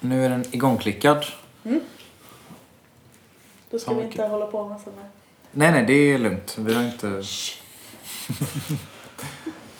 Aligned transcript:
Nu 0.00 0.24
är 0.24 0.28
den 0.28 0.44
igångklickad. 0.50 1.26
Då 3.70 3.78
ska 3.78 3.90
Fan, 3.90 3.98
vi 3.98 4.04
inte 4.04 4.26
hålla 4.26 4.46
på 4.46 4.68
massa 4.68 4.90
med... 4.90 5.04
Nej, 5.52 5.72
nej, 5.72 5.84
det 5.86 5.92
är 5.92 6.18
lugnt. 6.18 6.56
Vi 6.58 6.74
har 6.74 6.82
inte... 6.82 7.06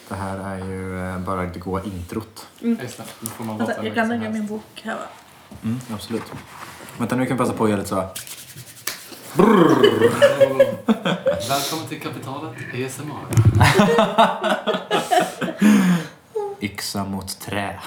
det 0.08 0.14
här 0.14 0.38
är 0.38 0.66
ju 0.66 1.08
eh, 1.08 1.18
bara 1.18 1.42
det 1.42 1.58
goa 1.58 1.84
introt. 1.84 2.46
Just 2.60 2.96
det, 2.96 3.04
då 3.20 3.26
får 3.26 3.44
man 3.44 3.58
Vänta, 3.58 3.84
jag 3.84 3.94
kan 3.94 4.10
hur 4.10 4.18
lägga 4.18 4.30
min 4.30 4.46
bok 4.46 4.80
här 4.82 4.94
va? 4.94 5.02
Mm, 5.62 5.80
absolut. 5.94 6.22
Vänta, 6.98 7.16
nu 7.16 7.26
kan 7.26 7.36
vi 7.36 7.38
passa 7.38 7.52
på 7.52 7.64
att 7.64 7.70
göra 7.70 7.78
lite 7.80 7.90
så. 7.90 7.96
Välkommen 11.48 11.86
till 11.88 12.00
Kapitalet 12.00 12.52
ASMR. 12.74 13.26
Yxa 16.80 17.04
mot 17.04 17.40
trä. 17.40 17.80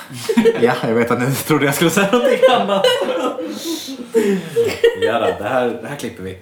ja, 0.62 0.73
jag 0.82 0.93
vet 0.93 1.12
att 1.12 1.20
ni 1.20 1.36
trodde 1.36 1.66
jag 1.66 1.75
skulle 1.75 1.89
säga 1.89 2.12
någonting 2.12 2.39
annat. 2.52 2.86
ja 5.01 5.20
då, 5.20 5.43
det 5.43 5.50
här, 5.50 5.79
det 5.82 5.88
här 5.88 5.96
klipper 5.96 6.24
vi. 6.24 6.38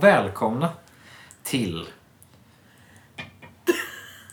Och 0.00 0.04
välkomna 0.04 0.68
till 1.42 1.88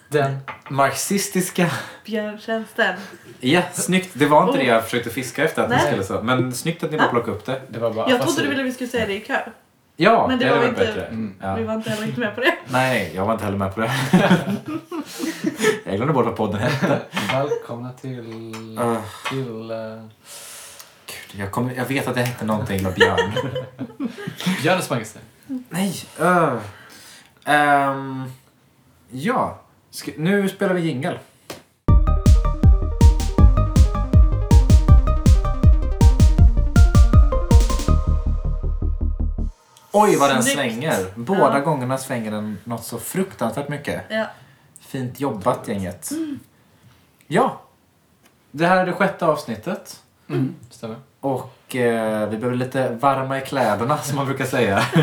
den 0.09 0.37
marxistiska... 0.69 1.69
Björntjänsten. 2.05 2.95
Ja, 3.39 3.61
snyggt. 3.73 4.09
Det 4.13 4.25
var 4.25 4.47
inte 4.47 4.57
det 4.57 4.63
jag 4.63 4.83
försökte 4.83 5.09
fiska 5.09 5.43
efter 5.43 5.63
att 5.63 5.69
ni 5.69 5.75
Nej. 5.75 5.85
skulle 5.85 6.03
säga. 6.03 6.21
Men 6.21 6.53
snyggt 6.53 6.83
att 6.83 6.91
ni 6.91 6.97
bara 6.97 7.07
plockade 7.07 7.37
upp 7.37 7.45
det. 7.45 7.61
Det 7.69 7.79
var 7.79 7.93
bara 7.93 8.09
Jag 8.09 8.21
trodde 8.21 8.41
du 8.41 8.49
ville 8.49 8.63
vi 8.63 8.71
skulle 8.71 8.89
säga 8.89 9.05
det 9.05 9.13
i 9.13 9.25
kör. 9.25 9.53
Ja, 9.95 10.27
Men 10.27 10.39
det 10.39 10.45
det 10.45 10.51
var 10.51 10.57
varit 10.57 10.69
inte. 10.69 10.85
bättre. 10.85 11.05
Mm. 11.05 11.35
Ja. 11.41 11.55
Vi 11.55 11.63
var 11.63 11.73
inte 11.73 11.89
heller 11.89 12.02
riktigt 12.02 12.19
med 12.19 12.35
på 12.35 12.41
det. 12.41 12.53
Nej, 12.67 13.11
jag 13.15 13.25
var 13.25 13.33
inte 13.33 13.45
heller 13.45 13.57
med 13.57 13.75
på 13.75 13.81
det. 13.81 13.91
jag 15.85 15.95
glömde 15.95 16.13
bort 16.13 16.25
vad 16.25 16.35
podden 16.35 16.59
hette. 16.59 16.99
Välkomna 17.31 17.91
till... 17.93 18.19
Uh, 18.79 18.97
till 19.29 19.71
uh, 19.71 20.05
Gud, 21.07 21.41
jag, 21.41 21.52
kommer, 21.52 21.73
jag 21.73 21.85
vet 21.85 22.07
att 22.07 22.15
det 22.15 22.21
hette 22.21 22.45
någonting 22.45 22.83
med 22.83 22.93
björn. 22.93 23.33
Björnes 24.61 24.89
Magister. 24.89 25.21
Nej. 25.69 25.95
Uh. 26.21 26.57
Ehm, 27.45 28.31
ja, 29.09 29.59
Ska, 29.89 30.11
nu 30.17 30.49
spelar 30.49 30.73
vi 30.73 30.81
jingel. 30.81 31.19
Oj 39.91 40.15
vad 40.15 40.29
den 40.29 40.43
Snyggt. 40.43 40.55
svänger. 40.57 41.05
Båda 41.15 41.57
Ja. 41.57 41.59
gångerna 41.59 41.97
svänger 41.97 42.31
den 42.31 42.57
något 42.63 42.83
så 42.83 42.99
fruktansvärt 42.99 43.69
mycket. 43.69 44.03
Ja. 44.09 44.25
Fint 44.79 45.19
jobbat 45.19 45.67
gänget. 45.67 46.09
Ja. 47.27 47.61
Det 48.51 48.65
här 48.67 48.77
är 48.77 48.85
det 48.85 48.93
sjätte 48.93 49.25
avsnittet. 49.25 50.03
Mm. 50.29 50.55
Stämmer. 50.69 50.97
Och 51.19 51.56
eh, 51.75 52.29
vi 52.29 52.37
behöver 52.37 52.55
lite 52.57 52.89
varma 52.95 53.37
i 53.37 53.41
kläderna 53.41 53.97
som 53.97 54.15
man 54.15 54.25
brukar 54.25 54.45
säga. 54.45 54.83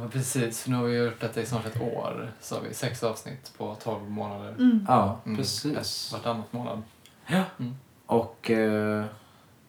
Ja, 0.00 0.08
precis, 0.12 0.62
för 0.62 0.70
nu 0.70 0.76
har 0.76 0.84
vi 0.84 0.96
gjort 0.98 1.20
detta 1.20 1.40
i 1.40 1.46
snart 1.46 1.66
ett 1.66 1.80
år. 1.82 2.30
Så 2.40 2.54
har 2.54 2.62
vi 2.62 2.74
sex 2.74 3.02
avsnitt 3.02 3.52
på 3.58 3.76
12 3.84 4.10
månader. 4.10 4.48
Mm. 4.50 4.84
Ja, 4.88 5.20
Mm. 5.26 5.36
precis. 5.38 6.10
Vartannat 6.12 6.52
månad. 6.52 6.82
Ja. 7.26 7.42
Mm. 7.58 7.74
Och 8.06 8.50
eh, 8.50 9.04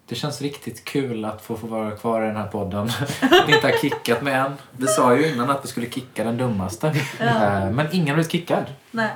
det 0.05 0.15
känns 0.15 0.41
riktigt 0.41 0.85
kul 0.85 1.25
att 1.25 1.41
få, 1.41 1.57
få 1.57 1.67
vara 1.67 1.91
kvar 1.91 2.21
i 2.23 2.25
den 2.25 2.35
här 2.35 2.47
podden. 2.47 2.85
Vi 3.47 3.55
inte 3.55 3.67
har 3.67 3.77
kickat 3.81 4.21
med 4.21 4.45
än. 4.45 4.51
Vi 4.71 4.87
sa 4.87 5.15
ju 5.15 5.33
innan 5.33 5.49
att 5.49 5.63
vi 5.65 5.67
skulle 5.67 5.89
kicka 5.89 6.23
den 6.23 6.37
dummaste. 6.37 6.93
Ja. 7.19 7.25
Eh, 7.25 7.71
men 7.71 7.87
ingen 7.91 8.07
har 8.07 8.13
blivit 8.15 8.31
kickad. 8.31 8.65
Nej. 8.91 9.15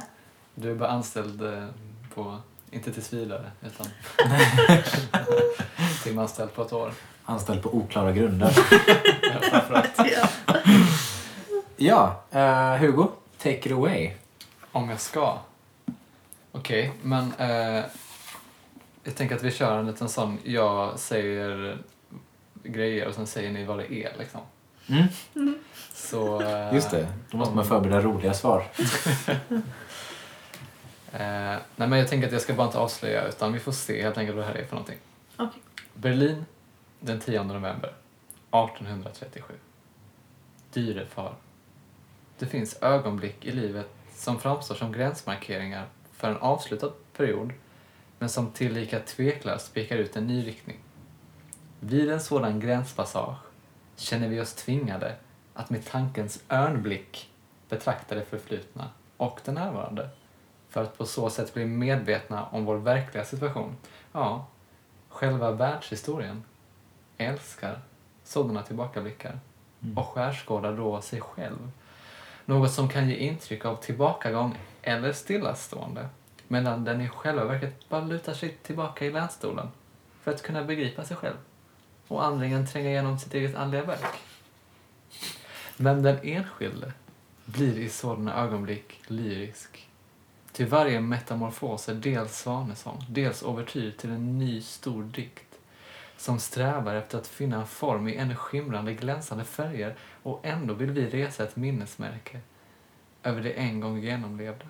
Du 0.56 0.72
är 0.72 0.76
bara 0.76 0.90
anställd 0.90 1.42
eh, 1.44 1.66
på, 2.16 2.38
inte 2.74 2.92
tills 2.94 3.14
vidare, 3.14 3.52
utan 3.62 3.88
timanställd 6.04 6.54
på 6.54 6.62
ett 6.62 6.74
år. 6.74 6.92
Anställd 7.26 7.64
på 7.64 7.76
oklara 7.76 8.12
grunder. 8.12 8.58
Ja, 11.78 12.24
eh, 12.32 12.76
Hugo, 12.76 13.08
take 13.38 13.56
it 13.56 13.72
away. 13.72 14.12
Om 14.72 14.90
jag 14.90 15.00
ska? 15.00 15.38
Okej, 16.52 16.92
men 17.02 17.34
eh, 17.38 17.84
jag 19.04 19.16
tänker 19.16 19.36
att 19.36 19.44
vi 19.44 19.52
kör 19.52 19.78
en 19.80 19.86
liten 19.88 20.10
sån, 20.10 20.38
jag 20.44 21.00
säger 21.00 21.78
grejer 22.64 23.08
och 23.08 23.14
sen 23.16 23.28
säger 23.28 23.52
ni 23.52 23.66
vad 23.66 23.78
det 23.78 23.94
är 23.94 24.12
liksom. 24.20 24.42
Mm, 24.90 25.56
Så, 25.94 26.42
eh, 26.42 26.74
just 26.74 26.92
det, 26.92 27.08
då 27.32 27.38
måste 27.38 27.56
man 27.56 27.66
förbereda 27.66 28.02
roliga 28.02 28.34
svar. 28.34 28.64
Eh, 31.14 31.58
nej 31.76 31.88
men 31.88 32.00
jag 32.00 32.08
tänker 32.08 32.28
att 32.28 32.34
jag 32.34 32.42
ska 32.42 32.54
bara 32.54 32.68
inte 32.68 32.80
avslöja 32.80 33.28
utan 33.28 33.54
vi 33.54 33.60
får 33.60 33.72
se 33.72 34.02
helt 34.02 34.18
enkelt 34.18 34.38
vad 34.38 34.46
det 34.46 34.52
här 34.52 34.60
är 34.60 34.66
för 34.66 34.76
någonting. 34.76 34.98
Okej. 35.38 35.62
Berlin 35.94 36.46
den 37.00 37.20
10 37.20 37.44
november 37.44 37.94
1837. 38.52 39.54
Dyrefar. 40.74 41.34
Det 42.38 42.46
finns 42.46 42.78
ögonblick 42.82 43.46
i 43.46 43.52
livet 43.52 43.90
som 44.16 44.40
framstår 44.40 44.76
som 44.76 44.92
gränsmarkeringar 44.92 45.86
för 46.14 46.32
en 46.32 46.38
avslutad 46.38 46.92
period 47.18 47.54
men 48.20 48.30
som 48.30 48.52
tillika 48.52 49.00
tveklöst 49.00 49.74
pekar 49.74 49.98
ut 49.98 50.16
en 50.16 50.28
ny 50.28 50.48
riktning. 50.48 50.78
Vid 51.80 52.12
en 52.12 52.22
sådan 52.22 52.60
gränspassage 52.60 53.38
känner 53.96 54.28
vi 54.28 54.42
oss 54.42 54.54
tvingade 54.54 55.16
att 55.54 55.70
med 55.70 55.86
tankens 55.86 56.44
örnblick 56.50 57.32
betrakta 57.70 58.16
det 58.16 58.26
förflutna 58.26 58.90
och 59.18 59.40
det 59.46 59.52
närvarande 59.52 60.10
för 60.74 60.84
att 60.84 60.98
på 60.98 61.06
så 61.06 61.30
sätt 61.30 61.54
bli 61.54 61.66
medvetna 61.66 62.46
om 62.46 62.66
vår 62.66 62.76
verkliga 62.76 63.26
situation. 63.26 63.76
Ja, 64.12 64.46
själva 65.10 65.52
världshistorien 65.52 66.44
älskar 67.18 67.80
sådana 68.24 68.64
tillbakablickar 68.64 69.40
Mm. 69.84 69.98
och 69.98 70.06
skärskådar 70.08 70.78
då 70.78 71.02
sig 71.02 71.22
själv. 71.22 71.72
Något 72.46 72.72
som 72.72 72.90
kan 72.90 73.10
ge 73.10 73.16
intryck 73.16 73.66
av 73.66 73.76
tillbakagång 73.76 74.60
eller 74.82 75.14
stillastående 75.14 76.10
medan 76.48 76.84
den 76.84 77.02
i 77.02 77.10
själva 77.10 77.46
verket 77.46 77.90
bara 77.90 78.02
lutar 78.02 78.34
sig 78.34 78.58
tillbaka 78.64 79.06
i 79.06 79.12
länstolen 79.12 79.68
för 80.22 80.34
att 80.34 80.42
kunna 80.42 80.64
begripa 80.64 81.04
sig 81.04 81.18
själv 81.18 81.38
och 82.08 82.26
andligen 82.26 82.68
tränga 82.68 82.90
igenom 82.90 83.20
sitt 83.20 83.34
eget 83.34 83.56
andliga 83.56 83.84
verk. 83.84 84.22
Men 85.78 86.04
den 86.04 86.20
enskilde 86.24 86.94
blir 87.46 87.78
i 87.78 87.90
sådana 87.90 88.44
ögonblick 88.44 89.02
lyrisk. 89.08 89.90
Ty 90.54 90.66
varje 90.66 91.00
metamorfos 91.00 91.90
är 91.90 91.94
dels 91.94 92.38
svanesång, 92.38 93.06
dels 93.10 93.44
ouvertyr 93.44 93.92
till 93.92 94.10
en 94.10 94.38
ny 94.38 94.62
stor 94.62 95.04
dikt 95.04 95.60
som 96.18 96.40
strävar 96.40 96.96
efter 96.96 97.18
att 97.18 97.28
finna 97.28 97.60
en 97.60 97.68
form 97.68 98.08
i 98.08 98.16
ännu 98.16 98.36
skimrande 98.36 98.94
glänsande 98.94 99.44
färger 99.44 99.96
och 100.24 100.40
ändå 100.44 100.74
vill 100.74 100.92
vi 100.92 101.10
resa 101.10 101.44
ett 101.44 101.56
minnesmärke 101.56 102.40
över 103.24 103.44
det 103.44 103.52
en 103.52 103.80
gång 103.80 104.00
genomlevda. 104.00 104.66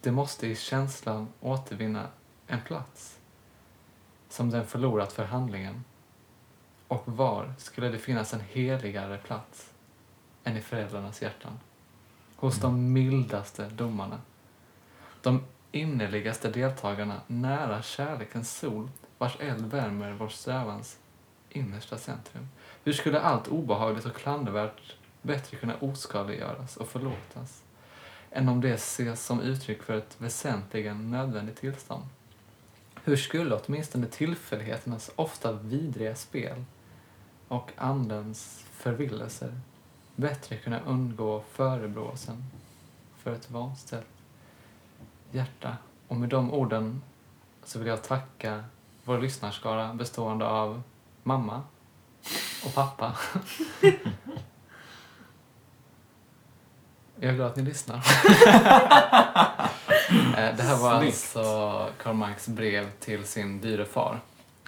Det 0.00 0.10
måste 0.10 0.46
i 0.46 0.56
känslan 0.56 1.28
återvinna 1.40 2.06
en 2.46 2.60
plats 2.60 3.18
som 4.28 4.50
den 4.50 4.66
förlorat 4.66 5.12
för 5.12 5.24
handlingen. 5.24 5.84
Och 6.88 7.02
var 7.06 7.54
skulle 7.58 7.88
det 7.88 7.98
finnas 7.98 8.34
en 8.34 8.40
heligare 8.40 9.18
plats 9.18 9.70
än 10.44 10.56
i 10.56 10.60
föräldrarnas 10.60 11.22
hjärtan? 11.22 11.60
Hos 12.36 12.60
de 12.60 12.92
mildaste 12.92 13.68
domarna. 13.68 14.20
De 15.24 15.44
innerligaste 15.72 16.50
deltagarna 16.50 17.20
nära 17.26 17.82
kärlekens 17.82 18.58
sol 18.58 18.90
vars 19.18 19.36
eld 19.40 19.66
värmer 19.66 20.12
vår 20.12 20.28
strävans 20.28 20.98
innersta 21.50 21.98
centrum. 21.98 22.48
Hur 22.84 22.92
skulle 22.92 23.20
allt 23.20 23.48
obehagligt 23.48 24.06
och 24.06 24.16
klandervärt 24.16 24.96
bättre 25.22 25.56
kunna 25.56 25.76
oskadliggöras 25.76 26.76
och 26.76 26.88
förlåtas 26.88 27.62
än 28.30 28.48
om 28.48 28.60
det 28.60 28.74
ses 28.74 29.24
som 29.24 29.40
uttryck 29.40 29.82
för 29.82 29.96
ett 29.96 30.16
väsentligen 30.18 31.10
nödvändigt 31.10 31.60
tillstånd? 31.60 32.04
Hur 33.04 33.16
skulle 33.16 33.54
åtminstone 33.54 34.06
tillfälligheternas 34.06 35.10
ofta 35.16 35.52
vidriga 35.52 36.14
spel 36.14 36.64
och 37.48 37.72
andens 37.76 38.64
förvillelser 38.72 39.60
bättre 40.16 40.56
kunna 40.56 40.80
undgå 40.80 41.44
förebråelsen 41.52 42.44
för 43.16 43.32
ett 43.32 43.50
vanställt 43.50 44.06
hjärta? 45.34 45.76
Och 46.08 46.16
med 46.16 46.28
de 46.28 46.52
orden 46.54 47.02
så 47.64 47.78
vill 47.78 47.88
jag 47.88 48.02
tacka 48.02 48.64
vår 49.04 49.18
lyssnarskara 49.18 49.94
bestående 49.94 50.46
av 50.46 50.82
mamma 51.22 51.62
och 52.66 52.74
pappa. 52.74 53.12
Jag 57.20 57.30
är 57.32 57.34
glad 57.34 57.46
att 57.50 57.56
ni 57.56 57.62
lyssnar. 57.62 58.00
Eh, 60.36 60.56
det 60.56 60.62
här 60.62 60.76
var 60.76 60.98
Snyggt. 61.00 61.14
alltså 61.14 61.88
Karl 62.02 62.14
Marx 62.14 62.48
brev 62.48 62.90
till 63.00 63.24
sin 63.24 63.60
dyre 63.60 63.84
far. 63.84 64.20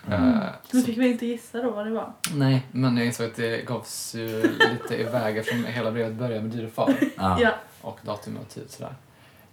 Mm. 0.06 0.38
Eh, 0.42 0.48
Nu 0.70 0.82
fick 0.82 0.98
vi 0.98 1.08
inte 1.08 1.26
gissa 1.26 1.62
då 1.62 1.70
vad 1.70 1.86
det 1.86 1.92
var. 1.92 2.12
nej, 2.34 2.66
men 2.72 2.96
jag 2.96 3.06
insåg 3.06 3.26
att 3.26 3.36
det 3.36 3.66
gavs 3.66 4.14
ju 4.14 4.42
lite 4.42 4.96
iväg 5.00 5.36
eftersom 5.38 5.64
hela 5.64 5.90
brevet 5.92 6.12
börjar 6.12 6.40
med 6.42 6.50
dyre 6.50 6.70
far. 6.70 6.94
Ja, 7.16 7.54
och 7.80 7.98
datum 8.02 8.36
och 8.36 8.48
tid 8.48 8.70
sådär. 8.70 8.94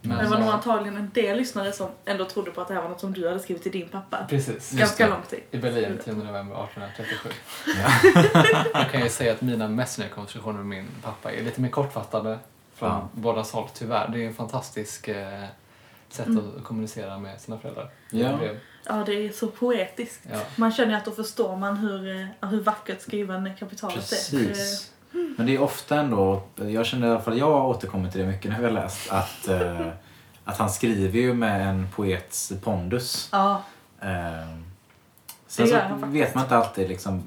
Men 0.04 0.18
det 0.18 0.30
var 0.30 0.38
nog 0.40 0.48
eh, 0.48 0.54
antagligen 0.54 0.98
en 0.98 1.12
del 1.14 1.38
lyssnare 1.38 1.72
som 1.72 1.90
ändå 2.06 2.26
trodde 2.26 2.52
på 2.52 2.62
att 2.62 2.68
det 2.68 2.74
här 2.74 2.82
var 2.82 2.90
något 2.90 3.00
som 3.00 3.14
du 3.14 3.28
hade 3.28 3.40
skrivit 3.40 3.64
till 3.64 3.72
din 3.72 3.88
pappa. 3.90 4.26
Precis. 4.30 4.72
Ganska 4.72 5.10
lång 5.10 5.22
tid. 5.30 5.40
I 5.52 5.58
Berlin 5.58 6.00
10 6.04 6.14
november 6.14 6.64
1837. 6.64 7.30
Ja. 7.66 8.12
Jag 8.74 8.92
kan 8.92 9.02
ju 9.04 9.10
säga 9.10 9.32
att 9.34 9.42
mina 9.42 9.68
Messenger-konversationer 9.68 10.58
med 10.58 10.66
min 10.66 10.88
pappa 11.04 11.32
är 11.32 11.44
lite 11.44 11.62
mer 11.62 11.70
kortfattade 11.70 12.40
från 12.76 12.90
Ja. 12.90 13.10
bådas 13.14 13.52
håll 13.52 13.70
tyvärr. 13.74 14.08
Det 14.14 14.24
är 14.24 14.28
en 14.28 14.34
fantastisk 14.34 15.08
eh, 15.08 15.44
sätt 16.10 16.28
Mm. 16.28 16.52
att 16.58 16.64
kommunicera 16.64 17.18
med 17.20 17.42
sina 17.42 17.58
föräldrar. 17.60 17.90
Ja. 18.10 18.40
Ja, 18.86 19.04
det 19.06 19.14
är 19.14 19.32
så 19.32 19.48
poetiskt. 19.48 20.22
Ja. 20.32 20.40
Man 20.56 20.72
känner 20.72 20.92
ju 20.92 20.98
att 20.98 21.06
då 21.06 21.12
förstår 21.12 21.56
man 21.58 21.78
hur, 21.78 22.20
eh, 22.42 22.50
hur 22.50 22.60
vackert 22.62 23.02
skriven 23.02 23.56
kapitalet 23.60 24.12
är. 24.12 24.94
Men 25.38 25.45
det 25.45 25.56
är 25.56 25.62
ofta 25.62 26.00
ändå, 26.00 26.44
jag 26.56 26.86
känner 26.86 27.07
i 27.07 27.12
alla 27.12 27.21
fall 27.21 27.38
jag 27.38 27.69
återkommer 27.69 28.12
till 28.12 28.21
det 28.21 28.27
mycket 28.27 28.51
när 28.51 28.60
vi 28.60 28.65
har 28.65 28.71
läst, 28.71 29.12
att, 29.12 29.48
eh, 29.48 29.88
att 30.44 30.57
han 30.57 30.69
skriver 30.69 31.19
ju 31.19 31.33
med 31.33 31.69
en 31.69 31.88
poets 31.95 32.54
pondus. 32.63 33.30
Ja, 33.31 33.63
Eh, 34.04 34.57
sen 35.48 35.68
så 35.68 35.80
vet 36.06 36.36
man 36.36 36.44
inte 36.44 36.57
alltid 36.57 36.89
liksom, 36.89 37.24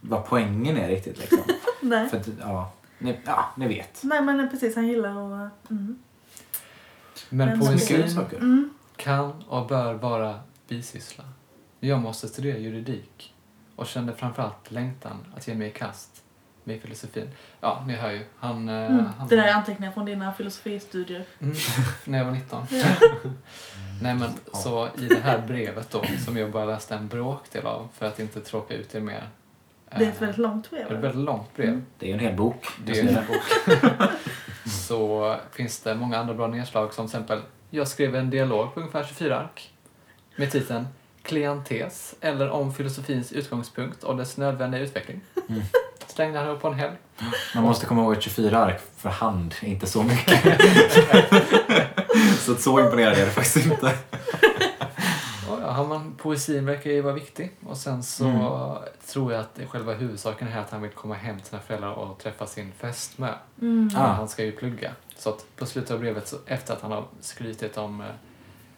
vad 0.00 0.26
poängen 0.26 0.76
är 0.76 0.88
riktigt. 0.88 1.18
Liksom. 1.18 1.38
nej. 1.80 2.08
För 2.08 2.16
att, 2.16 2.28
ja, 2.40 2.72
ni, 2.98 3.18
ja, 3.24 3.44
ni 3.56 3.68
vet. 3.68 4.00
Nej 4.02 4.22
men 4.22 4.50
precis, 4.50 4.74
han 4.74 4.88
gillar 4.88 5.46
att... 5.46 5.70
Mm. 5.70 5.98
Men 7.28 7.48
Men 7.48 7.60
poesin 7.60 8.10
saker. 8.10 8.36
Mm. 8.36 8.70
kan 8.96 9.44
och 9.48 9.66
bör 9.66 9.94
vara 9.94 10.40
bisyssla. 10.68 11.24
Jag 11.80 12.00
måste 12.00 12.28
studera 12.28 12.58
juridik 12.58 13.34
och 13.76 13.86
kände 13.86 14.12
framförallt 14.12 14.70
längtan 14.70 15.34
att 15.36 15.48
ge 15.48 15.54
mig 15.54 15.68
i 15.68 15.70
kast 15.70 16.21
med 16.64 16.80
filosofin. 16.82 17.30
Ja, 17.60 17.84
ni 17.86 17.94
hör 17.94 18.10
ju. 18.10 18.24
Han... 18.38 18.68
eh, 18.68 18.74
Mm. 18.86 19.04
han 19.18 19.28
Det 19.28 19.36
där 19.36 19.42
är 19.44 19.52
anteckningar 19.52 19.92
från 19.92 20.04
dina 20.04 20.32
filosofistudier. 20.32 21.24
Mm, 21.40 21.54
när 22.04 22.18
jag 22.18 22.24
var 22.24 22.32
19. 22.32 22.66
Ja. 22.70 22.84
Nej 24.02 24.14
men 24.14 24.30
så 24.52 24.88
i 24.98 25.06
det 25.06 25.20
här 25.22 25.38
brevet 25.46 25.90
då, 25.90 26.04
som 26.24 26.36
jag 26.36 26.50
bara 26.50 26.64
läste 26.64 26.94
en 26.94 27.08
bråkdel 27.08 27.66
av 27.66 27.88
för 27.94 28.06
att 28.06 28.20
inte 28.20 28.40
tråka 28.40 28.74
ut 28.74 28.94
er 28.94 29.00
mer. 29.00 29.28
Det 29.98 30.04
är 30.04 30.08
ett 30.08 30.14
eh, 30.14 30.20
väldigt 30.20 30.38
långt 30.38 30.70
brev. 30.70 30.88
det 30.88 30.94
är 30.94 30.98
ett 30.98 31.04
väldigt 31.04 31.24
långt 31.24 31.56
brev. 31.56 31.68
Mm. 31.68 31.86
Det 31.98 32.06
är 32.06 32.08
ju 32.08 32.14
en 32.14 32.20
hel 32.20 32.36
bok. 32.36 32.66
Det 32.84 32.98
är 33.00 33.08
en 33.08 33.26
bok. 33.26 33.92
så 34.66 35.36
finns 35.52 35.80
det 35.80 35.94
många 35.94 36.18
andra 36.18 36.34
bra 36.34 36.46
nedslag 36.46 36.94
som 36.94 37.06
till 37.06 37.16
exempel, 37.16 37.40
jag 37.70 37.88
skrev 37.88 38.16
en 38.16 38.30
dialog 38.30 38.74
på 38.74 38.80
ungefär 38.80 39.04
24 39.04 39.38
ark 39.40 39.72
med 40.36 40.50
titeln 40.50 40.86
Klientes 41.22 42.14
eller 42.20 42.50
om 42.50 42.74
filosofins 42.74 43.32
utgångspunkt 43.32 44.04
och 44.04 44.16
dess 44.16 44.36
nödvändiga 44.36 44.82
utveckling. 44.82 45.20
Mm. 45.48 45.62
Han 46.18 46.48
upp 46.48 46.60
på 46.62 46.68
en 46.68 46.74
helg. 46.74 46.96
Man 47.54 47.64
måste 47.64 47.86
komma 47.86 48.02
ihåg 48.02 48.12
att 48.12 48.22
24 48.22 48.58
ark 48.58 48.80
för 48.96 49.08
hand 49.08 49.54
är 49.62 49.66
inte 49.68 49.86
så 49.86 50.02
mycket. 50.02 50.40
så 52.38 52.52
att 52.52 52.60
så 52.60 52.80
imponerad 52.80 53.12
är 53.18 53.24
det 53.24 53.30
faktiskt 53.30 53.66
inte. 53.66 53.92
Ja, 55.48 55.70
har 55.70 55.86
man, 55.86 56.14
poesin 56.14 56.66
verkar 56.66 56.90
ju 56.90 57.00
vara 57.00 57.14
viktig. 57.14 57.50
Och 57.66 57.76
sen 57.76 58.02
så 58.02 58.24
Mm. 58.24 58.42
tror 59.06 59.32
jag 59.32 59.40
att 59.40 59.58
själva 59.68 59.94
huvudsaken 59.94 60.48
är 60.48 60.58
att 60.58 60.70
han 60.70 60.82
vill 60.82 60.90
komma 60.90 61.14
hem 61.14 61.38
till 61.38 61.46
sina 61.46 61.62
föräldrar 61.62 61.92
och 61.92 62.18
träffa 62.18 62.46
sin 62.46 62.72
fästmö. 62.72 63.28
Mm. 63.60 63.90
Ah. 63.96 64.06
Han 64.06 64.28
ska 64.28 64.44
ju 64.44 64.52
plugga. 64.52 64.90
Så 65.16 65.28
att 65.30 65.44
på 65.56 65.66
slutet 65.66 65.90
av 65.90 65.98
brevet, 66.00 66.28
så, 66.28 66.36
efter 66.46 66.74
att 66.74 66.80
han 66.82 66.92
har 66.92 67.04
skrytit 67.20 67.78
om 67.78 68.00
eh, 68.00 68.06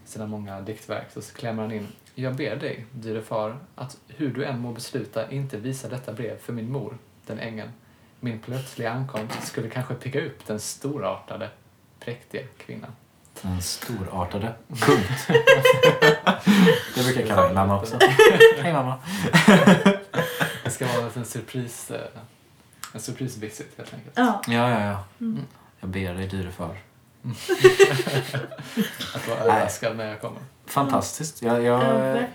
sina 0.04 0.26
många 0.26 0.60
diktverk, 0.60 1.06
så 1.14 1.20
klämmer 1.20 1.62
han 1.62 1.72
in. 1.72 1.88
Jag 2.14 2.34
ber 2.36 2.56
dig, 2.56 2.86
dyre 2.90 3.22
far, 3.22 3.58
att 3.74 3.96
hur 4.08 4.28
du 4.34 4.44
än 4.44 4.60
må 4.60 4.72
besluta 4.72 5.30
inte 5.30 5.56
visa 5.56 5.88
detta 5.88 6.12
brev 6.12 6.38
för 6.38 6.52
min 6.52 6.72
mor, 6.72 6.98
den 7.26 7.38
ängeln. 7.38 7.70
Min 8.20 8.38
plötsliga 8.38 8.90
ankomst 8.90 9.46
skulle 9.46 9.70
kanske 9.70 9.94
picka 9.94 10.20
upp 10.20 10.46
den 10.46 10.60
storartade, 10.60 11.50
präktiga 12.00 12.42
kvinnan. 12.56 12.90
Den 13.42 13.62
storartade. 13.62 14.54
Punkt. 14.68 15.26
det 16.94 17.02
brukar 17.04 17.20
jag 17.20 17.28
kalla 17.28 17.46
min 17.46 17.54
mamma 17.54 17.80
också. 17.80 17.98
Hej 18.58 18.72
mamma. 18.72 18.98
Det 20.64 20.70
ska 20.70 20.86
vara 20.86 21.10
en 21.14 21.24
surpris, 21.24 21.90
eh, 21.90 22.00
en 22.92 23.00
surprise-visit 23.00 23.72
helt 23.76 23.94
enkelt. 23.94 24.12
Ja. 24.16 24.42
Ja, 24.46 24.70
ja, 24.70 24.80
ja. 24.80 25.04
Mm. 25.20 25.40
Jag 25.80 25.90
ber 25.90 26.14
dig 26.14 26.28
dyre 26.28 26.50
far. 26.50 26.76
Att 29.14 29.28
vara 29.28 29.38
överraskad 29.38 29.96
när 29.96 30.08
jag 30.08 30.20
kommer. 30.20 30.40
Fantastiskt. 30.66 31.42
Jag, 31.42 31.56
Ja, 31.56 31.60
jag 31.62 31.82
är 31.82 32.28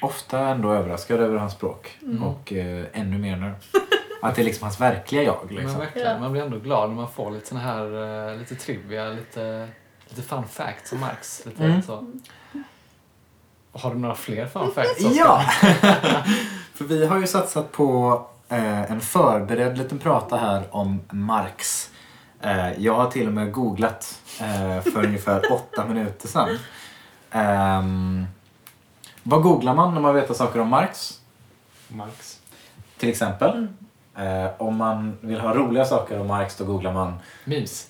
ofta 0.00 0.38
ändå 0.38 0.72
överraskad 0.72 1.20
över 1.20 1.38
hans 1.38 1.52
språk. 1.52 1.98
Mm. 2.02 2.22
Och 2.22 2.52
eh, 2.52 2.86
ännu 2.92 3.18
mer 3.18 3.36
nu. 3.36 3.52
Att 4.28 4.34
det 4.36 4.42
är 4.42 4.44
liksom 4.44 4.62
hans 4.64 4.80
verkliga 4.80 5.22
jag. 5.22 5.38
Men 5.46 5.54
Liksom. 5.56 5.78
verkligen, 5.80 6.12
Ja. 6.12 6.18
man 6.18 6.32
blir 6.32 6.42
ändå 6.42 6.58
glad 6.58 6.88
när 6.88 6.96
man 6.96 7.10
får 7.10 7.30
lite 7.30 7.46
såna 7.48 7.60
här, 7.60 8.28
eh, 8.32 8.38
lite 8.38 8.54
trivia, 8.54 9.04
lite, 9.08 9.68
lite 10.08 10.22
fun 10.22 10.44
facts 10.48 10.92
om 10.92 11.00
Marx. 11.00 11.42
Lite 11.46 11.64
Mm. 11.64 11.82
så. 11.82 12.06
Har 13.72 13.90
du 13.94 13.98
några 14.00 14.14
fler 14.14 14.46
fun 14.46 14.70
facts? 14.74 15.04
Oskar? 15.04 15.10
Ja! 15.18 15.42
För 16.74 16.84
vi 16.84 17.06
har 17.06 17.18
ju 17.18 17.26
satsat 17.26 17.72
på 17.72 18.12
eh, 18.48 18.90
en 18.90 19.00
förberedd 19.00 19.78
liten 19.78 19.98
prata 19.98 20.36
här 20.36 20.62
om 20.70 21.00
Marx. 21.10 21.90
Eh, 22.40 22.80
jag 22.82 22.94
har 22.94 23.10
till 23.10 23.26
och 23.26 23.32
med 23.32 23.52
googlat 23.52 24.20
eh, 24.40 24.80
för 24.92 25.04
ungefär 25.04 25.42
åtta 25.52 25.84
minuter 25.86 26.28
sedan. 26.28 26.58
Ehm, 27.30 28.26
vad 29.22 29.42
googlar 29.42 29.74
man 29.74 29.94
när 29.94 30.00
man 30.00 30.14
vet 30.14 30.36
saker 30.36 30.60
om 30.60 30.68
Marx? 30.68 31.20
Marx. 31.88 32.40
Till 32.98 33.08
exempel. 33.08 33.50
Mm. 33.50 33.76
Eh, 34.16 34.46
om 34.58 34.76
man 34.76 35.18
vill 35.20 35.40
ha 35.40 35.54
roliga 35.54 35.84
saker 35.84 36.20
om 36.20 36.26
Marx 36.26 36.56
då 36.56 36.64
googlar 36.64 36.92
man 36.92 37.14
Memes. 37.44 37.86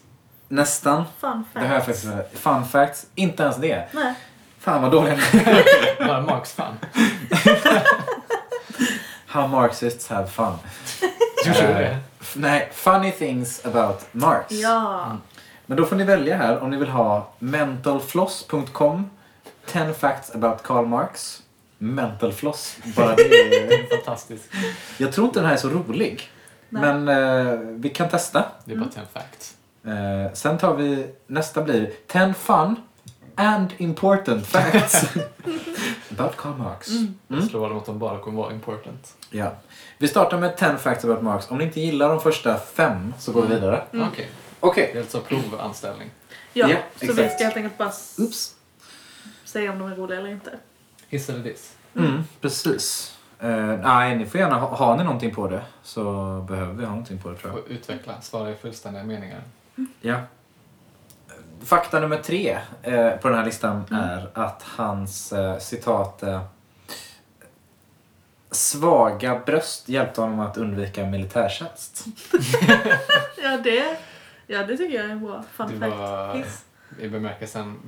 nästan. 0.48 1.04
Fun 1.20 1.44
Det 1.52 1.58
har 1.60 1.66
jag 1.74 1.84
fact. 1.84 2.02
faktiskt 2.04 2.38
Fun 2.42 2.64
facts. 2.64 3.06
Inte 3.14 3.42
ens 3.42 3.56
det. 3.56 3.88
Nej. 3.92 4.14
Fan 4.58 4.82
vad 4.82 4.90
dålig 4.90 5.18
Bara 5.98 6.20
Marx 6.20 6.52
fan. 6.52 6.74
How 9.26 9.46
Marxists 9.48 10.08
have 10.08 10.26
fun. 10.26 10.52
Gjorde 11.46 11.60
du 11.60 11.66
Eh, 11.66 11.78
det? 11.78 11.98
Nej, 12.34 12.68
funny 12.72 13.12
things 13.12 13.64
about 13.66 14.06
Marx. 14.12 14.50
Ja. 14.52 15.04
Mm. 15.04 15.16
Men 15.66 15.76
då 15.76 15.84
får 15.84 15.96
ni 15.96 16.04
välja 16.04 16.36
här 16.36 16.62
om 16.62 16.70
ni 16.70 16.76
vill 16.76 16.88
ha 16.88 17.28
mentalfloss.com 17.38 19.10
10 19.66 19.94
facts 19.94 20.34
about 20.34 20.62
Karl 20.62 20.86
Marx. 20.86 21.42
Mentalfloss. 21.84 22.76
Bara 22.96 23.14
det 23.16 23.22
är... 23.22 23.96
fantastiskt. 23.96 24.50
Jag 24.98 25.12
tror 25.12 25.26
inte 25.26 25.38
den 25.40 25.46
här 25.46 25.54
är 25.54 25.58
så 25.58 25.68
rolig. 25.68 26.30
Nej. 26.68 26.82
Men 26.82 27.08
eh, 27.08 27.58
vi 27.60 27.88
kan 27.88 28.08
testa. 28.08 28.44
Det 28.64 28.72
är 28.72 28.76
bara 28.76 28.88
10 28.90 29.02
facts. 29.12 29.56
Eh, 29.84 30.32
sen 30.34 30.58
tar 30.58 30.74
vi, 30.74 31.06
nästa 31.26 31.62
blir 31.62 31.92
10 32.06 32.34
fun 32.34 32.76
and 33.34 33.72
important 33.78 34.46
facts 34.46 35.04
about 36.18 36.36
Karl 36.36 36.56
Marx. 36.58 36.88
Mm. 36.88 37.14
Mm. 37.30 37.48
Slå 37.48 37.60
vad 37.60 37.72
om 37.72 37.78
att 37.78 37.86
de 37.86 37.98
bara 37.98 38.18
kommer 38.20 38.42
vara 38.42 38.52
important. 38.52 39.14
Ja. 39.30 39.52
Vi 39.98 40.08
startar 40.08 40.38
med 40.38 40.56
10 40.56 40.76
facts 40.76 41.04
about 41.04 41.22
Marx. 41.22 41.50
Om 41.50 41.58
ni 41.58 41.64
inte 41.64 41.80
gillar 41.80 42.08
de 42.08 42.20
första 42.20 42.58
fem 42.58 43.14
så 43.18 43.32
går 43.32 43.40
vi 43.40 43.46
Mm. 43.46 43.60
vidare. 43.60 43.82
Mm. 43.92 44.08
Okej, 44.08 44.28
Okej. 44.60 44.90
det 44.92 44.98
är 44.98 45.02
alltså 45.02 45.20
provanställning. 45.20 46.10
Ja, 46.52 46.68
Ja, 46.68 46.76
så 46.96 47.12
vi 47.12 47.22
exakt. 47.22 47.34
ska 47.34 47.44
helt 47.44 47.56
enkelt 47.56 47.78
bara 47.78 47.92
Oops. 48.18 48.54
säga 49.44 49.72
om 49.72 49.78
de 49.78 49.92
är 49.92 49.96
roliga 49.96 50.18
eller 50.18 50.30
inte. 50.30 50.50
Hiss 51.08 51.28
eller 51.28 51.38
diss? 51.40 51.72
Mm, 51.96 52.22
precis. 52.40 53.16
Eh, 53.38 53.56
nej, 53.66 54.16
ni 54.16 54.26
får 54.26 54.40
gärna 54.40 54.54
ha, 54.58 54.76
har 54.76 54.96
ni 54.96 55.04
någonting 55.04 55.34
på 55.34 55.48
det 55.48 55.62
så 55.82 56.02
behöver 56.48 56.72
vi 56.74 56.84
ha 56.84 56.90
någonting 56.90 57.18
på 57.18 57.30
det 57.30 57.36
tror 57.36 57.52
jag. 57.52 57.60
Och 57.62 57.66
utveckla, 57.70 58.20
svara 58.20 58.50
i 58.50 58.54
fullständiga 58.54 59.04
meningar. 59.04 59.40
Ja. 60.00 60.20
Fakta 61.64 62.00
nummer 62.00 62.16
tre 62.16 62.58
eh, 62.82 63.10
på 63.10 63.28
den 63.28 63.38
här 63.38 63.44
listan 63.44 63.84
Mm. 63.90 64.02
är 64.02 64.30
att 64.34 64.62
hans 64.62 65.32
eh, 65.32 65.58
citat 65.58 66.22
Svaga 68.50 69.38
bröst 69.46 69.88
hjälpte 69.88 70.20
honom 70.20 70.40
att 70.40 70.56
undvika 70.56 71.04
militärtjänst. 71.06 72.04
Ja, 73.42 73.56
det, 73.64 73.98
ja, 74.46 74.64
det 74.66 74.76
tycker 74.76 74.96
jag 74.96 75.04
är 75.06 75.10
en 75.10 75.24
bra 75.24 75.44
fun 75.52 75.66
Det 75.72 75.78
fact. 75.78 75.98
var 75.98 76.34
Hiss. 76.34 76.64
i 77.00 77.08
bemärkelsen 77.08 77.62
mm, 77.62 77.78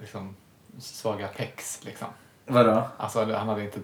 liksom, 0.00 0.36
svaga 0.78 1.28
pex 1.28 1.80
liksom. 1.84 2.08
Vadå? 2.46 2.88
Alltså 2.96 3.24
han 3.24 3.48
hade 3.48 3.64
inte 3.64 3.80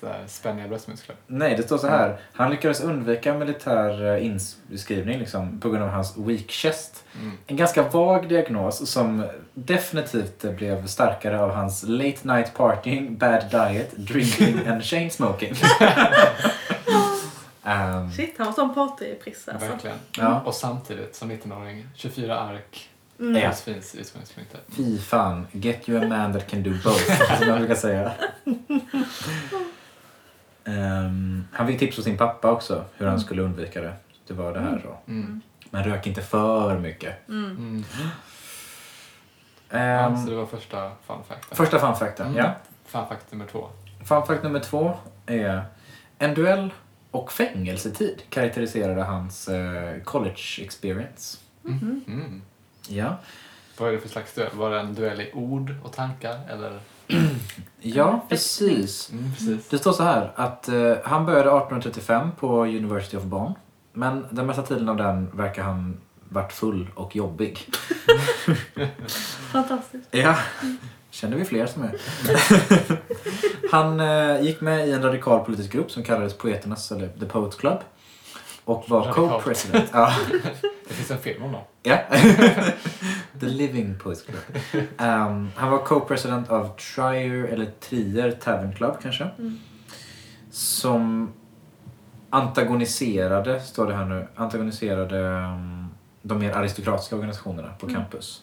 så 0.00 0.06
här, 0.06 0.26
spänniga 0.26 0.68
bröstmuskler. 0.68 1.16
Nej, 1.26 1.54
det 1.56 1.62
står 1.62 1.78
så 1.78 1.88
här. 1.88 2.20
Han 2.32 2.50
lyckades 2.50 2.80
undvika 2.80 3.34
militär 3.34 4.14
eh, 4.14 4.26
inskrivning 4.26 5.18
liksom, 5.18 5.60
på 5.60 5.70
grund 5.70 5.82
av 5.82 5.88
hans 5.88 6.16
weak 6.16 6.50
chest. 6.50 7.04
Mm. 7.20 7.32
En 7.46 7.56
ganska 7.56 7.82
vag 7.82 8.28
diagnos 8.28 8.90
som 8.90 9.26
definitivt 9.54 10.56
blev 10.56 10.86
starkare 10.86 11.40
av 11.40 11.50
hans 11.50 11.82
late 11.82 12.18
night 12.22 12.54
partying, 12.54 13.16
bad 13.18 13.44
diet, 13.50 13.92
drinking 13.96 14.66
and 14.66 14.84
chain 14.84 15.10
smoking. 15.10 15.54
Ehm, 17.66 18.12
Shit, 18.12 18.34
han 18.38 18.46
var 18.46 18.52
sån 18.52 18.74
partyprisse 18.74 19.52
alltså. 19.52 19.68
Verkligen. 19.68 19.96
Ja. 20.16 20.40
Och 20.40 20.54
samtidigt 20.54 21.16
som 21.16 21.30
19-åring, 21.30 21.88
24 21.94 22.40
ark. 22.40 22.90
Mm. 23.20 23.42
Ja. 23.42 23.52
Finns 23.52 23.94
utgångspunkter. 23.94 24.60
Fy 24.68 24.98
fan, 24.98 25.46
get 25.52 25.88
you 25.88 26.04
a 26.04 26.08
man 26.08 26.32
that 26.32 26.50
can 26.50 26.62
do 26.62 26.70
both, 26.70 27.36
som 27.38 27.48
jag 27.48 27.58
brukar 27.58 27.74
säga. 27.74 28.12
Ehm, 30.64 31.44
han 31.52 31.66
fick 31.66 31.78
tips 31.78 31.98
av 31.98 32.02
sin 32.02 32.16
pappa 32.16 32.50
också, 32.50 32.84
hur 32.96 33.06
han 33.06 33.20
skulle 33.20 33.42
undvika 33.42 33.80
det. 33.80 33.94
Det 34.26 34.34
var 34.34 34.52
det 34.54 34.60
här 34.60 34.82
då. 34.84 35.12
Mm. 35.12 35.40
Men 35.70 35.84
rök 35.84 36.06
inte 36.06 36.22
för 36.22 36.78
mycket. 36.78 37.28
Mm. 37.28 37.50
Mm. 37.56 37.84
Ehm, 39.70 40.12
ja, 40.12 40.16
så 40.16 40.30
det 40.30 40.36
var 40.36 40.46
första 40.46 40.90
fun 41.06 41.16
facten. 41.28 41.56
första 41.56 41.78
fun 41.78 41.96
facten, 41.96 42.26
Mm. 42.26 42.38
ja. 42.38 42.54
Fun 42.86 43.06
fact 43.08 43.32
nummer 43.32 43.46
två. 43.46 43.68
Fun 44.04 44.26
fact 44.26 44.42
nummer 44.42 44.60
två 44.60 44.94
är 45.26 45.64
en 46.18 46.34
duell 46.34 46.72
och 47.10 47.32
fängelsetid 47.32 48.22
karaktäriserade 48.30 49.02
hans 49.02 49.48
eh, 49.48 50.00
college 50.02 50.60
experience. 50.60 51.38
Mhm. 51.62 52.04
Mm. 52.08 52.42
Ja, 52.88 53.16
Vad 53.78 53.88
är 53.88 53.92
det 53.92 54.00
för 54.00 54.08
slags 54.08 54.34
duell? 54.34 54.50
Var 54.54 54.70
det 54.70 54.80
en 54.80 54.94
duell 54.94 55.20
i 55.20 55.30
ord 55.34 55.74
och 55.82 55.92
tankar? 55.92 56.38
Eller? 56.50 56.80
ja 57.80 58.26
precis. 58.28 59.10
Mm, 59.12 59.32
precis. 59.34 59.68
Det 59.68 59.78
står 59.78 59.92
så 59.92 60.02
här 60.02 60.32
att 60.34 60.68
eh, 60.68 60.94
han 61.04 61.26
började 61.26 61.48
1835 61.48 62.30
på 62.40 62.64
University 62.64 63.16
of 63.16 63.22
Bonn. 63.22 63.54
Men 63.92 64.26
den 64.30 64.46
mesta 64.46 64.62
tiden 64.62 64.88
av 64.88 64.96
den 64.96 65.30
verkar 65.36 65.62
han 65.62 66.00
varit 66.28 66.52
full 66.52 66.90
och 66.94 67.16
jobbig. 67.16 67.68
Fantastiskt. 69.52 70.08
Ja, 70.10 70.36
känner 71.10 71.36
vi 71.36 71.44
fler 71.44 71.66
som 71.66 71.82
är. 71.82 72.00
han 73.70 74.00
eh, 74.00 74.42
gick 74.42 74.60
med 74.60 74.88
i 74.88 74.92
en 74.92 75.02
radikal 75.02 75.44
politisk 75.44 75.72
grupp 75.72 75.90
som 75.90 76.02
kallades 76.02 76.38
Poeternas, 76.38 76.92
eller 76.92 77.08
The 77.08 77.26
Poets 77.26 77.56
Club. 77.56 77.78
Och 78.64 78.84
var 78.90 79.12
co-president. 79.12 79.90
Ja. 79.92 80.12
Det 80.88 80.94
finns 80.94 81.10
en 81.10 81.18
film 81.18 81.42
om 81.42 81.52
dem. 81.52 81.60
Ja. 81.82 81.98
The 83.40 83.46
Living 83.46 83.98
Poets 83.98 84.22
Club. 84.22 84.40
Um, 84.98 85.50
han 85.56 85.70
var 85.70 85.78
co-president 85.84 86.50
av 86.50 86.76
Trier, 86.76 87.44
eller 87.44 87.66
Trier 87.80 88.30
Tavern 88.30 88.72
Club 88.74 88.94
kanske. 89.02 89.24
Mm. 89.38 89.58
Som 90.50 91.32
antagoniserade, 92.30 93.60
står 93.60 93.86
det 93.86 93.94
här 93.94 94.04
nu, 94.04 94.26
antagoniserade 94.36 95.18
um, 95.20 95.88
de 96.22 96.38
mer 96.38 96.50
aristokratiska 96.52 97.16
organisationerna 97.16 97.68
på 97.80 97.86
Mm. 97.86 98.00
campus. 98.00 98.42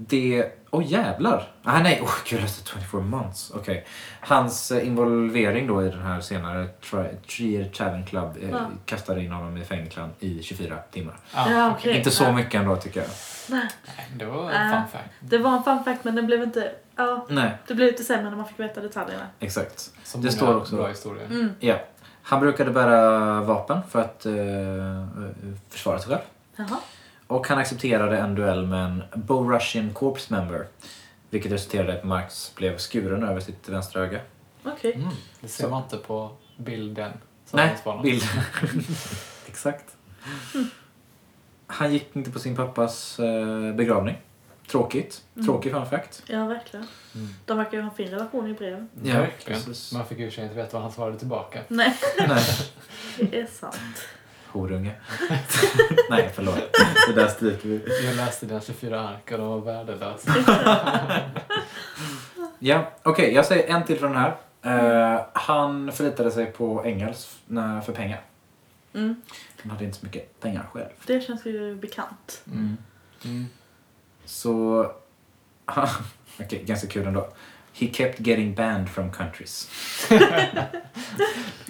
Det... 0.00 0.52
Åh 0.70 0.80
oh, 0.80 0.86
jävlar! 0.86 1.48
Ah, 1.62 1.78
nej, 1.82 2.00
oh, 2.02 2.10
gud, 2.28 2.42
det 2.42 2.48
står 2.48 2.80
24 2.80 3.00
months. 3.02 3.52
Okej. 3.54 3.86
Hans 4.20 4.70
eh, 4.70 4.86
involvering 4.86 5.66
då 5.66 5.84
i 5.86 5.88
den 5.88 6.02
här 6.02 6.20
senare 6.20 6.68
Tri- 6.82 7.16
Trier 7.26 7.64
Tavern 7.68 8.06
Club 8.06 8.36
eh, 8.42 8.50
Ja. 8.50 8.70
kastade 8.84 9.20
in 9.24 9.32
honom 9.32 9.56
i 9.56 9.64
fängelset 9.64 10.04
i 10.20 10.42
24 10.42 10.78
timmar. 10.90 11.16
Ja, 11.34 11.70
okej. 11.78 11.96
Inte 11.98 12.10
så 12.10 12.24
Ja. 12.24 12.32
mycket 12.32 12.54
ändå 12.54 12.76
tycker 12.76 13.00
jag. 13.00 13.08
Nej, 13.48 13.68
det 14.16 14.24
var 14.24 14.50
en 14.50 14.72
fun 14.72 14.82
fact. 14.92 15.14
det 15.20 15.38
var 15.38 15.56
en 15.56 15.62
fun 15.64 15.84
fact 15.84 16.04
men 16.04 16.14
den 16.14 16.26
blev 16.26 16.42
inte... 16.42 16.72
Ja, 16.96 17.26
Nej, 17.28 17.52
det 17.66 17.74
blev 17.74 17.86
lite 17.86 18.04
sämre 18.04 18.30
när 18.30 18.36
man 18.36 18.46
fick 18.48 18.60
veta 18.60 18.80
detaljerna. 18.80 19.26
exakt. 19.40 19.90
Som 20.04 20.22
det 20.22 20.32
står 20.32 20.56
också- 20.56 20.76
bra 20.76 20.88
historier. 20.88 21.26
Mm. 21.26 21.50
Ja. 21.60 21.76
Han 22.22 22.40
brukade 22.40 22.70
bära 22.70 23.40
vapen 23.40 23.78
för 23.90 24.00
att 24.00 24.26
eh, 24.26 24.32
försvara 25.70 25.98
sig 25.98 26.08
själv. 26.08 26.22
Jaha. 26.56 26.78
Och 27.28 27.48
han 27.48 27.58
accepterade 27.58 28.18
en 28.18 28.34
duell 28.34 28.66
med 28.66 28.84
en 28.84 29.02
Bow 29.14 29.50
Russian 29.50 29.94
Corps 29.94 30.30
member. 30.30 30.66
Vilket 31.30 31.52
resulterade 31.52 31.92
i 31.92 31.98
att 31.98 32.04
Marx 32.04 32.54
blev 32.54 32.78
skuren 32.78 33.22
över 33.22 33.40
sitt 33.40 33.68
vänstra 33.68 34.02
öga. 34.02 34.20
Okej. 34.64 34.94
Mm. 34.94 35.08
Det 35.40 35.48
ser 35.48 35.64
Så. 35.64 35.70
man 35.70 35.82
inte 35.82 35.96
på 35.96 36.30
bilden. 36.56 37.12
som 37.46 37.56
Nej, 37.56 37.68
finns 37.68 37.82
på 37.82 37.90
honom. 37.90 38.02
bild. 38.02 38.22
Exakt. 39.46 39.96
Han 41.66 41.92
gick 41.92 42.16
inte 42.16 42.30
på 42.30 42.38
sin 42.38 42.56
pappas 42.56 43.18
eh, 43.18 43.74
begravning. 43.74 44.16
Tråkigt. 44.70 45.22
Mm. 45.34 45.46
Tråkig 45.46 45.72
fun 45.72 45.86
fact. 45.86 46.22
Ja, 46.26 46.46
verkligen. 46.46 46.86
Mm. 47.14 47.28
De 47.44 47.56
verkar 47.56 47.72
ju 47.72 47.82
ha 47.82 47.90
en 47.90 47.96
fin 47.96 48.08
relation 48.10 48.50
i 48.50 48.54
brev. 48.54 48.86
Ja, 49.02 49.14
Verkligen. 49.20 49.60
precis. 49.62 49.92
Man 49.92 50.06
fick 50.06 50.18
ju 50.18 50.24
inte 50.26 50.54
veta 50.54 50.72
vad 50.72 50.82
han 50.82 50.92
svarade 50.92 51.18
tillbaka. 51.18 51.60
Nej, 51.68 51.96
Nej. 52.28 52.44
det 53.30 53.40
är 53.40 53.46
sant. 53.46 53.76
Horunge. 54.50 54.92
Nej, 56.10 56.30
förlåt. 56.34 56.58
Det 57.08 57.12
där 57.14 57.28
stryker 57.28 57.68
vi. 57.68 58.06
Jag 58.06 58.16
läste 58.16 58.46
dina 58.46 58.60
24 58.60 59.00
ark 59.08 59.32
och 59.32 59.38
de 59.38 59.48
var 59.48 59.58
värdelösa. 59.60 60.34
Ja, 62.58 62.90
okej. 63.02 63.34
jag 63.34 63.46
säger 63.46 63.74
en 63.76 63.84
till 63.84 63.98
från 63.98 64.12
den 64.12 64.20
här. 64.20 64.36
Eh, 65.16 65.20
han 65.32 65.92
förlitade 65.92 66.30
sig 66.30 66.46
på 66.46 66.82
engelsk 66.86 67.28
när- 67.46 67.80
för 67.80 67.92
pengar. 67.92 68.20
Mm. 68.94 69.22
Han 69.62 69.70
hade 69.70 69.84
inte 69.84 69.98
så 69.98 70.06
mycket 70.06 70.40
pengar 70.40 70.66
själv. 70.72 70.88
Det 71.06 71.20
känns 71.20 71.46
ju 71.46 71.74
bekant. 71.76 72.42
Mm. 72.46 72.76
Mm. 73.24 73.46
Så... 74.24 74.82
Okej, 76.40 76.64
ganska 76.64 76.86
kul 76.88 77.06
ändå. 77.06 77.28
He 77.72 77.86
kept 77.92 78.20
getting 78.26 78.54
banned 78.54 78.88
from 78.88 79.12
countries. 79.12 79.70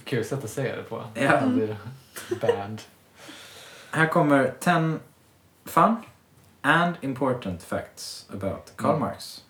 Kul 0.05 0.25
sätt 0.25 0.45
att 0.45 0.51
säga 0.51 0.77
det 0.77 0.83
på. 0.83 1.05
Ja. 1.15 1.37
Han 1.37 1.77
banned. 2.35 2.83
Här 3.91 4.07
kommer 4.07 4.55
10 4.61 4.99
fun 5.65 5.97
and 6.63 6.95
important 7.01 7.63
facts 7.63 8.27
about 8.33 8.73
Karl 8.77 8.91
Mm. 8.91 9.01
Marx. 9.01 9.45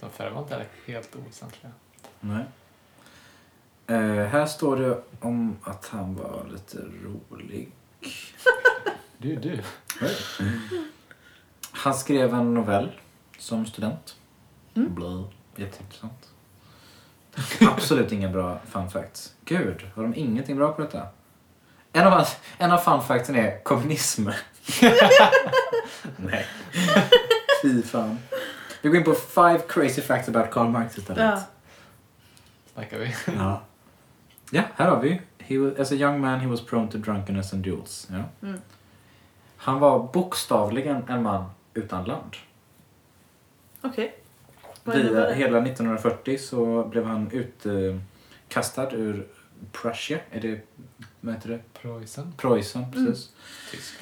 De 0.00 0.10
förra 0.10 0.30
var 0.30 0.42
inte 0.42 0.66
helt 0.86 1.16
oväsentliga. 1.16 1.72
Nej. 2.20 2.44
Eh, 3.86 4.26
här 4.26 4.46
står 4.46 4.76
det 4.76 5.02
om 5.20 5.56
att 5.62 5.86
han 5.88 6.14
var 6.14 6.46
lite 6.52 6.78
rolig. 6.78 7.68
Du, 9.18 9.36
du. 9.36 9.62
Han 11.70 11.94
skrev 11.94 12.34
en 12.34 12.54
novell 12.54 12.92
som 13.38 13.66
student. 13.66 14.16
Mm. 14.74 14.94
Blah. 14.94 15.24
Jätteintressant. 15.56 16.28
Absolut 17.60 18.12
inga 18.12 18.28
bra 18.28 18.58
fun 18.66 18.90
facts. 18.90 19.34
Gud, 19.44 19.90
har 19.94 20.02
de 20.02 20.14
ingenting 20.14 20.56
bra 20.56 20.72
på 20.72 20.82
detta? 20.82 21.08
En 21.96 22.06
av, 22.06 22.26
en 22.58 22.72
av 22.72 22.78
fun 22.78 23.02
factsen 23.02 23.36
är 23.36 23.58
kommunism. 23.62 24.28
Nej. 26.16 26.46
Fy 27.62 27.82
fan. 27.82 28.18
Vi 28.82 28.88
går 28.88 28.98
in 28.98 29.04
på 29.04 29.14
five 29.14 29.58
crazy 29.68 30.02
facts 30.02 30.28
about 30.28 30.50
Karl 30.50 30.68
Marx 30.68 30.98
istället. 30.98 31.24
Ja. 31.24 31.42
Snackar 32.72 32.98
vi. 32.98 33.14
Ja. 33.36 33.62
Ja, 34.50 34.62
här 34.74 34.90
har 34.90 35.00
vi. 35.00 35.20
He 35.38 35.58
was, 35.58 35.78
as 35.78 35.92
a 35.92 35.94
young 35.94 36.20
man 36.20 36.40
he 36.40 36.46
was 36.46 36.66
prone 36.66 36.90
to 36.90 36.98
drunkenness 36.98 37.52
and 37.52 37.64
duels. 37.64 38.08
Ja. 38.10 38.48
Mm. 38.48 38.60
Han 39.56 39.78
var 39.78 40.12
bokstavligen 40.12 41.02
en 41.08 41.22
man 41.22 41.44
utan 41.74 42.04
land. 42.04 42.36
Okej. 43.80 44.14
Via 44.84 44.96
det? 44.96 45.34
hela 45.34 45.58
1940 45.58 46.38
så 46.38 46.84
blev 46.84 47.04
han 47.04 47.30
utkastad 47.30 48.92
ur 48.92 49.26
Prussia. 49.72 50.18
Är 50.30 50.40
det, 50.40 50.60
vad 51.20 51.34
heter 51.34 51.48
det? 51.48 51.60
Preussen. 51.86 52.32
Preussen, 52.36 52.92
precis. 52.92 53.32
Tysk. 53.70 53.94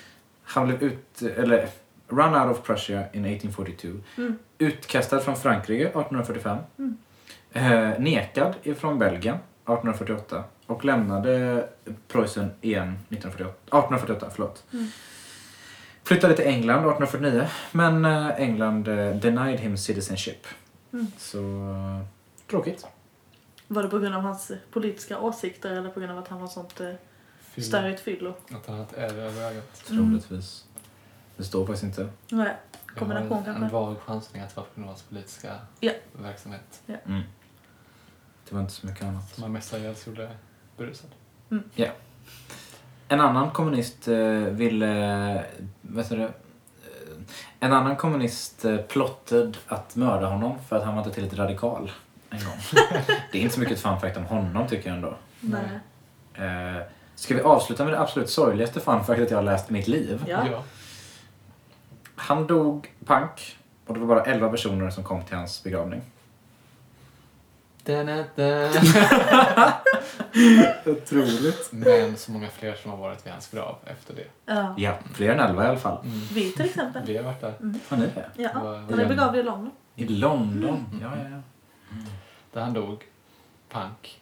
Han 0.42 0.66
blev 0.66 0.82
ut, 0.82 1.22
eller 1.22 1.68
run 2.08 2.34
out 2.34 2.56
of 2.56 2.62
Prussia 2.62 2.98
in 2.98 3.24
1842. 3.24 3.88
Mm. 4.16 4.38
Utkastad 4.58 5.20
från 5.20 5.36
Frankrike 5.36 5.84
1845. 5.84 6.58
Mm. 6.78 6.96
Eh, 7.52 7.98
nekad 7.98 8.54
ifrån 8.62 8.98
Belgien 8.98 9.34
1848. 9.34 10.44
Och 10.66 10.84
lämnade 10.84 11.64
Preussen 12.08 12.50
igen 12.60 12.88
1948. 12.88 13.54
1848. 13.66 14.30
Förlåt. 14.34 14.64
Mm. 14.72 14.88
Flyttade 16.04 16.36
till 16.36 16.46
England 16.46 16.78
1849. 16.78 17.46
Men 17.72 18.04
eh, 18.04 18.40
England 18.40 18.88
eh, 18.88 19.16
denied 19.16 19.60
him 19.60 19.76
citizenship. 19.76 20.46
Mm. 20.92 21.06
Så 21.18 21.40
tråkigt. 22.50 22.86
Var 23.68 23.82
det 23.82 23.88
på 23.88 23.98
grund 23.98 24.14
av 24.14 24.20
hans 24.20 24.52
politiska 24.70 25.18
åsikter 25.18 25.70
eller 25.70 25.90
på 25.90 26.00
grund 26.00 26.12
av 26.12 26.18
att 26.18 26.28
han 26.28 26.40
var 26.40 26.48
sånt 26.48 26.80
eh, 26.80 26.90
Fyll- 27.54 27.64
störigt 27.64 28.00
fyllo? 28.00 28.34
Att 28.50 28.66
han 28.66 28.76
hade 28.78 28.82
ett 28.82 29.12
ärr 29.12 29.18
över 29.18 29.42
ögat. 29.42 29.90
Mm. 29.90 30.04
Troligtvis. 30.06 30.64
Det 31.36 31.44
står 31.44 31.66
faktiskt 31.66 31.84
inte. 31.84 32.08
Nej, 32.28 32.56
kombination 32.98 33.30
har 33.30 33.38
en, 33.38 33.44
kanske. 33.44 33.64
en 33.64 33.70
vag 33.70 33.96
chansning 34.00 34.42
att 34.42 34.48
det 34.48 34.56
var 34.56 34.64
på 34.64 34.70
grund 34.74 34.84
av 34.84 34.94
hans 34.94 35.02
politiska 35.02 35.52
Ja. 35.80 35.92
verksamhet. 36.12 36.82
Mm. 36.86 37.22
Det 38.48 38.54
var 38.54 38.60
inte 38.60 38.72
så 38.72 38.86
mycket 38.86 39.02
annat. 39.04 39.34
Som 39.34 39.42
han 39.42 39.52
mestadels 39.52 40.06
gjorde 40.06 40.30
berusad. 40.76 41.10
En 43.08 43.20
annan 43.20 43.50
kommunist 43.50 44.08
eh, 44.08 44.16
ville... 44.30 44.86
Heter 45.96 46.16
det? 46.16 46.24
Eh, 46.24 46.30
En 47.60 47.72
annan 47.72 47.96
kommunist 47.96 48.64
eh, 48.64 48.76
plottade 48.76 49.52
att 49.66 49.96
mörda 49.96 50.26
honom 50.26 50.58
för 50.68 50.76
att 50.76 50.84
han 50.84 50.94
var 50.94 51.02
inte 51.02 51.14
tillräckligt 51.14 51.40
radikal 51.40 51.90
en 52.30 52.38
gång. 52.44 52.56
det 53.32 53.38
är 53.38 53.42
inte 53.42 53.54
så 53.54 53.60
mycket 53.60 53.76
ett 53.76 53.82
fun 53.82 54.00
fact 54.00 54.16
om 54.16 54.24
honom 54.24 54.68
tycker 54.68 54.88
jag 54.88 54.96
ändå. 54.96 55.16
Nej. 55.40 55.68
Ska 57.24 57.34
vi 57.34 57.40
avsluta 57.40 57.84
med 57.84 57.92
det 57.92 58.00
absolut 58.00 58.30
sorgligaste 58.30 58.80
fun 58.80 59.04
factet 59.04 59.30
jag 59.30 59.38
har 59.38 59.42
läst 59.42 59.70
i 59.70 59.72
mitt 59.72 59.88
liv? 59.88 60.24
Ja. 60.26 60.62
Han 62.14 62.46
dog 62.46 62.92
pank 63.04 63.56
och 63.86 63.94
det 63.94 64.00
var 64.00 64.06
bara 64.06 64.24
11 64.24 64.48
personer 64.48 64.90
som 64.90 65.04
kom 65.04 65.22
till 65.24 65.36
hans 65.36 65.62
begravning. 65.64 66.02
Otroligt. 70.86 71.68
Men 71.72 72.16
så 72.16 72.32
många 72.32 72.48
fler 72.48 72.74
som 72.74 72.90
har 72.90 72.98
varit 72.98 73.26
vid 73.26 73.32
hans 73.32 73.50
grav 73.50 73.76
efter 73.84 74.14
det. 74.14 74.26
Ja. 74.46 74.74
Ja, 74.78 74.94
fler 75.14 75.28
än 75.28 75.40
elva 75.40 75.64
i 75.64 75.66
alla 75.68 75.78
fall. 75.78 76.04
Mm. 76.04 76.20
Vi 76.32 76.52
till 76.52 76.64
exempel. 76.64 77.02
Vi 77.06 77.16
har 77.16 77.24
varit 77.24 77.40
där. 77.40 77.54
Har 77.88 77.96
ni 77.96 78.06
det? 78.14 78.30
Ja. 78.36 78.50
Han 78.90 79.00
är 79.00 79.08
begravd 79.08 79.36
i 79.36 79.42
London. 79.42 79.70
I 79.94 80.04
London? 80.04 81.00
Ja, 81.02 81.12
ja, 81.16 81.28
ja. 81.30 81.40
Där 82.52 82.60
han 82.60 82.72
dog. 82.72 83.04
Pank. 83.68 84.20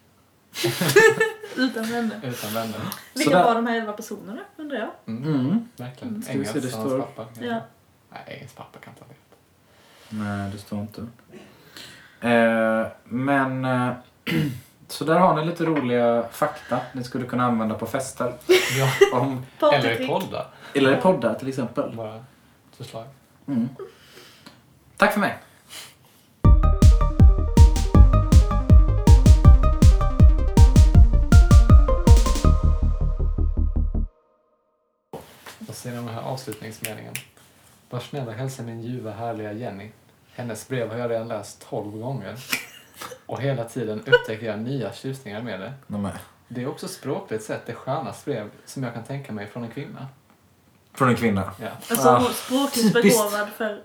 Utan 1.57 1.85
vänner. 1.85 2.21
Utan 2.25 2.55
vänner. 2.55 2.81
Vilka 3.15 3.31
Sådär. 3.31 3.45
var 3.45 3.55
de 3.55 3.67
här 3.67 3.77
elva 3.81 3.93
personerna 3.93 4.41
undrar 4.57 4.79
jag? 4.79 4.91
Mm. 5.07 5.35
Mm. 5.35 5.69
Verkligen. 5.77 6.09
Mm. 6.15 6.23
Se, 6.23 6.33
det 6.33 6.39
Engels 6.39 6.75
och 6.75 6.81
hans 6.81 6.91
står- 6.93 6.99
pappa. 7.01 7.27
Ja. 7.41 7.61
Nej, 8.11 8.23
Engels 8.27 8.53
pappa 8.53 8.79
kan 8.79 8.93
inte 8.93 9.05
ha 9.05 9.09
levt. 9.09 9.19
Nej, 10.09 10.51
det 10.53 10.59
står 10.59 10.79
inte. 10.81 11.01
Eh, 12.21 12.87
men... 13.05 13.65
Eh, 13.65 13.93
så 14.89 15.05
där 15.05 15.19
har 15.19 15.37
ni 15.41 15.47
lite 15.47 15.65
roliga 15.65 16.25
fakta 16.33 16.81
ni 16.93 17.05
skulle 17.05 17.27
kunna 17.27 17.45
använda 17.45 17.75
på 17.75 17.87
fester. 17.87 18.35
Ja. 18.79 19.19
Om, 19.19 19.47
Eller 19.73 20.01
i 20.01 20.07
poddar. 20.07 20.47
eller 20.75 20.99
i 20.99 21.01
poddar 21.01 21.35
till 21.35 21.49
exempel. 21.49 21.97
Bara 21.97 22.25
förslag. 22.77 23.07
Mm. 23.47 23.69
Tack 24.97 25.13
för 25.13 25.21
mig. 25.21 25.39
Och 35.73 35.79
sen 35.79 35.95
den 35.95 36.09
här 36.09 36.23
avslutningsmeningen. 36.23 37.15
Var 37.91 38.01
snäll 38.01 38.29
och 38.29 38.35
hälsa 38.35 38.63
min 38.63 38.83
ljuva 38.83 39.11
härliga 39.11 39.53
Jenny. 39.53 39.91
Hennes 40.35 40.69
brev 40.69 40.91
har 40.91 40.99
jag 40.99 41.11
redan 41.11 41.29
läst 41.29 41.67
12 41.69 41.99
gånger. 41.99 42.37
Och 43.27 43.41
hela 43.41 43.65
tiden 43.65 44.01
upptäcker 44.07 44.47
jag 44.47 44.59
nya 44.59 44.93
tjusningar 44.93 45.43
med 45.43 45.61
det. 45.61 45.73
Det 46.49 46.63
är 46.63 46.69
också 46.69 46.89
språkligt 46.89 47.45
sett 47.45 47.67
det 47.67 47.75
skönaste 47.75 48.31
brev 48.31 48.51
som 48.67 48.83
jag 48.83 48.95
kan 48.95 49.05
tänka 49.05 49.33
mig 49.33 49.47
från 49.47 49.65
en 49.65 49.71
kvinna. 49.71 50.09
Från 50.93 51.09
en 51.09 51.17
kvinna. 51.17 51.53
Ja. 51.61 51.69
Alltså 51.89 52.09
Ah, 52.09 52.31
språkligt 52.33 52.93
begåvad 52.93 53.49
för 53.49 53.83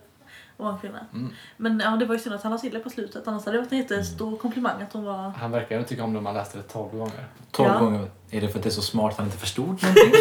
vara 0.58 0.74
en 0.74 0.80
kvinna. 0.80 1.06
Mm. 1.14 1.34
Men 1.58 1.80
ja, 1.80 1.90
det 1.90 2.06
var 2.06 2.16
ju 2.16 2.22
synd 2.22 2.36
att 2.36 2.44
han 2.44 2.52
la 2.52 2.58
till 2.58 2.74
det 2.74 2.80
på 2.80 2.90
slutet. 2.90 3.28
Annars 3.28 3.46
hade 3.46 3.58
det 3.58 3.62
varit 3.62 3.72
en 3.72 3.78
jättestor 3.78 4.38
komplimang 4.38 4.82
att 4.82 4.94
hon 4.94 5.04
var... 5.06 5.30
Han 5.40 5.52
verkar 5.52 5.76
ändå 5.76 5.88
tycka 5.88 6.04
om 6.04 6.12
det 6.14 6.18
om 6.18 6.24
man 6.24 6.34
läste 6.34 6.58
det 6.58 6.64
12 6.64 6.92
gånger. 6.98 7.26
Tolv 7.52 7.70
Ja. 7.74 7.80
gånger. 7.80 8.10
Är 8.32 8.42
det 8.42 8.50
för 8.50 8.60
att 8.60 8.64
det 8.64 8.70
är 8.70 8.72
så 8.72 8.82
smart 8.82 9.12
att 9.12 9.18
han 9.18 9.26
inte 9.26 9.38
förstod 9.38 9.66
någonting? 9.84 10.12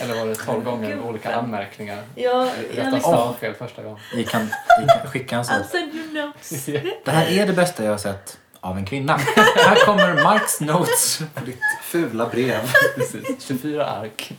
Eller 0.00 0.14
var 0.20 0.26
det 0.26 0.34
12 0.34 0.64
gånger 0.64 0.90
Gud. 0.90 1.04
olika 1.04 1.34
anmärkningar? 1.36 2.02
Ja, 2.14 2.22
jag 2.22 2.48
Rätta 2.78 2.90
liksom... 2.90 3.00
stavfel 3.00 3.54
första 3.54 3.82
gången. 3.82 3.98
Gick 4.14 4.32
han, 4.32 4.42
gick 4.42 4.90
han, 5.00 5.10
skickade 5.10 5.36
han 5.36 5.44
så? 5.44 5.52
I'll 5.52 5.64
send 5.64 5.94
you 5.94 6.26
notes. 6.26 6.64
Det 7.04 7.10
här 7.10 7.26
är 7.26 7.46
det 7.46 7.52
bästa 7.52 7.84
jag 7.84 7.90
har 7.90 7.98
sett 7.98 8.38
av 8.60 8.76
en 8.78 8.84
kvinna. 8.86 9.16
här 9.56 9.84
kommer 9.86 10.22
Marks 10.22 10.60
notes 10.60 11.18
ditt 11.46 11.60
fula 11.82 12.28
brev. 12.28 12.60
Precis. 12.96 13.44
24 13.46 13.86
ark 13.86 14.32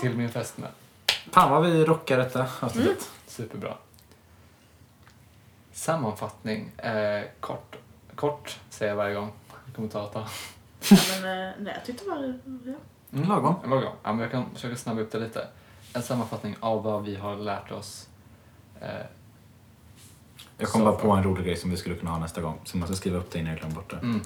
till 0.00 0.10
min 0.16 0.28
fästmö. 0.28 0.66
Fan 1.32 1.50
vad 1.50 1.62
vi 1.70 1.84
rockar 1.84 2.18
detta 2.18 2.46
avsnittet. 2.60 3.08
Superbra. 3.38 3.76
Sammanfattning. 5.72 6.70
Eh, 6.78 7.24
kort. 7.40 7.76
Kort 8.14 8.58
säger 8.70 8.92
jag 8.92 8.96
varje 8.96 9.14
gång. 9.14 9.32
Det 9.66 9.72
kommer 9.72 9.88
ta 9.88 10.06
ett 10.06 10.12
tag. 10.12 10.26
Ja, 10.90 10.96
men 11.22 11.48
eh, 11.48 11.54
nej, 11.58 11.74
jag 11.74 11.84
tyckte 11.84 12.04
det 12.04 12.10
var... 12.10 12.38
Ja. 12.66 12.74
Mm. 13.18 13.28
Lagom. 13.28 13.54
Lagom. 13.70 13.92
Ja, 14.02 14.12
men 14.12 14.18
jag 14.18 14.30
kan 14.30 14.44
försöka 14.54 14.76
snabba 14.76 15.00
upp 15.00 15.12
det 15.12 15.18
lite. 15.18 15.48
En 15.94 16.02
sammanfattning 16.02 16.56
av 16.60 16.82
vad 16.82 17.04
vi 17.04 17.16
har 17.16 17.36
lärt 17.36 17.70
oss. 17.72 18.08
Eh, 18.80 18.88
Jag 20.58 20.68
kom 20.68 20.80
bara 20.84 20.96
på 20.96 21.10
en 21.10 21.22
rolig 21.24 21.44
grej 21.44 21.56
som 21.56 21.70
vi 21.70 21.76
skulle 21.76 21.94
kunna 21.94 22.10
ha 22.10 22.18
nästa 22.18 22.40
gång. 22.40 22.60
Så 22.64 22.76
jag 22.76 22.80
måste 22.80 22.96
skriva 22.96 23.18
upp 23.18 23.30
det 23.30 23.38
innan 23.38 23.50
jag 23.50 23.58
glömmer 23.60 23.74
bort 23.74 23.90
det. 23.90 23.96
mm. 23.96 24.20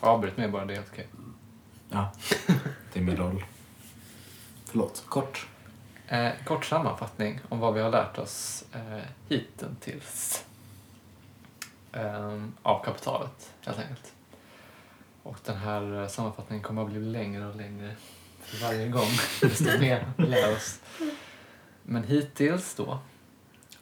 Avbryt 0.00 0.36
mig 0.36 0.48
bara, 0.48 0.64
det 0.64 0.72
är 0.72 0.76
helt 0.76 0.90
okej. 0.92 1.08
Ja, 1.90 2.10
det 2.92 2.98
är 3.00 3.02
min 3.04 3.16
roll. 3.16 3.44
Förlåt, 4.64 5.04
kort. 5.08 5.46
Eh, 6.08 6.32
kort 6.44 6.64
sammanfattning 6.64 7.40
om 7.48 7.58
vad 7.58 7.74
vi 7.74 7.80
har 7.80 7.90
lärt 7.90 8.18
oss 8.18 8.64
eh, 8.72 9.02
hittills. 9.28 10.44
Eh, 11.92 12.42
av 12.62 12.84
kapitalet, 12.84 13.52
helt 13.60 13.78
enkelt. 13.78 14.12
Och 15.22 15.38
den 15.44 15.56
här 15.56 16.02
eh, 16.02 16.08
sammanfattningen 16.08 16.62
kommer 16.62 16.82
att 16.82 16.90
bli 16.90 17.00
längre 17.00 17.46
och 17.46 17.56
längre 17.56 17.96
för 18.40 18.66
varje 18.66 18.88
gång, 18.88 19.08
desto 19.40 19.78
mer 19.80 20.06
vi 20.16 20.26
lär 20.26 20.52
oss. 20.56 20.80
Men 21.82 22.04
hittills 22.04 22.74
då 22.74 22.98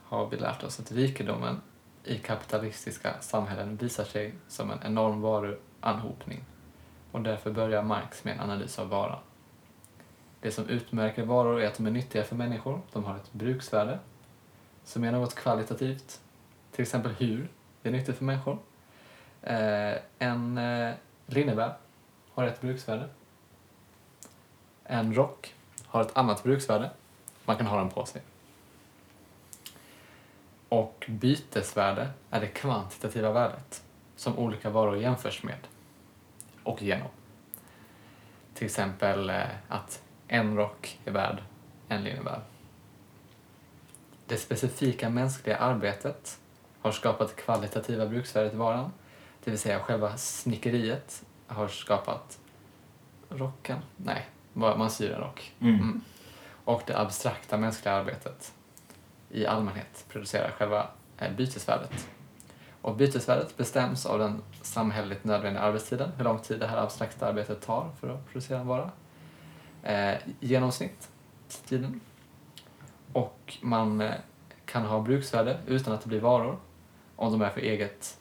har 0.02 0.26
vi 0.26 0.36
lärt 0.36 0.62
oss 0.62 0.80
att 0.80 0.92
rikedomen 0.92 1.60
i 2.04 2.18
kapitalistiska 2.18 3.14
samhällen 3.20 3.76
visar 3.76 4.04
sig 4.04 4.34
som 4.48 4.70
en 4.70 4.78
enorm 4.84 5.20
varuanhopning. 5.20 6.44
Och 7.12 7.22
därför 7.22 7.50
börjar 7.50 7.82
Marx 7.82 8.24
med 8.24 8.34
en 8.34 8.40
analys 8.40 8.78
av 8.78 8.88
varan. 8.88 9.20
Det 10.44 10.50
som 10.50 10.68
utmärker 10.68 11.24
varor 11.24 11.60
är 11.60 11.66
att 11.66 11.76
de 11.76 11.86
är 11.86 11.90
nyttiga 11.90 12.24
för 12.24 12.36
människor. 12.36 12.80
De 12.92 13.04
har 13.04 13.16
ett 13.16 13.32
bruksvärde 13.32 13.98
som 14.84 15.04
är 15.04 15.12
något 15.12 15.34
kvalitativt. 15.34 16.20
Till 16.72 16.82
exempel 16.82 17.12
hur 17.12 17.48
det 17.82 17.88
är 17.88 17.92
nyttigt 17.92 18.16
för 18.18 18.24
människor. 18.24 18.58
Eh, 19.42 19.94
en 20.18 20.58
eh, 20.58 20.94
linnebär 21.26 21.74
har 22.32 22.44
ett 22.44 22.60
bruksvärde. 22.60 23.08
En 24.84 25.14
rock 25.14 25.54
har 25.86 26.00
ett 26.00 26.16
annat 26.16 26.42
bruksvärde. 26.42 26.90
Man 27.44 27.56
kan 27.56 27.66
ha 27.66 27.78
den 27.78 27.90
på 27.90 28.06
sig. 28.06 28.22
Och 30.68 31.06
bytesvärde 31.08 32.08
är 32.30 32.40
det 32.40 32.48
kvantitativa 32.48 33.32
värdet 33.32 33.84
som 34.16 34.38
olika 34.38 34.70
varor 34.70 34.96
jämförs 34.96 35.42
med 35.42 35.58
och 36.62 36.82
genom. 36.82 37.08
Till 38.54 38.64
exempel 38.64 39.30
eh, 39.30 39.42
att 39.68 40.02
en 40.34 40.56
rock 40.56 41.00
är 41.04 41.12
värd 41.12 41.42
en 41.88 42.04
linnebär. 42.04 42.40
Det 44.26 44.36
specifika 44.36 45.10
mänskliga 45.10 45.56
arbetet 45.56 46.38
har 46.80 46.92
skapat 46.92 47.36
kvalitativa 47.36 48.06
bruksvärdet 48.06 48.54
i 48.54 48.56
varan, 48.56 48.92
det 49.44 49.50
vill 49.50 49.60
säga 49.60 49.80
själva 49.80 50.16
snickeriet 50.16 51.24
har 51.46 51.68
skapat 51.68 52.38
rocken. 53.28 53.78
Nej, 53.96 54.26
man 54.52 54.90
syr 54.90 55.12
en 55.12 55.20
rock. 55.20 55.52
Mm. 55.60 55.74
Mm. 55.74 56.00
Och 56.64 56.82
det 56.86 56.98
abstrakta 56.98 57.56
mänskliga 57.56 57.94
arbetet 57.94 58.52
i 59.30 59.46
allmänhet 59.46 60.04
producerar 60.08 60.50
själva 60.50 60.88
eh, 61.18 61.32
bytesvärdet. 61.32 62.08
Och 62.80 62.96
bytesvärdet 62.96 63.56
bestäms 63.56 64.06
av 64.06 64.18
den 64.18 64.42
samhälleligt 64.62 65.24
nödvändiga 65.24 65.62
arbetstiden, 65.62 66.10
hur 66.16 66.24
lång 66.24 66.38
tid 66.38 66.60
det 66.60 66.66
här 66.66 66.76
abstrakta 66.76 67.26
arbetet 67.26 67.62
tar 67.66 67.90
för 68.00 68.08
att 68.08 68.26
producera 68.26 68.60
en 68.60 68.66
vara. 68.66 68.90
Eh, 69.84 70.16
genomsnitt, 70.40 71.08
tiden. 71.64 72.00
Och 73.12 73.58
man 73.60 74.00
eh, 74.00 74.14
kan 74.64 74.82
ha 74.82 75.00
bruksvärde 75.00 75.58
utan 75.66 75.94
att 75.94 76.00
det 76.00 76.08
blir 76.08 76.20
varor, 76.20 76.58
om 77.16 77.32
de 77.32 77.42
är 77.42 77.50
för 77.50 77.60
eget, 77.60 78.18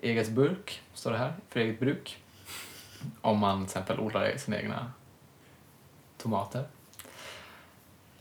eget 0.00 0.30
burk, 0.30 0.82
står 0.94 1.10
det 1.10 1.18
här, 1.18 1.34
för 1.48 1.60
eget 1.60 1.80
bruk. 1.80 2.22
Om 3.20 3.38
man 3.38 3.58
till 3.58 3.64
exempel 3.64 4.00
odlar 4.00 4.36
sina 4.36 4.60
egna 4.60 4.92
tomater. 6.16 6.64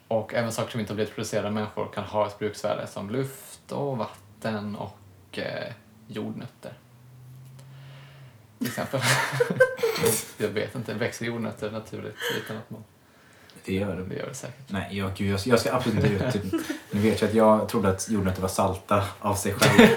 Och 0.07 0.33
även 0.33 0.51
saker 0.51 0.71
som 0.71 0.79
inte 0.79 0.93
har 0.93 0.95
blivit 0.95 1.15
producerade 1.15 1.47
av 1.47 1.53
människor 1.53 1.91
kan 1.93 2.03
ha 2.03 2.27
ett 2.27 2.39
bruksvärde 2.39 2.87
som 2.87 3.09
luft 3.09 3.71
och 3.71 3.97
vatten 3.97 4.75
och 4.75 5.39
eh, 5.39 5.73
jordnötter. 6.07 6.73
Till 8.63 8.67
exempel. 8.67 9.01
jag 10.37 10.47
vet 10.49 10.75
inte, 10.75 10.93
växer 10.93 11.25
jordnötter 11.25 11.71
naturligt 11.71 12.15
utan 12.43 12.57
att 12.57 12.69
man... 12.69 12.83
Det 13.65 13.73
gör 13.73 13.95
Det 13.95 14.03
det. 14.03 14.15
gör 14.15 14.27
det 14.27 14.33
säkert. 14.33 14.55
Nej, 14.71 14.97
jag, 14.97 15.13
gud, 15.15 15.31
jag, 15.33 15.39
jag 15.45 15.59
ska 15.59 15.73
absolut 15.75 16.05
inte 16.05 16.25
ut. 16.25 16.33
Typ, 16.33 16.61
ni 16.91 16.99
vet 17.09 17.21
ju 17.21 17.25
att 17.25 17.33
jag 17.33 17.69
trodde 17.69 17.89
att 17.89 18.09
jordnötter 18.09 18.41
var 18.41 18.49
salta 18.49 19.03
av 19.19 19.35
sig 19.35 19.53
själv. 19.53 19.89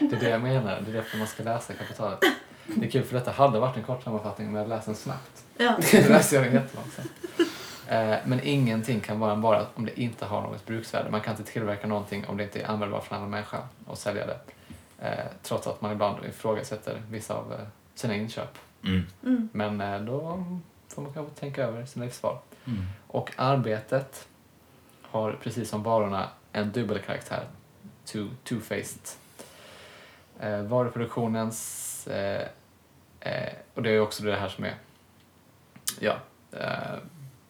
Det 0.00 0.16
är 0.16 0.20
det 0.20 0.28
jag 0.30 0.40
menar, 0.42 0.80
det 0.86 0.90
är 0.90 0.94
därför 0.94 1.18
man 1.18 1.26
ska 1.26 1.42
läsa 1.42 1.72
kapitalet. 1.72 2.18
Det 2.66 2.86
är 2.86 2.90
kul 2.90 3.04
för 3.04 3.14
detta 3.14 3.30
hade 3.30 3.58
varit 3.58 3.76
en 3.76 3.82
kort 3.82 4.02
sammanfattning 4.02 4.48
om 4.48 4.54
jag 4.54 4.62
hade 4.62 4.74
läst 4.74 4.86
den 4.86 4.94
snabbt. 4.94 5.44
Ja. 5.56 5.76
Nu 5.92 6.08
läste 6.08 6.34
jag 6.34 6.44
den 6.44 6.54
jättelångsamt. 6.54 7.10
Eh, 7.88 8.16
Men 8.26 8.40
ingenting 8.42 9.00
kan 9.00 9.20
vara 9.20 9.32
en 9.32 9.40
vara 9.40 9.66
om 9.74 9.84
det 9.86 10.00
inte 10.00 10.24
har 10.24 10.40
något 10.42 10.66
bruksvärde. 10.66 11.10
Man 11.10 11.20
kan 11.20 11.36
inte 11.36 11.52
tillverka 11.52 11.86
någonting 11.86 12.26
om 12.26 12.36
det 12.36 12.42
inte 12.44 12.60
är 12.60 12.66
användbart 12.66 13.04
för 13.06 13.14
en 13.14 13.18
annan 13.20 13.30
människa 13.30 13.58
och 13.86 13.98
sälja 13.98 14.26
det. 14.26 14.38
Eh, 14.98 15.24
Trots 15.42 15.66
att 15.66 15.80
man 15.80 15.92
ibland 15.92 16.24
ifrågasätter 16.24 17.02
vissa 17.10 17.34
av 17.34 17.52
eh, 17.52 17.58
sina 17.94 18.14
inköp. 18.14 18.58
Mm. 18.84 19.06
Mm. 19.24 19.48
Men 19.52 19.80
eh, 19.80 20.00
då 20.00 20.44
får 20.88 21.02
man 21.02 21.12
kanske 21.12 21.34
tänka 21.34 21.64
över 21.64 21.84
sina 21.86 22.04
livsval. 22.04 22.36
Mm. 22.64 22.84
Och 23.06 23.32
arbetet 23.36 24.28
har 25.02 25.32
precis 25.32 25.70
som 25.70 25.82
varorna 25.82 26.28
en 26.52 26.72
dubbel 26.72 26.98
karaktär. 26.98 27.44
Two, 28.04 28.28
two-faced. 28.44 29.16
Eh, 30.40 30.62
varuproduktionens... 30.62 32.06
Eh, 32.06 32.48
eh, 33.20 33.52
och 33.74 33.82
det 33.82 33.88
är 33.88 33.92
ju 33.92 34.00
också 34.00 34.22
det 34.22 34.36
här 34.36 34.48
som 34.48 34.64
är... 34.64 34.74
Ja, 36.00 36.16
eh, 36.52 36.98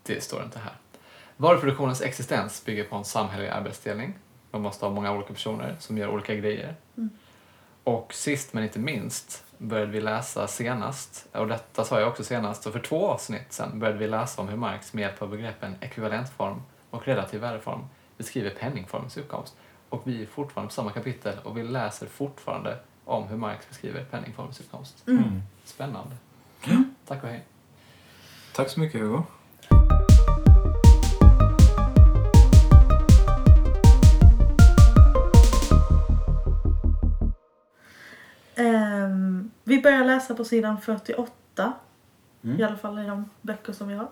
det 0.02 0.24
står 0.24 0.42
inte 0.42 0.58
här. 0.58 0.72
Varuproduktionens 1.36 2.02
existens 2.02 2.64
bygger 2.64 2.84
på 2.84 2.96
en 2.96 3.04
samhällelig 3.04 3.50
arbetsdelning. 3.50 4.14
Man 4.50 4.62
måste 4.62 4.84
ha 4.84 4.92
många 4.92 5.12
olika 5.12 5.32
personer 5.32 5.76
som 5.78 5.98
gör 5.98 6.08
olika 6.08 6.34
grejer. 6.34 6.74
Mm. 7.88 7.98
Och 7.98 8.14
sist 8.14 8.52
men 8.52 8.64
inte 8.64 8.78
minst 8.78 9.44
började 9.58 9.92
vi 9.92 10.00
läsa 10.00 10.46
senast, 10.46 11.26
och 11.32 11.48
detta 11.48 11.84
sa 11.84 12.00
jag 12.00 12.08
också 12.08 12.24
senast, 12.24 12.66
och 12.66 12.72
för 12.72 12.80
två 12.80 13.08
avsnitt 13.08 13.52
sen 13.52 13.78
började 13.78 13.98
vi 13.98 14.06
läsa 14.06 14.42
om 14.42 14.48
hur 14.48 14.56
Marx 14.56 14.92
med 14.92 15.02
hjälp 15.02 15.22
av 15.22 15.30
begreppen 15.30 15.74
ekvivalentform 15.80 16.62
och 16.90 17.06
relativ 17.06 17.40
värdeform 17.40 17.80
beskriver 18.16 18.50
penningformens 18.50 19.16
uppkomst. 19.16 19.56
Och 19.88 20.02
vi 20.04 20.22
är 20.22 20.26
fortfarande 20.26 20.68
på 20.68 20.74
samma 20.74 20.90
kapitel 20.90 21.38
och 21.44 21.56
vi 21.56 21.62
läser 21.62 22.06
fortfarande 22.06 22.78
om 23.04 23.28
hur 23.28 23.36
Marx 23.36 23.68
beskriver 23.68 24.04
penningformens 24.04 24.60
uppkomst. 24.60 25.08
Mm. 25.08 25.22
Mm. 25.22 25.42
Spännande. 25.64 26.16
Tack 27.06 27.22
och 27.22 27.28
hej. 27.28 27.44
Tack 28.54 28.68
så 28.68 28.80
mycket 28.80 29.00
Hugo. 29.00 29.22
Ehm, 38.58 39.50
vi 39.64 39.82
börjar 39.82 40.04
läsa 40.04 40.34
på 40.34 40.44
sidan 40.44 40.80
48. 40.80 41.72
Mm. 42.44 42.60
I 42.60 42.64
alla 42.64 42.76
fall 42.76 42.98
i 42.98 43.06
de 43.06 43.30
böcker 43.42 43.72
som 43.72 43.88
vi 43.88 43.94
har. 43.94 44.08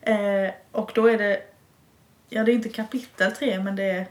Eh, 0.00 0.50
och 0.72 0.92
då 0.94 1.06
är 1.06 1.18
det, 1.18 1.42
ja 2.28 2.44
det 2.44 2.52
är 2.52 2.54
inte 2.54 2.68
kapitel 2.68 3.32
3 3.32 3.60
men 3.60 3.76
det 3.76 3.90
är, 3.90 4.06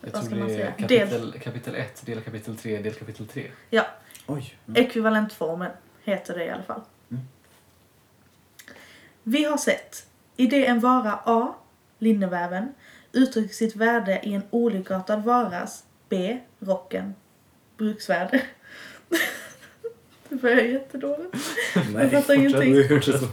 Jag 0.00 0.12
Vad 0.12 0.24
ska 0.24 0.34
man 0.34 0.48
säga? 0.48 0.72
kapitel, 0.72 1.32
kapitel 1.42 1.74
1, 1.74 2.06
del 2.06 2.20
kapitel 2.20 2.56
3, 2.56 2.78
del 2.82 2.94
kapitel 2.94 3.26
3. 3.26 3.50
ja, 3.70 3.86
Oj. 4.26 4.58
Mm. 4.66 4.84
ekvivalentformen 4.84 5.70
heter 6.04 6.38
det 6.38 6.44
i 6.44 6.50
alla 6.50 6.62
fall. 6.62 6.80
Mm. 7.10 7.22
Vi 9.22 9.44
har 9.44 9.56
sett, 9.56 10.06
i 10.36 10.46
det 10.46 10.66
en 10.66 10.80
vara 10.80 11.12
A, 11.24 11.54
linneväven, 11.98 12.74
uttrycker 13.12 13.54
sitt 13.54 13.76
värde 13.76 14.20
i 14.22 14.34
en 14.34 14.42
olikartad 14.50 15.24
varas, 15.24 15.84
B, 16.08 16.38
rocken, 16.58 17.14
bruksvärde. 17.76 18.42
Det 20.42 20.54
börjar 20.54 20.68
jättedåligt. 20.68 21.36
Nej, 21.94 22.10
fattar 22.10 22.10
fortsätt. 22.10 22.36
ingenting. 22.36 22.72
Du 22.72 22.88
hörde 22.88 23.02
så 23.02 23.26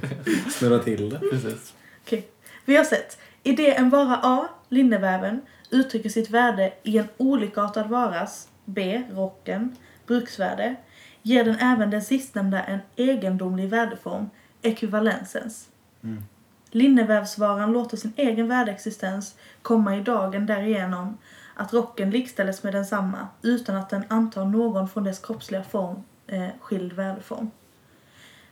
snurra 0.50 0.80
till 0.80 1.10
det. 1.10 1.20
Precis. 1.20 1.74
Okej. 2.06 2.28
Vi 2.66 2.76
har 2.76 2.84
sett. 2.84 3.18
I 3.44 3.52
det 3.52 3.76
en 3.76 3.90
vara 3.90 4.20
A, 4.24 4.48
linneväven, 4.70 5.42
uttrycker 5.70 6.10
sitt 6.10 6.30
värde 6.30 6.74
i 6.84 6.98
en 6.98 7.08
olikartad 7.18 7.90
varas, 7.90 8.48
B, 8.66 9.04
rocken, 9.12 9.76
bruksvärde, 10.08 10.76
ger 11.22 11.44
den 11.44 11.56
även 11.56 11.90
den 11.90 12.02
sistnämnda 12.02 12.64
en 12.64 12.80
egendomlig 12.96 13.70
värdeform, 13.70 14.30
ekvivalensens. 14.62 15.70
Mm. 16.04 16.24
Linnevävsvaran 16.72 17.74
låter 17.74 17.98
sin 17.98 18.14
egen 18.16 18.48
värdeexistens 18.48 19.36
komma 19.62 19.98
i 19.98 20.02
dagen 20.02 20.46
därigenom 20.46 21.18
att 21.56 21.74
rocken 21.74 22.10
likställes 22.10 22.64
med 22.64 22.74
densamma 22.74 23.28
utan 23.42 23.76
att 23.76 23.90
den 23.90 24.04
antar 24.08 24.46
någon 24.46 24.90
från 24.90 25.04
dess 25.04 25.20
kroppsliga 25.20 25.64
form 25.64 26.04
eh, 26.32 26.50
skild 26.62 26.94
värdeform. 26.94 27.52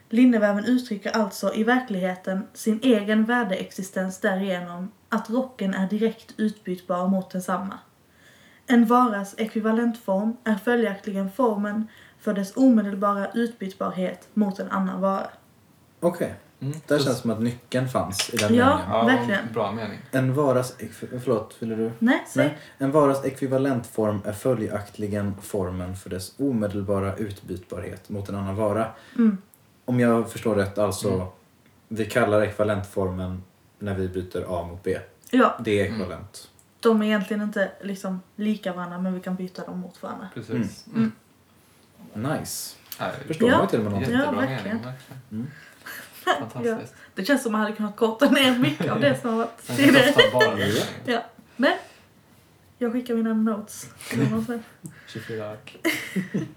Linneväven 0.10 0.66
uttrycker 0.66 1.12
alltså 1.12 1.54
i 1.54 1.64
verkligheten 1.64 2.48
sin 2.54 2.80
egen 2.84 3.26
värdeexistens 3.26 4.20
därigenom 4.20 4.92
att 5.10 5.30
rocken 5.30 5.74
är 5.74 5.90
direkt 5.90 6.34
utbytbar 6.38 7.08
mot 7.08 7.32
densamma. 7.32 7.80
En 8.68 8.86
varas 8.86 9.36
ekvivalentform 9.38 10.38
är 10.44 10.56
följaktligen 10.56 11.32
formen 11.32 11.88
för 12.20 12.34
dess 12.34 12.58
omedelbara 12.58 13.32
utbytbarhet 13.34 14.30
mot 14.34 14.60
en 14.60 14.72
annan 14.72 15.02
vara. 15.02 15.28
Okej. 16.00 16.36
Mm. 16.60 16.74
Där 16.88 17.00
känns 17.00 17.16
det 17.16 17.22
som 17.22 17.32
att 17.32 17.42
nyckeln 17.42 17.90
fanns 17.90 18.30
i 18.34 18.38
den 18.38 18.56
Ja. 18.56 18.66
meningen. 18.66 18.90
ja, 18.92 19.06
verkligen. 19.06 19.54
Bra 19.54 19.72
mening. 19.72 20.00
En 20.12 20.34
varas... 20.34 20.76
Förlåt, 21.24 21.56
ville 21.60 21.76
du? 21.76 21.92
Nej, 22.00 22.24
säg. 22.28 22.46
Nej. 22.46 22.58
En 22.78 22.92
varas 22.92 23.26
ekvivalentform 23.26 24.20
är 24.26 24.34
följaktligen 24.34 25.36
formen 25.42 25.96
för 25.96 26.10
dess 26.10 26.34
omedelbara 26.40 27.16
utbytbarhet 27.16 28.10
mot 28.10 28.30
en 28.30 28.36
annan 28.36 28.56
vara. 28.56 28.88
Mm. 29.16 29.38
Om 29.86 30.00
jag 30.00 30.32
förstår 30.32 30.56
rätt, 30.56 30.78
alltså 30.78 31.14
Mm. 31.14 31.28
vi 31.88 32.06
kallar 32.06 32.42
ekvivalentformen 32.42 33.44
när 33.80 33.94
vi 33.96 34.08
byter 34.08 34.46
A 34.48 34.64
mot 34.64 34.84
B. 34.84 34.98
Ja, 35.32 35.58
Det 35.60 35.80
är 35.82 35.86
ekvivalent. 35.86 36.50
de 36.80 37.02
är 37.02 37.06
egentligen 37.06 37.44
inte 37.44 37.72
liksom 37.82 38.22
lika 38.36 38.74
varandra 38.74 38.98
men 39.00 39.14
vi 39.14 39.20
kan 39.20 39.36
byta 39.36 39.66
dem 39.66 39.80
mot 39.80 40.04
varandra. 40.04 40.28
Precis. 40.34 40.86
Mm. 40.96 41.12
Nice. 42.14 42.76
Ja, 43.00 43.06
Förstår 43.28 43.50
Ja. 43.50 43.56
man 43.58 43.66
ju 43.66 43.70
till 43.70 43.80
och 43.80 43.84
med 43.84 43.92
någonting. 43.94 44.16
Ja, 44.16 44.32
verkligen. 44.32 44.78
mening, 44.78 44.84
verkligen. 44.86 45.52
Fantastiskt. 46.40 46.96
Det 47.16 47.26
känns 47.26 47.44
som 47.44 47.52
man 47.52 47.62
hade 47.62 47.76
kunnat 47.76 47.96
korta 47.96 48.30
ner 48.30 48.60
mycket 48.60 48.92
av 48.92 49.00
det 49.00 49.22
som 49.22 49.30
har 49.30 49.38
varit 49.38 49.68
tidigare. 49.78 50.86
Ja, 51.06 51.24
men 51.56 51.74
jag 52.78 52.92
skickar 52.94 53.16
mina 53.16 53.34
notes. 53.34 53.90
till 54.10 54.24
honom 54.24 54.46
sen. 54.46 54.64
24 55.08 55.50
ark. 55.50 55.88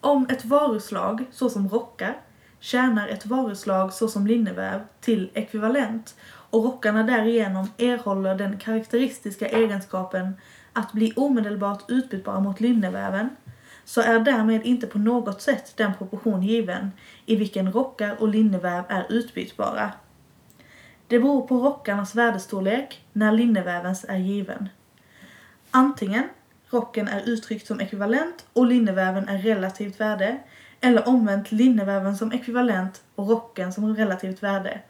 Om 0.00 0.26
ett 0.30 0.44
varuslag, 0.44 1.24
såsom 1.32 1.68
rockar, 1.68 2.16
tjänar 2.60 3.08
ett 3.08 3.26
varuslag 3.26 3.92
såsom 3.92 4.26
linneväv 4.26 4.80
till 5.00 5.30
ekvivalent 5.34 6.14
och 6.50 6.64
rockarna 6.64 7.02
därigenom 7.02 7.68
erhåller 7.78 8.34
den 8.34 8.58
karaktäristiska 8.58 9.48
egenskapen 9.48 10.34
att 10.72 10.92
bli 10.92 11.12
omedelbart 11.16 11.84
utbytbara 11.88 12.40
mot 12.40 12.60
linneväven 12.60 13.28
så 13.88 14.00
är 14.00 14.20
därmed 14.20 14.66
inte 14.66 14.86
på 14.86 14.98
något 14.98 15.42
sätt 15.42 15.72
den 15.76 15.94
proportion 15.94 16.42
given 16.42 16.90
i 17.26 17.36
vilken 17.36 17.72
rockar 17.72 18.16
och 18.22 18.28
linneväv 18.28 18.84
är 18.88 19.06
utbytbara. 19.08 19.92
Det 21.06 21.18
beror 21.18 21.46
på 21.46 21.56
rockarnas 21.56 22.14
värdestorlek 22.14 23.04
när 23.12 23.32
linnevävens 23.32 24.04
är 24.08 24.16
given. 24.16 24.68
Antingen 25.70 26.28
rocken 26.70 27.08
är 27.08 27.28
uttryckt 27.28 27.66
som 27.66 27.80
ekvivalent 27.80 28.46
och 28.52 28.66
linneväven 28.66 29.28
är 29.28 29.38
relativt 29.38 30.00
värde 30.00 30.38
eller 30.80 31.08
omvänt 31.08 31.52
linneväven 31.52 32.16
som 32.16 32.32
ekvivalent 32.32 33.02
och 33.14 33.28
rocken 33.28 33.72
som 33.72 33.96
relativt 33.96 34.42
värde 34.42 34.80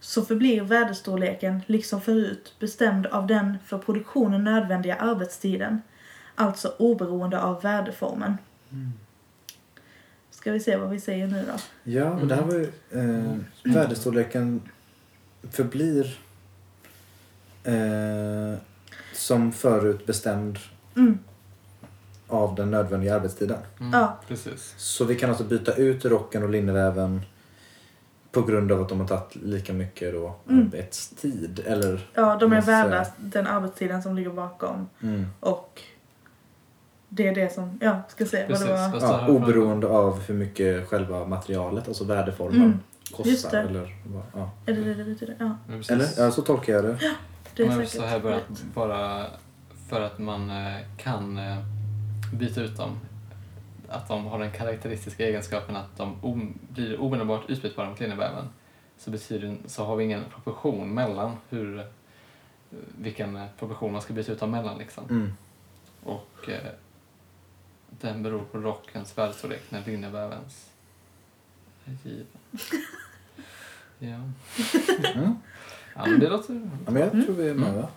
så 0.00 0.22
förblir 0.22 0.62
värdestorleken 0.62 1.62
liksom 1.66 2.00
förut 2.00 2.54
bestämd 2.60 3.06
av 3.06 3.26
den 3.26 3.58
för 3.66 3.78
produktionen 3.78 4.44
nödvändiga 4.44 4.96
arbetstiden, 4.96 5.82
alltså 6.36 6.74
oberoende 6.78 7.42
av 7.42 7.62
värdeformen. 7.62 8.36
Ska 10.30 10.52
vi 10.52 10.60
se 10.60 10.76
vad 10.76 10.90
vi 10.90 11.00
säger 11.00 11.26
nu 11.26 11.44
då? 11.52 11.52
Ja, 11.90 12.16
men 12.16 12.28
det 12.28 12.34
här 12.34 12.42
var 12.42 12.54
ju... 12.54 12.72
Eh, 12.90 13.36
värdestorleken 13.74 14.60
förblir 15.50 16.18
eh, 17.64 18.58
som 19.12 19.52
förut 19.52 20.06
bestämd 20.06 20.58
Mm, 20.96 21.18
av 22.28 22.54
den 22.54 22.70
nödvändiga 22.70 23.14
arbetstiden. 23.16 23.58
Mm. 23.80 23.92
Ja. 23.92 24.16
Precis. 24.28 24.74
Så 24.76 25.04
vi 25.04 25.14
kan 25.16 25.30
alltså 25.30 25.44
byta 25.44 25.74
ut 25.74 26.04
rocken 26.04 26.42
och 26.42 26.48
linneväven 26.50 27.20
på 28.32 28.42
grund 28.42 28.72
av 28.72 28.80
att 28.82 28.88
de 28.88 29.00
har 29.00 29.06
tagit 29.08 29.36
lika 29.36 29.72
mycket 29.72 30.12
då 30.12 30.34
Mm. 30.48 30.66
arbetstid. 30.66 31.62
Eller, 31.66 32.08
ja, 32.14 32.36
de 32.40 32.52
är 32.52 32.56
Måste- 32.56 32.70
värda 32.70 33.06
den 33.16 33.46
arbetstiden 33.46 34.02
som 34.02 34.16
ligger 34.16 34.30
bakom 34.30 34.88
mm, 35.02 35.26
och 35.40 35.82
det 37.08 37.28
är 37.28 37.34
det 37.34 37.52
som, 37.54 37.78
ja, 37.82 38.02
ska 38.08 38.26
se 38.26 38.38
vad 38.38 38.46
Precis. 38.48 38.66
det 38.66 38.72
var. 38.72 39.00
Ja, 39.00 39.28
oberoende 39.28 39.86
av 39.86 40.20
hur 40.20 40.34
mycket 40.34 40.88
själva 40.88 41.26
materialet, 41.26 41.88
alltså 41.88 42.04
värdeformen, 42.04 42.62
Mm, 42.62 42.80
kostar. 43.16 43.58
Eller, 43.64 43.96
vad- 44.06 44.22
ja. 44.34 44.50
Är 44.66 44.72
det 44.72 44.94
det 44.94 45.04
betyder? 45.04 45.36
Ja, 45.38 45.56
eller? 45.88 46.06
Ja, 46.18 46.30
så 46.30 46.42
tolkar 46.42 46.72
jag 46.72 46.84
det. 46.84 46.98
det 47.56 47.62
är 47.62 47.66
Men 47.68 47.76
säkert. 47.76 47.90
så 47.92 48.02
här 48.02 48.20
bara, 48.20 48.38
bara 48.74 49.26
för 49.88 50.00
att 50.00 50.18
man 50.18 50.50
eh, 50.50 50.76
kan 50.96 51.38
eh, 51.38 51.56
byta 52.32 52.60
ut 52.60 52.76
dem. 52.76 52.98
Att 53.88 54.08
de 54.08 54.24
har 54.26 54.38
den 54.38 54.50
karaktäristiska 54.52 55.26
egenskapen 55.26 55.76
att 55.76 55.96
de 55.96 56.14
om, 56.20 56.58
blir 56.68 57.00
omedelbart 57.00 57.42
utbytbara 57.48 57.88
mot 57.88 58.00
linneväven. 58.00 58.44
Så, 58.98 59.10
betyder, 59.10 59.56
så 59.66 59.84
har 59.84 59.96
vi 59.96 60.04
ingen 60.04 60.24
proportion 60.34 60.94
mellan 60.94 61.32
hur, 61.50 61.78
eh, 61.78 61.84
vilken 62.98 63.38
proportion 63.58 63.92
man 63.92 64.02
ska 64.02 64.12
byta 64.14 64.32
ut 64.32 64.40
dem 64.40 64.50
mellan. 64.50 64.78
Liksom. 64.78 65.04
Mm. 65.10 65.32
Och 66.04 66.48
eh, 66.48 66.70
den 68.00 68.22
beror 68.22 68.44
på 68.44 68.58
rockens 68.58 69.18
värdestorlek 69.18 69.62
när 69.70 69.84
linnevävens 69.84 70.70
är 71.84 71.96
given. 72.08 72.26
ja. 73.98 74.20
Mm. 75.14 75.34
ja, 75.94 76.06
men 76.06 76.20
det 76.20 76.28
låter... 76.28 76.54
Ja, 76.84 76.90
men 76.90 77.02
jag 77.02 77.12
Mm. 77.12 77.24
tror 77.26 77.34
vi 77.34 77.48
är 77.48 77.54
med 77.54 77.74
va? 77.74 77.88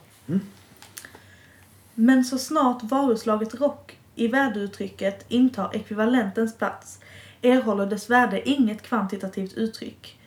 Men 1.94 2.26
så 2.26 2.38
snart 2.38 2.84
varuslaget 2.84 3.56
rock 3.56 3.98
i 4.16 4.28
värdeuttrycket 4.28 5.26
intar 5.28 5.76
ekvivalentens 5.76 6.58
plats 6.58 7.00
erhåller 7.42 7.86
dess 7.86 8.10
värde 8.10 8.50
inget 8.50 8.82
kvantitativt 8.82 9.54
uttryck. 9.54 10.20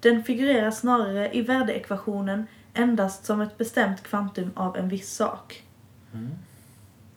Den 0.00 0.24
figurerar 0.24 0.70
snarare 0.70 1.34
i 1.34 1.42
värdeekvationen 1.42 2.46
endast 2.74 3.24
som 3.24 3.40
ett 3.40 3.58
bestämt 3.58 4.02
kvantum 4.02 4.50
av 4.54 4.76
en 4.76 4.88
viss 4.88 5.10
sak. 5.14 5.62
Mm. 6.12 6.30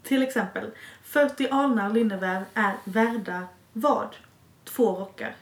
Till 0.04 0.24
exempel, 0.24 0.72
40 1.08 1.48
alnar 1.52 1.90
linneväv 1.90 2.44
är 2.54 2.74
värda 2.84 3.48
vad? 3.74 4.16
Två 4.64 4.96
rockar. 4.96 5.36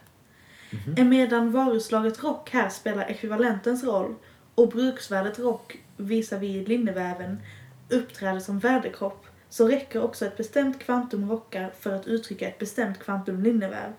Emedan 0.97 1.51
varuslaget 1.51 2.23
rock 2.23 2.49
här 2.49 2.69
spelar 2.69 3.09
ekvivalentens 3.11 3.83
roll 3.83 4.15
och 4.55 4.69
bruksvärdet 4.69 5.39
rock 5.39 5.77
visavi 5.97 6.65
linneväven 6.65 7.41
uppträder 7.89 8.39
som 8.39 8.59
värdekropp 8.59 9.25
så 9.49 9.67
räcker 9.67 10.03
också 10.03 10.25
ett 10.25 10.37
bestämt 10.37 10.79
kvantum 10.79 11.31
rockar 11.31 11.71
för 11.79 11.91
att 11.95 12.07
uttrycka 12.07 12.47
ett 12.47 12.59
bestämt 12.59 12.99
kvantum 12.99 13.43
linneväv. 13.43 13.93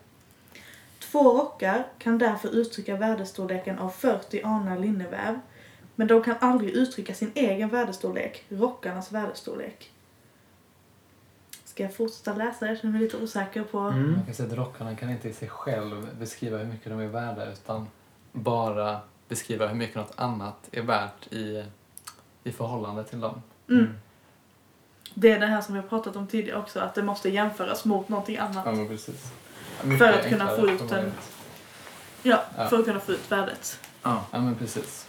Två 0.98 1.38
rockar 1.38 1.86
kan 1.98 2.18
därför 2.18 2.48
uttrycka 2.48 2.96
värdestorleken 2.96 3.78
av 3.78 3.90
40 3.90 4.42
anar 4.42 4.78
linneväv, 4.78 5.40
men 5.94 6.06
de 6.06 6.22
kan 6.22 6.36
aldrig 6.40 6.70
uttrycka 6.70 7.14
sin 7.14 7.32
egen 7.34 7.68
värdestorlek, 7.68 8.44
rockarnas 8.48 9.12
värdestorlek. 9.12 9.92
Ska 11.76 11.88
fortsätta 11.88 12.34
läsa? 12.34 12.66
Jag 12.66 12.78
känner 12.78 12.92
mig 12.92 13.02
lite 13.02 13.16
osäker 13.16 13.62
på... 13.62 13.78
Mm. 13.78 14.12
Man 14.12 14.24
kan 14.24 14.34
säga 14.34 14.48
att 14.48 14.54
rockarna 14.54 14.96
kan 14.96 15.10
inte 15.10 15.28
i 15.28 15.32
sig 15.32 15.48
själv 15.48 16.16
beskriva 16.18 16.58
hur 16.58 16.64
mycket 16.64 16.88
de 16.90 17.00
är 17.00 17.06
värda 17.06 17.52
utan 17.52 17.88
bara 18.32 19.00
beskriva 19.28 19.66
hur 19.66 19.74
mycket 19.74 19.96
något 19.96 20.12
annat 20.16 20.68
är 20.72 20.82
värt 20.82 21.32
i, 21.32 21.64
i 22.44 22.52
förhållande 22.52 23.04
till 23.04 23.20
dem. 23.20 23.42
Mm. 23.70 23.94
Det 25.14 25.30
är 25.32 25.40
det 25.40 25.46
här 25.46 25.60
som 25.60 25.74
vi 25.74 25.80
har 25.80 25.88
pratat 25.88 26.16
om 26.16 26.26
tidigare 26.26 26.58
också, 26.58 26.80
att 26.80 26.94
det 26.94 27.02
måste 27.02 27.28
jämföras 27.28 27.84
mot 27.84 28.08
någonting 28.08 28.36
annat. 28.36 28.66
Ja, 28.66 28.72
men 28.72 28.88
precis. 28.88 29.32
För 29.98 30.12
att 30.12 30.28
kunna 30.28 30.48
få 30.48 30.68
ut 30.68 30.92
en... 30.92 31.12
Ja, 32.22 32.44
Ja. 32.56 32.68
för 32.68 32.78
att 32.78 32.84
kunna 32.84 33.00
få 33.00 33.12
ut 33.12 33.32
värdet. 33.32 33.80
Ja. 34.02 34.24
Ja, 34.30 34.40
men 34.40 34.54
precis. 34.54 35.06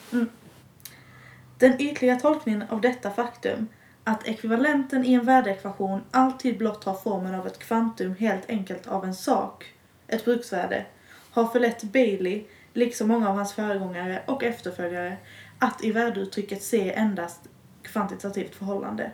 Den 1.57 1.81
ytliga 1.81 2.15
tolkningen 2.15 2.63
av 2.69 2.81
detta 2.81 3.11
faktum, 3.11 3.67
att 4.07 4.27
ekvivalenten 4.27 5.05
i 5.05 5.13
en 5.13 5.25
värdeekvation 5.25 6.01
alltid 6.11 6.57
blott 6.57 6.83
har 6.83 6.93
formen 6.93 7.35
av 7.35 7.47
ett 7.47 7.59
kvantum 7.59 8.15
helt 8.19 8.49
enkelt 8.49 8.87
av 8.87 9.05
en 9.05 9.15
sak, 9.15 9.73
ett 10.07 10.25
bruksvärde, 10.25 10.85
har 11.31 11.47
förlett 11.47 11.83
Bailey, 11.83 12.43
liksom 12.73 13.07
många 13.07 13.29
av 13.29 13.35
hans 13.35 13.53
föregångare 13.53 14.21
och 14.25 14.43
efterföljare, 14.43 15.17
att 15.59 15.83
i 15.83 15.91
värdeuttrycket 15.91 16.63
se 16.63 16.93
endast 16.93 17.39
kvantitativt 17.81 18.55
förhållande. 18.55 19.11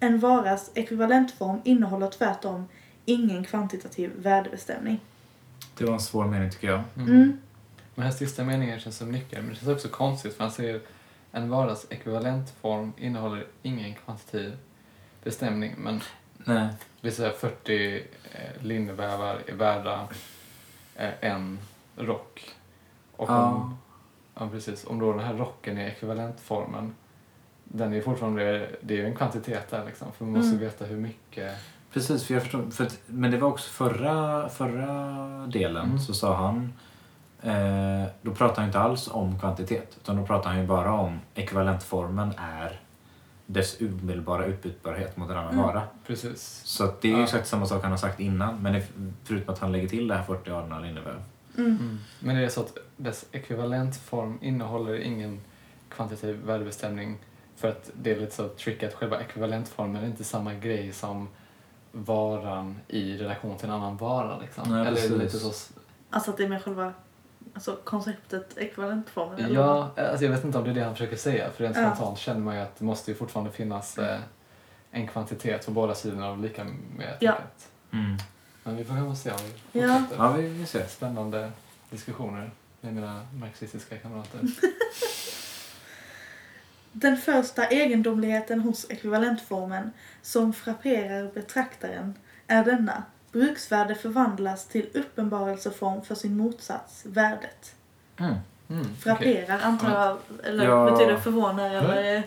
En 0.00 0.18
varas 0.18 0.70
ekvivalentform 0.74 1.60
innehåller 1.64 2.10
tvärtom 2.10 2.68
ingen 3.04 3.44
kvantitativ 3.44 4.10
värdebestämning. 4.16 5.00
Det 5.78 5.84
var 5.84 5.92
en 5.92 6.00
svår 6.00 6.24
mening 6.24 6.50
tycker 6.50 6.68
jag. 6.68 6.82
Mm. 6.96 7.08
Mm. 7.08 7.38
Den 7.94 8.04
här 8.04 8.12
sista 8.12 8.44
meningen 8.44 8.80
känns 8.80 8.96
som 8.96 9.12
nyckeln, 9.12 9.42
men 9.42 9.54
det 9.54 9.60
känns 9.60 9.76
också 9.76 9.88
konstigt 9.88 10.36
för 10.36 10.44
han 10.44 10.52
säger 10.52 10.80
en 11.32 11.50
varas 11.50 11.86
ekvivalentform 11.90 12.92
innehåller 12.96 13.46
ingen 13.62 13.94
kvantitativ 13.94 14.56
bestämning, 15.24 15.74
men 15.78 16.00
Nej. 16.36 16.68
vill 17.00 17.14
säga 17.14 17.32
40 17.32 17.96
eh, 17.96 18.62
linnevävar 18.62 19.38
är 19.46 19.54
värda 19.54 20.08
eh, 20.96 21.10
en 21.20 21.58
rock. 21.96 22.54
Och 23.16 23.30
Ja. 23.30 23.44
om, 23.46 23.76
ja, 24.34 24.48
precis, 24.48 24.84
om 24.86 24.98
då 24.98 25.12
den 25.12 25.20
här 25.24 25.34
rocken 25.34 25.78
är 25.78 25.86
ekvivalentformen, 25.88 26.94
den 27.64 27.92
är 27.94 28.00
fortfarande, 28.02 28.70
det 28.80 28.94
är 28.94 28.98
ju 28.98 29.06
en 29.06 29.16
kvantitet 29.16 29.70
där 29.70 29.84
liksom, 29.86 30.12
för 30.12 30.24
man 30.24 30.34
måste 30.34 30.48
Mm. 30.56 30.60
veta 30.60 30.84
hur 30.84 30.96
mycket 30.96 31.56
Precis, 31.92 32.24
för 32.24 32.34
jag 32.34 32.42
förstår. 32.42 32.70
För 32.70 32.84
att, 32.86 33.00
men 33.06 33.30
det 33.30 33.36
var 33.38 33.48
också 33.48 33.70
förra, 33.70 34.48
förra 34.48 34.96
delen 35.46 35.84
Mm. 35.86 35.98
så 35.98 36.14
sa 36.14 36.36
han 36.36 36.72
eh, 37.42 38.04
då 38.22 38.34
pratar 38.34 38.56
han 38.56 38.66
inte 38.66 38.78
alls 38.80 39.08
om 39.12 39.38
kvantitet 39.40 39.96
utan 40.00 40.16
då 40.16 40.26
pratar 40.26 40.50
han 40.50 40.58
ju 40.60 40.66
bara 40.66 40.92
om 40.92 41.20
ekvivalentformen 41.34 42.32
är 42.38 42.80
dess 43.46 43.80
omedelbara 43.80 44.44
utbytbarhet 44.44 45.16
mot 45.16 45.30
en 45.30 45.36
annan 45.36 45.52
Mm. 45.52 45.64
vara. 45.66 45.82
Precis. 46.06 46.60
Så 46.64 46.84
att 46.84 47.00
det 47.00 47.08
är 47.08 47.12
ju 47.12 47.18
Ja. 47.18 47.24
exakt 47.24 47.48
samma 47.48 47.66
sak 47.66 47.82
han 47.82 47.90
har 47.90 47.98
sagt 47.98 48.20
innan 48.20 48.62
men 48.62 48.72
det, 48.72 48.82
förutom 49.24 49.54
att 49.54 49.60
han 49.60 49.72
lägger 49.72 49.88
till 49.88 50.08
det 50.08 50.14
här 50.14 50.22
40 50.22 50.50
ordinal 50.52 50.84
innebär. 50.84 51.22
Mm. 51.58 51.98
Men 52.20 52.36
det 52.36 52.44
är 52.44 52.48
så 52.48 52.60
att 52.60 52.76
dess 52.96 53.24
ekvivalentform 53.32 54.38
innehåller 54.42 54.94
ingen 55.00 55.40
kvantitativ 55.88 56.36
värdebestämning 56.44 57.18
för 57.56 57.68
att 57.68 57.90
det 58.02 58.10
är 58.12 58.20
lite 58.20 58.34
så 58.36 58.48
tricky 58.48 58.86
att 58.86 58.94
själva 58.94 59.20
ekvivalentformen 59.20 60.02
är 60.02 60.06
inte 60.06 60.24
samma 60.24 60.54
grej 60.54 60.92
som 60.92 61.28
varan 61.92 62.80
i 62.88 63.16
relation 63.16 63.56
till 63.56 63.68
en 63.68 63.74
annan 63.74 63.96
vara. 63.96 64.38
Liksom. 64.38 64.64
Nej, 64.68 64.80
Eller 64.80 64.90
precis. 64.96 65.10
lite 65.10 65.38
så... 65.38 65.72
Alltså 66.10 66.30
att 66.30 66.36
det 66.36 66.44
är 66.44 66.48
med 66.48 66.62
själva 66.64 66.92
alltså 67.54 67.76
konceptet 67.84 68.58
ekvivalentformen. 68.58 69.44
eller 69.44 69.54
Ja, 69.54 69.90
alltså 69.96 70.24
jag 70.24 70.32
vet 70.32 70.44
inte 70.44 70.58
om 70.58 70.64
det 70.64 70.70
är 70.70 70.74
det 70.74 70.84
han 70.84 70.94
försöker 70.94 71.16
säga 71.16 71.50
för 71.50 71.64
rent 71.64 71.76
Ja. 71.76 71.94
spontant 71.94 72.18
känner 72.18 72.40
man 72.40 72.54
ju 72.56 72.60
att 72.62 72.76
det 72.78 72.84
måste 72.84 73.10
ju 73.10 73.16
fortfarande 73.16 73.52
finnas 73.52 73.98
eh, 73.98 74.20
en 74.90 75.06
kvantitet 75.08 75.66
på 75.66 75.70
båda 75.72 75.94
sidorna 75.94 76.28
av 76.28 76.42
lika 76.42 76.64
med 76.96 77.16
Ja. 77.20 77.38
Mm. 77.92 78.16
Men 78.64 78.76
vi 78.76 78.84
får 78.84 78.94
hem 78.94 79.06
och 79.08 79.16
se 79.16 79.30
om 79.30 79.36
vi 79.72 79.80
Ja. 79.80 79.88
fortsätter. 79.98 80.24
Ja, 80.24 80.32
vi, 80.32 80.48
vi 80.48 80.66
ser. 80.66 80.86
Spännande 80.86 81.50
diskussioner 81.90 82.50
med 82.80 82.94
mina 82.94 83.26
marxistiska 83.40 83.96
kamrater. 83.98 84.40
Den 86.92 87.16
första 87.16 87.66
egendomligheten 87.66 88.60
hos 88.60 88.90
ekvivalentformen 88.90 89.90
som 90.22 90.52
frapperar 90.52 91.30
betraktaren 91.34 92.14
är 92.46 92.64
denna. 92.64 93.02
Bruksvärde 93.32 93.94
förvandlas 93.94 94.66
till 94.66 94.86
uppenbarelseform 94.94 96.02
för 96.02 96.14
sin 96.14 96.36
motsats, 96.36 97.02
värdet. 97.06 97.74
Mm. 98.18 98.34
Mm. 98.70 98.96
Frapperar 98.96 99.60
antar 99.62 99.90
jag, 99.90 100.18
eller 100.46 100.64
Ja. 100.64 100.90
betyder 100.90 101.16
förvånar 101.16 101.70
eller... 101.70 102.22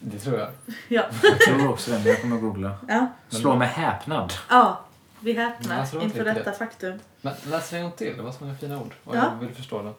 Det 0.00 0.18
tror 0.18 0.38
jag. 0.38 0.48
Ja. 0.88 1.04
Jag 1.22 1.38
tror 1.40 1.70
också 1.70 1.90
det, 1.90 1.98
men 1.98 2.06
jag 2.06 2.20
kommer 2.20 2.36
att 2.36 2.42
googla. 2.42 2.76
Ja, 2.88 3.06
Slå 3.28 3.56
med 3.56 3.68
häpnad. 3.68 4.32
ja 4.50 4.80
vi 5.20 5.32
häpnar 5.32 5.86
tror 5.86 6.02
inför 6.02 6.24
detta 6.24 6.50
det. 6.50 6.56
faktum. 6.56 6.98
Men 7.20 7.34
läs 7.46 7.72
en 7.72 7.82
gång 7.82 7.92
till, 7.92 8.16
det 8.16 8.22
var 8.22 8.32
så 8.32 8.44
många 8.44 8.56
fina 8.56 8.80
ord. 8.80 8.94
Och 9.04 9.16
Ja. 9.16 9.32
jag 9.40 9.46
vill 9.46 9.54
förstå 9.56 9.82
det. 9.82 9.92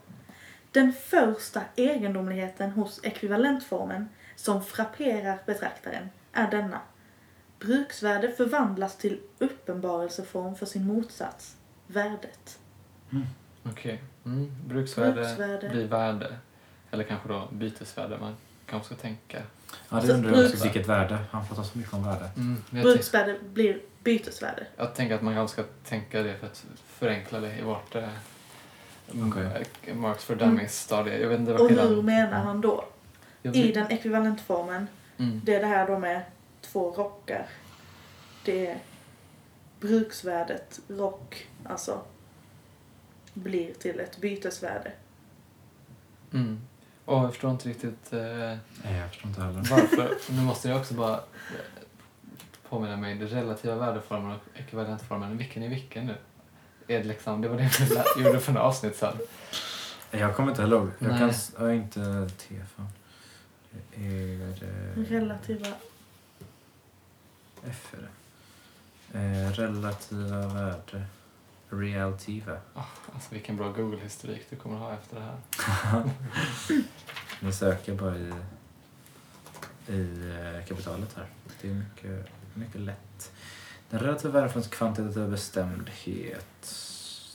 Den 0.72 0.94
första 0.94 1.62
egendomligheten 1.76 2.72
hos 2.72 3.00
ekvivalentformen 3.04 4.10
som 4.36 4.64
frapperar 4.64 5.38
betraktaren 5.46 6.10
är 6.34 6.52
denna. 6.52 6.80
Bruksvärde 7.60 8.32
förvandlas 8.32 8.98
till 8.98 9.20
uppenbarelseform 9.40 10.56
för 10.56 10.66
sin 10.66 10.88
motsats, 10.88 11.56
värdet. 11.88 12.60
Okej. 13.64 14.04
Mm. 14.26 14.52
Bruksvärde, 14.68 15.12
Bruksvärde. 15.14 15.70
blir 15.70 15.88
värde. 15.88 16.36
Eller 16.92 17.04
kanske 17.04 17.28
då 17.30 17.48
bytesvärde. 17.52 18.18
Man 18.18 18.36
kanske 18.66 18.86
ska 18.86 18.96
tänka. 19.02 19.42
Ja, 19.90 20.00
det 20.02 20.08
Så 20.08 20.14
undrar 20.14 20.32
jag 20.32 20.46
också 20.46 20.64
vilket 20.64 20.88
värde. 20.88 21.18
Han 21.32 21.48
pratar 21.48 21.64
så 21.64 21.78
mycket 21.78 21.94
om 21.94 22.04
värde. 22.04 22.30
Mm. 22.38 22.64
Tänk, 22.72 22.84
Bruksvärde 22.84 23.38
blir 23.54 23.80
bytesvärde. 24.04 24.68
jag 24.78 24.96
tänker 24.96 25.16
att 25.16 25.22
man 25.22 25.36
kanske 25.36 25.62
ska 25.62 25.72
tänka 25.90 26.24
det 26.24 26.38
för 26.38 26.48
att 26.48 26.66
förenkla 26.88 27.40
det 27.40 27.58
i 27.58 27.62
vårt 27.62 27.96
eh, 27.96 28.10
mm, 29.14 29.38
eh, 29.88 29.96
Marks 29.96 30.24
for 30.24 30.36
Dummies-stadie. 30.36 31.22
Jag 31.22 31.30
vet 31.30 31.40
inte 31.40 31.52
vad 31.54 31.62
Och 31.62 31.70
hur 31.70 32.02
menar 32.02 32.40
han 32.40 32.62
då? 32.62 32.86
I 33.44 33.72
den 33.72 33.92
ekvivalentformen, 33.92 34.88
Mm. 35.18 35.42
det 35.44 35.56
är 35.56 35.60
det 35.60 35.66
här 35.68 35.88
då 35.88 36.00
med 36.00 36.22
två 36.72 36.92
rockar. 36.92 37.48
Det 38.46 38.68
är 38.68 38.80
bruksvärdet 39.80 40.80
rock, 40.88 41.48
alltså, 41.66 42.02
blir 43.34 43.74
till 43.74 44.00
ett 44.00 44.18
bytesvärde. 44.18 44.92
Mm. 46.34 46.60
Och 47.06 47.18
jag 47.18 47.30
förstår 47.32 47.52
inte 47.52 47.70
riktigt 47.70 48.14
eh, 48.14 48.20
Nej, 48.84 48.98
jag 49.00 49.10
förstår 49.10 49.30
inte 49.30 49.42
heller. 49.42 49.62
varför. 49.72 50.18
Nu 50.30 50.42
måste 50.42 50.70
jag 50.70 50.80
också 50.80 50.94
bara 50.94 51.14
eh, 51.16 51.22
påminna 52.70 52.98
mig. 52.98 53.16
Den 53.16 53.28
relativa 53.28 53.76
värdeformen 53.76 54.32
och 54.32 54.60
ekvivalentformen. 54.60 55.38
Vilken 55.38 55.64
är 55.64 55.70
vilken 55.70 56.06
nu? 56.06 56.16
Är 56.88 56.98
det 57.00 57.04
liksom, 57.04 57.42
det 57.42 57.48
var 57.50 57.58
det 57.58 57.80
vi 58.18 58.24
gjorde 58.24 58.40
för 58.40 58.52
några 58.52 58.68
avsnitt 58.68 58.96
sedan. 58.96 59.18
Jag 60.12 60.36
kommer 60.36 60.50
inte 60.50 60.62
heller 60.62 60.78
ihåg. 60.78 60.90
Jag 61.00 61.10
Nej. 61.10 61.20
kan 61.20 61.30
s- 61.30 61.52
jag 61.58 61.62
har 61.66 61.72
inte 61.72 62.30
T 62.38 62.56
fan. 62.76 62.88
Det 63.72 64.06
är... 64.06 64.50
eh, 64.64 65.04
Relativa... 65.10 65.68
F 67.68 67.92
det. 67.92 68.10
Eh, 69.20 69.52
relativa 69.52 70.48
värde. 70.48 71.06
Relativa. 71.70 72.58
Alltså 73.14 73.34
vilken 73.34 73.58
bra 73.58 73.70
Google-historik 73.72 74.46
du 74.50 74.56
kommer 74.56 74.78
ha 74.78 74.94
efter 74.94 75.16
det 75.16 75.22
här. 75.22 76.04
Nu 77.42 77.52
söker 77.52 77.96
bara 77.96 78.18
i, 78.18 78.34
i 79.88 80.32
eh, 80.38 80.68
kapitalet 80.68 81.16
här. 81.16 81.26
Det 81.62 81.70
är 81.70 81.74
mycket, 81.74 82.30
mycket 82.54 82.82
lätt. 82.82 83.32
Den 83.90 84.00
relativa 84.00 84.34
värdeformens 84.34 84.68
kvantitativa 84.68 85.28
bestämdhet. 85.28 86.76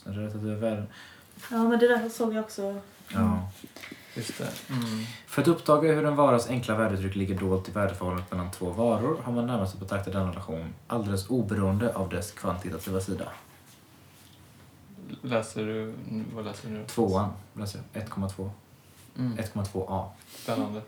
Den 0.03 0.15
relativa 0.15 0.55
värden... 0.55 0.87
Ja, 1.51 1.63
men 1.63 1.79
det 1.79 1.87
där 1.87 2.09
såg 2.09 2.33
jag 2.33 2.43
också. 2.43 2.81
Ja. 3.13 3.49
Just 4.15 4.37
det. 4.37 4.73
Mm. 4.73 5.05
För 5.27 5.41
att 5.41 5.47
uppdaga 5.47 5.93
hur 5.93 6.05
en 6.05 6.15
varas 6.15 6.49
enkla 6.49 6.75
värdeuttryck 6.75 7.15
ligger 7.15 7.39
dolt 7.39 7.69
i 7.69 7.71
värdeförhållandet 7.71 8.31
mellan 8.31 8.51
två 8.51 8.69
varor 8.69 9.21
har 9.23 9.33
man 9.33 9.47
närmast 9.47 9.73
att 9.73 9.79
betrakta 9.79 10.11
denna 10.11 10.29
relation 10.29 10.73
alldeles 10.87 11.29
oberoende 11.29 11.95
av 11.95 12.09
dess 12.09 12.31
kvantitativa 12.31 12.99
sida. 12.99 13.27
Läser 15.21 15.65
du, 15.65 15.93
vad 16.35 16.45
läser 16.45 16.69
du 16.69 16.73
nu? 16.73 16.85
Tvåan 16.85 17.33
läser 17.53 17.79
jag. 17.93 18.03
1,2. 18.03 18.49
Mm. 19.17 19.37
1,2a. 19.37 20.09
Spännande. 20.27 20.81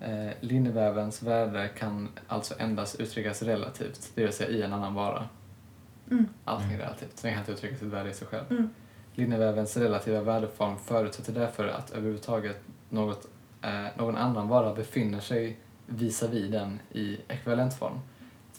Eh, 0.00 0.30
linnevävens 0.40 1.22
värde 1.22 1.68
kan 1.68 2.08
alltså 2.28 2.54
endast 2.58 3.00
uttryckas 3.00 3.42
relativt, 3.42 4.10
det 4.14 4.22
vill 4.22 4.32
säga 4.32 4.50
i 4.50 4.62
en 4.62 4.72
annan 4.72 4.94
vara. 4.94 5.28
Mm. 6.10 6.28
Allting 6.44 6.72
är 6.72 6.78
relativt, 6.78 7.18
så 7.18 7.26
den 7.26 7.34
kan 7.34 7.42
inte 7.42 7.52
uttrycka 7.52 7.76
sitt 7.76 7.88
värde 7.88 8.10
i 8.10 8.14
sig 8.14 8.26
själv. 8.26 8.44
Mm. 8.50 8.70
Linnevävens 9.20 9.76
relativa 9.76 10.20
värdeform 10.20 10.78
förutsätter 10.78 11.32
därför 11.32 11.68
att 11.68 11.90
överhuvudtaget 11.90 12.62
något, 12.88 13.26
eh, 13.62 13.86
någon 13.96 14.16
annan 14.16 14.48
vara 14.48 14.74
befinner 14.74 15.20
sig 15.20 15.58
visavi 15.86 16.48
den 16.48 16.80
i 16.92 17.18
ekvivalentform. 17.28 18.00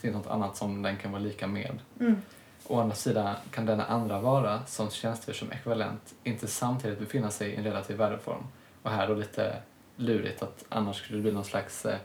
till 0.01 0.11
något 0.11 0.27
annat 0.27 0.57
som 0.57 0.81
den 0.81 0.97
kan 0.97 1.11
vara 1.11 1.21
lika 1.21 1.47
med. 1.47 1.79
Mm. 1.99 2.21
Å 2.67 2.79
andra 2.79 2.95
sidan 2.95 3.35
kan 3.51 3.65
denna 3.65 3.85
andra 3.85 4.21
vara, 4.21 4.65
som 4.65 4.89
tjänstgör 4.89 5.33
som 5.33 5.51
ekvivalent, 5.51 6.15
inte 6.23 6.47
samtidigt 6.47 6.99
befinna 6.99 7.29
sig 7.29 7.49
i 7.49 7.55
en 7.55 7.63
relativ 7.63 7.97
värdeform. 7.97 8.43
Och 8.83 8.91
här 8.91 9.07
då 9.07 9.13
lite 9.13 9.55
lurigt 9.95 10.43
att 10.43 10.65
annars 10.69 10.97
skulle 10.97 11.17
det 11.17 11.21
bli 11.21 11.31
någon 11.31 11.45
slags 11.45 11.85
eh, 11.85 11.97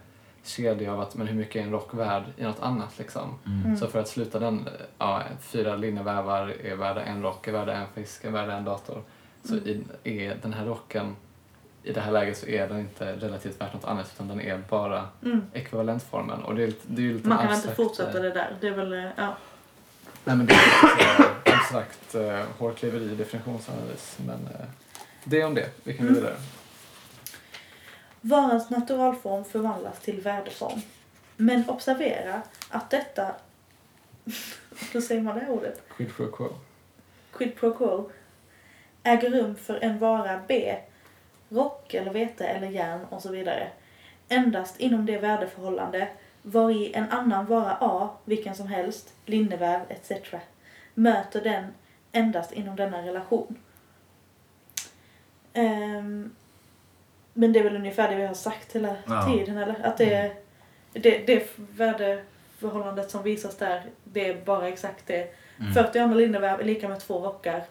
kedja 0.46 0.92
av 0.92 1.00
att 1.00 1.14
men 1.14 1.26
hur 1.26 1.34
mycket 1.34 1.56
är 1.56 1.60
en 1.60 1.70
rock 1.72 1.94
värd 1.94 2.22
i 2.36 2.42
något 2.42 2.60
annat 2.60 2.98
liksom. 2.98 3.38
Mm. 3.46 3.76
Så 3.76 3.86
för 3.86 3.98
att 4.00 4.08
sluta 4.08 4.38
den, 4.38 4.58
eh, 4.66 4.72
ja, 4.98 5.22
fyra 5.40 5.76
linnevävar 5.76 6.54
är 6.64 6.74
värda 6.76 7.02
en 7.02 7.22
rock, 7.22 7.48
är 7.48 7.52
värda 7.52 7.72
en 7.72 7.86
fisk, 7.94 8.24
är 8.24 8.30
värda 8.30 8.52
en 8.52 8.64
dator. 8.64 9.02
Så 9.44 9.54
Mm. 9.54 9.84
i, 10.04 10.24
är 10.26 10.36
den 10.42 10.52
här 10.52 10.64
rocken, 10.64 11.16
i 11.82 11.92
det 11.92 12.00
här 12.00 12.12
läget 12.12 12.38
så 12.38 12.46
är 12.46 12.68
den 12.68 12.78
inte 12.80 13.12
relativt 13.16 13.60
värt 13.60 13.74
något 13.74 13.84
annat 13.84 14.10
utan 14.14 14.28
den 14.28 14.40
är 14.40 14.62
bara 14.68 15.08
Mm. 15.24 15.42
ekvivalentformen. 15.52 16.42
Och 16.42 16.54
det 16.54 16.62
är, 16.64 16.72
det 16.86 17.02
är 17.02 17.06
ju 17.06 17.14
lite 17.14 17.28
Man 17.28 17.38
kan 17.38 17.46
inte 17.46 17.56
abstrakt, 17.56 17.76
fortsätta 17.76 18.16
eh, 18.18 18.22
det 18.22 18.30
där. 18.30 18.56
Det 18.60 18.66
är 18.68 18.72
väl, 18.74 18.92
eh, 18.92 19.04
ja. 19.16 19.36
Nej 20.24 20.36
men 20.36 20.46
det 20.46 20.52
är 20.52 20.56
lite 20.56 21.22
så 21.46 21.52
abstrakt 21.78 22.14
uh, 22.14 22.42
hårklyveri 22.58 23.14
definitionsanalys. 23.14 24.18
Men 24.26 24.36
eh, 24.54 24.66
det 25.24 25.40
är 25.40 25.46
om 25.46 25.54
det. 25.54 25.68
Vi 25.84 25.94
kan 25.94 26.06
gå 26.06 26.12
Mm. 26.20 26.32
Varans 28.26 28.70
naturalform 28.70 29.44
förvandlas 29.44 30.00
till 30.00 30.20
värdeform. 30.20 30.80
Men 31.36 31.68
observera 31.68 32.42
att 32.70 32.90
detta... 32.90 33.34
Hur 34.92 35.00
säger 35.00 35.22
man 35.22 35.34
det 35.34 35.40
här 35.40 35.50
ordet? 35.50 35.82
Quid 35.88 36.14
pro 36.14 36.32
quo. 36.32 36.48
Quid 37.32 37.56
pro 37.56 37.74
quo 37.74 38.10
äger 39.02 39.30
rum 39.30 39.56
för 39.56 39.84
en 39.84 39.98
vara 39.98 40.40
B, 40.48 40.76
rock 41.48 41.94
eller 41.94 42.12
vete 42.12 42.46
eller 42.46 42.68
järn 42.68 43.04
och 43.10 43.22
så 43.22 43.30
vidare, 43.30 43.70
endast 44.28 44.80
inom 44.80 45.06
det 45.06 45.18
värdeförhållande 45.18 46.08
var 46.42 46.70
i 46.70 46.92
en 46.94 47.10
annan 47.10 47.46
vara 47.46 47.76
A, 47.80 48.10
vilken 48.24 48.54
som 48.54 48.66
helst, 48.66 49.14
linneväv 49.24 49.80
etc. 49.88 50.34
möter 50.94 51.40
den 51.40 51.64
endast 52.12 52.52
inom 52.52 52.76
denna 52.76 53.02
relation. 53.02 53.58
Ehm, 55.52 56.34
men 57.36 57.52
det 57.52 57.58
är 57.58 57.64
väl 57.64 57.76
ungefär 57.76 58.08
det 58.10 58.16
vi 58.16 58.26
har 58.26 58.34
sagt 58.34 58.72
hela 58.72 58.96
Ja. 59.06 59.22
tiden, 59.32 59.58
eller? 59.58 59.86
Att 59.86 59.98
det, 59.98 60.14
är- 60.14 60.32
det, 60.92 61.26
det 61.26 61.48
värdeförhållandet 61.56 63.10
som 63.10 63.22
visas 63.22 63.56
där, 63.56 63.82
det 64.04 64.28
är 64.28 64.44
bara 64.44 64.68
exakt 64.68 65.06
det 65.06 65.34
Mm. 65.60 65.72
40 65.74 65.98
andra 65.98 66.16
linneväv 66.16 66.60
är 66.60 66.64
lika 66.64 66.88
med 66.88 67.00
två 67.00 67.18
rockar. 67.26 67.64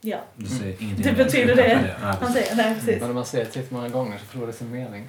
Ja, 0.00 0.18
Du 0.36 0.46
säger 0.46 0.82
ingenting 0.82 1.06
Det 1.06 1.12
betyder 1.24 1.52
utanför 1.52 1.74
det. 1.86 1.96
Ja, 2.02 2.06
han 2.20 2.32
säger 2.32 2.56
nej 2.56 2.74
precis. 2.74 3.00
Men 3.00 3.08
om 3.10 3.14
man 3.14 3.24
säger 3.26 3.44
det 3.44 3.50
tillräckligt 3.50 3.72
många 3.72 3.88
gånger 3.88 4.18
så 4.18 4.24
förlorar 4.24 4.46
det 4.46 4.52
sin 4.52 4.70
mening. 4.70 5.08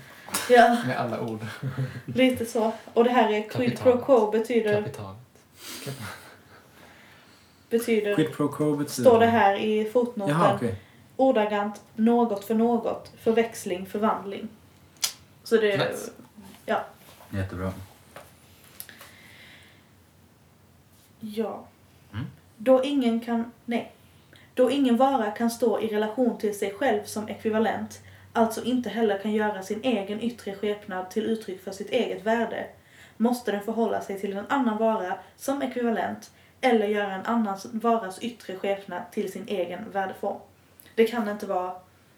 Ja, 0.50 0.78
Med 0.88 0.98
alla 0.98 1.22
ord. 1.22 1.40
lite 2.06 2.46
så. 2.46 2.72
Och 2.94 3.04
det 3.04 3.10
här 3.10 3.34
är 3.34 3.42
quid 3.50 3.52
pro 3.80 3.92
Kapitalet. 3.92 4.06
quo 4.06 4.32
betyder, 4.32 4.74
Kapitalet. 4.76 5.18
betyder 7.70 8.16
Quid 8.16 8.32
pro 8.34 8.48
quo 8.48 8.76
betyder... 8.76 9.10
står 9.10 9.20
det 9.20 9.26
här 9.26 9.56
i 9.58 9.86
fotnoten, 9.94 10.36
Jaha, 10.36 10.56
okej. 10.56 10.76
Ordagrant 11.20 11.82
något 11.96 12.46
för 12.46 12.56
något, 12.56 13.12
förväxling, 13.18 13.86
förvandling. 13.86 14.48
Så 15.44 15.56
det 15.58 15.72
är, 15.72 15.90
Nice. 15.90 16.12
Jättebra. 17.30 17.74
ja. 21.20 21.66
Mm. 22.14 22.26
Då 22.58 22.84
ingen 22.84 23.20
kan, 23.20 23.52
nej. 23.66 23.92
Då 24.54 24.72
ingen 24.72 24.98
vara 24.98 25.32
kan 25.32 25.50
stå 25.50 25.80
i 25.80 25.88
relation 25.88 26.38
till 26.38 26.60
sig 26.60 26.74
själv 26.74 27.04
som 27.04 27.30
ekvivalent, 27.30 28.00
alltså 28.34 28.64
inte 28.64 28.90
heller 28.90 29.18
kan 29.18 29.32
göra 29.32 29.64
sin 29.64 29.84
egen 29.84 30.22
yttre 30.22 30.56
skepnad 30.56 31.10
till 31.10 31.26
uttryck 31.26 31.64
för 31.64 31.72
sitt 31.72 31.90
eget 31.90 32.26
värde, 32.26 32.68
måste 33.18 33.52
den 33.52 33.64
förhålla 33.64 34.02
sig 34.02 34.20
till 34.20 34.38
en 34.38 34.46
annan 34.50 34.78
vara 34.78 35.18
som 35.36 35.62
ekvivalent 35.62 36.32
eller 36.62 36.88
göra 36.88 37.14
en 37.14 37.26
annan 37.26 37.58
varas 37.72 38.20
yttre 38.20 38.56
skepnad 38.56 39.02
till 39.12 39.32
sin 39.32 39.48
egen 39.48 39.92
värdeform. 39.92 40.40
Det 41.00 41.06
kan 41.08 41.30
inte 41.30 41.46
vara 41.46 41.74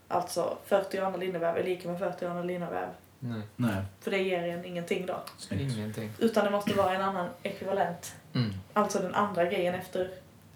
alltså 0.08 0.58
40 0.66 0.98
andra 1.00 1.20
linneväv 1.20 1.58
är 1.58 1.64
lika 1.64 1.88
med 1.90 2.00
40 2.00 2.26
andra 2.26 2.44
linneväv, 2.44 2.88
Nej, 3.20 3.42
Nej, 3.56 3.84
för 4.02 4.12
det 4.12 4.18
ger 4.18 4.44
en 4.44 4.66
ingenting 4.66 5.06
då. 5.06 5.20
snyggt. 5.38 5.78
ingenting. 5.78 6.12
Utan 6.20 6.46
det 6.46 6.52
måste 6.52 6.74
vara 6.74 6.96
en 6.96 7.02
annan 7.02 7.30
ekvivalent, 7.44 8.16
Mm. 8.34 8.54
alltså 8.74 9.00
den 9.00 9.16
andra 9.16 9.46
grejen 9.46 9.76
efter 9.76 10.10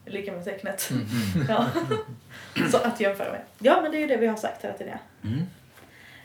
lika 0.06 0.32
med 0.32 0.46
tecknet. 0.46 0.90
Mm. 0.92 1.06
Mm. 1.36 1.46
Ja. 1.50 1.66
Så 2.72 2.78
att 2.78 3.00
jämföra 3.00 3.32
med. 3.32 3.42
Ja, 3.60 3.82
men 3.82 3.92
det 3.92 3.98
är 3.98 4.02
ju 4.02 4.08
det 4.08 4.18
vi 4.18 4.28
har 4.28 4.36
sagt 4.38 4.64
hela 4.64 4.74
tiden. 4.74 4.98
ja. 5.22 5.30
Mm. 5.30 5.46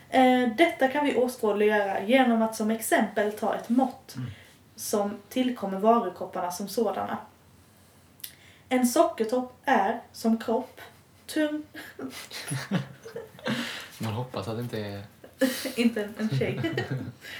Eh, 0.09 0.55
detta 0.55 0.87
kan 0.87 1.05
vi 1.05 1.15
åskådliggöra 1.15 2.01
genom 2.03 2.41
att 2.41 2.55
som 2.55 2.71
exempel 2.71 3.31
ta 3.31 3.55
ett 3.55 3.69
mått 3.69 4.15
Mm. 4.15 4.29
som 4.75 5.17
tillkommer 5.29 5.79
varukropparna 5.79 6.51
som 6.51 6.67
sådana. 6.67 7.17
En 8.69 8.87
sockertopp 8.87 9.53
är 9.65 9.99
som 10.11 10.37
kropp 10.37 10.81
tung, 11.33 11.63
Man 13.97 14.13
hoppas 14.13 14.47
att 14.47 14.55
det 14.55 14.61
inte 14.61 14.79
är... 14.79 15.03
inte 15.75 16.03
en, 16.03 16.13
en 16.17 16.29
tjej. 16.29 16.75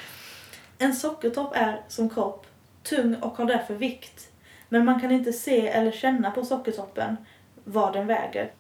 en 0.78 0.96
sockertopp 0.96 1.56
är 1.56 1.82
som 1.88 2.10
kropp 2.10 2.48
tung 2.84 3.16
och 3.16 3.38
har 3.38 3.46
därför 3.46 3.74
vikt. 3.74 4.32
Men 4.70 4.86
man 4.86 5.02
kan 5.02 5.12
inte 5.12 5.34
se 5.34 5.68
eller 5.68 5.92
känna 5.92 6.32
på 6.32 6.46
sockertoppen 6.46 7.18
vad 7.64 7.94
den 7.94 8.08
väger. 8.08 8.52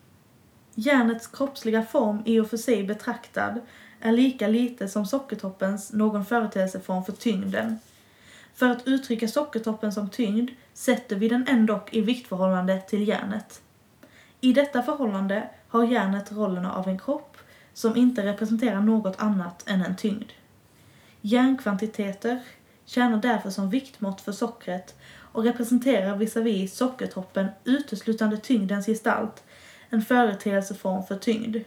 Järnets 0.76 1.28
kroppsliga 1.28 1.84
form 1.84 2.22
i 2.26 2.39
och 2.39 2.50
för 2.50 2.58
sig 2.58 2.84
betraktad 2.84 3.62
är 4.00 4.12
lika 4.12 4.48
lite 4.48 4.88
som 4.88 5.06
sockertoppens 5.06 5.94
någon 5.94 6.26
företeelseform 6.26 7.04
för 7.04 7.12
tyngden. 7.12 7.80
För 8.54 8.70
att 8.70 8.88
uttrycka 8.88 9.28
sockertoppen 9.28 9.94
som 9.94 10.10
tyngd 10.10 10.50
sätter 10.74 11.15
vi 11.15 11.28
den 11.28 11.48
ändock 11.48 11.94
i 11.94 12.02
viktförhållande 12.02 12.82
till 12.82 13.08
järnet. 13.08 13.62
I 14.44 14.54
detta 14.54 14.84
förhållande 14.84 15.50
har 15.68 15.84
järnet 15.84 16.32
rollerna 16.32 16.74
av 16.74 16.88
en 16.88 17.00
kropp 17.00 17.38
som 17.74 17.96
inte 17.96 18.26
representerar 18.26 18.82
något 18.82 19.22
annat 19.22 19.70
än 19.70 19.82
en 19.82 19.96
tyngd. 19.96 20.32
Järnkvantiteter 21.22 22.40
tjänar 22.86 23.18
därför 23.18 23.50
som 23.50 23.70
viktmått 23.70 24.22
för 24.22 24.32
sockret 24.32 24.96
och 25.18 25.44
representerar 25.44 26.18
visavi 26.18 26.68
sockertoppen 26.68 27.48
uteslutande 27.64 28.38
tyngdens 28.38 28.86
gestalt, 28.86 29.44
en 29.90 30.02
företeelseform 30.02 31.04
för 31.04 31.16
tyngd. 31.16 31.58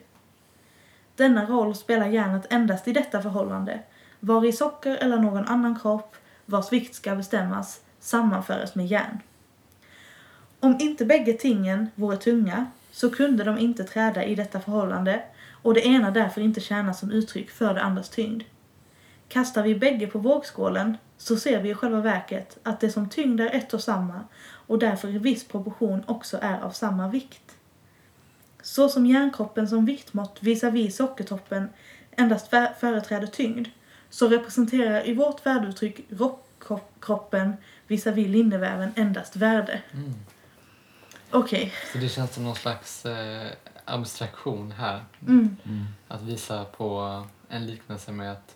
Denna 1.16 1.46
roll 1.46 1.74
spelar 1.74 2.06
järnet 2.06 2.52
endast 2.52 2.88
i 2.88 2.92
detta 2.92 3.22
förhållande, 3.22 3.80
var 4.20 4.44
i 4.44 4.52
socker 4.52 4.96
eller 4.96 5.18
någon 5.18 5.44
annan 5.44 5.78
kropp 5.80 6.16
vars 6.46 6.72
vikt 6.72 6.94
ska 6.94 7.14
bestämmas 7.14 7.80
sammanföres 8.00 8.74
med 8.74 8.86
järn. 8.86 9.20
Om 10.64 10.76
inte 10.80 11.04
bägge 11.04 11.32
tingen 11.32 11.90
vore 11.94 12.16
tunga 12.16 12.66
så 12.90 13.10
kunde 13.10 13.44
de 13.44 13.58
inte 13.58 13.84
träda 13.84 14.24
i 14.24 14.34
detta 14.34 14.60
förhållande 14.60 15.22
och 15.62 15.74
det 15.74 15.86
ena 15.86 16.10
därför 16.10 16.40
inte 16.40 16.60
tjäna 16.60 16.94
som 16.94 17.10
uttryck 17.10 17.50
för 17.50 17.74
det 17.74 17.82
andras 17.82 18.08
tyngd. 18.08 18.42
Kastar 19.28 19.62
vi 19.62 19.74
bägge 19.74 20.06
på 20.06 20.18
vågskålen 20.18 20.96
så 21.18 21.36
ser 21.36 21.62
vi 21.62 21.70
i 21.70 21.74
själva 21.74 22.00
verket 22.00 22.58
att 22.62 22.80
det 22.80 22.90
som 22.90 23.08
tyngd 23.08 23.40
är 23.40 23.50
ett 23.54 23.74
och 23.74 23.80
samma 23.80 24.20
och 24.44 24.78
därför 24.78 25.08
i 25.08 25.18
viss 25.18 25.44
proportion 25.44 26.02
också 26.06 26.38
är 26.42 26.60
av 26.60 26.70
samma 26.70 27.08
vikt. 27.08 27.56
Så 28.62 28.88
som 28.88 29.06
järnkroppen 29.06 29.68
som 29.68 29.86
viktmått 29.86 30.38
visavi 30.40 30.90
sockertoppen 30.90 31.68
endast 32.10 32.48
företräder 32.80 33.26
tyngd 33.26 33.68
så 34.10 34.28
representerar 34.28 35.08
i 35.08 35.14
vårt 35.14 35.46
värdeuttryck 35.46 36.00
rockkroppen 36.08 37.56
visavi 37.86 38.28
linneväven 38.28 38.92
endast 38.96 39.36
värde. 39.36 39.82
Mm. 39.92 40.14
Okej. 41.34 41.72
Så 41.92 41.98
det 41.98 42.08
känns 42.08 42.34
som 42.34 42.44
någon 42.44 42.54
slags 42.56 43.06
eh, 43.06 43.50
abstraktion 43.84 44.72
här. 44.72 45.04
Mm. 45.26 45.56
Mm. 45.64 45.84
Att 46.08 46.22
visa 46.22 46.64
på 46.64 47.22
en 47.48 47.66
liknelse 47.66 48.12
med 48.12 48.32
att 48.32 48.54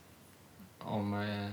om 0.79 1.15
eh, 1.15 1.51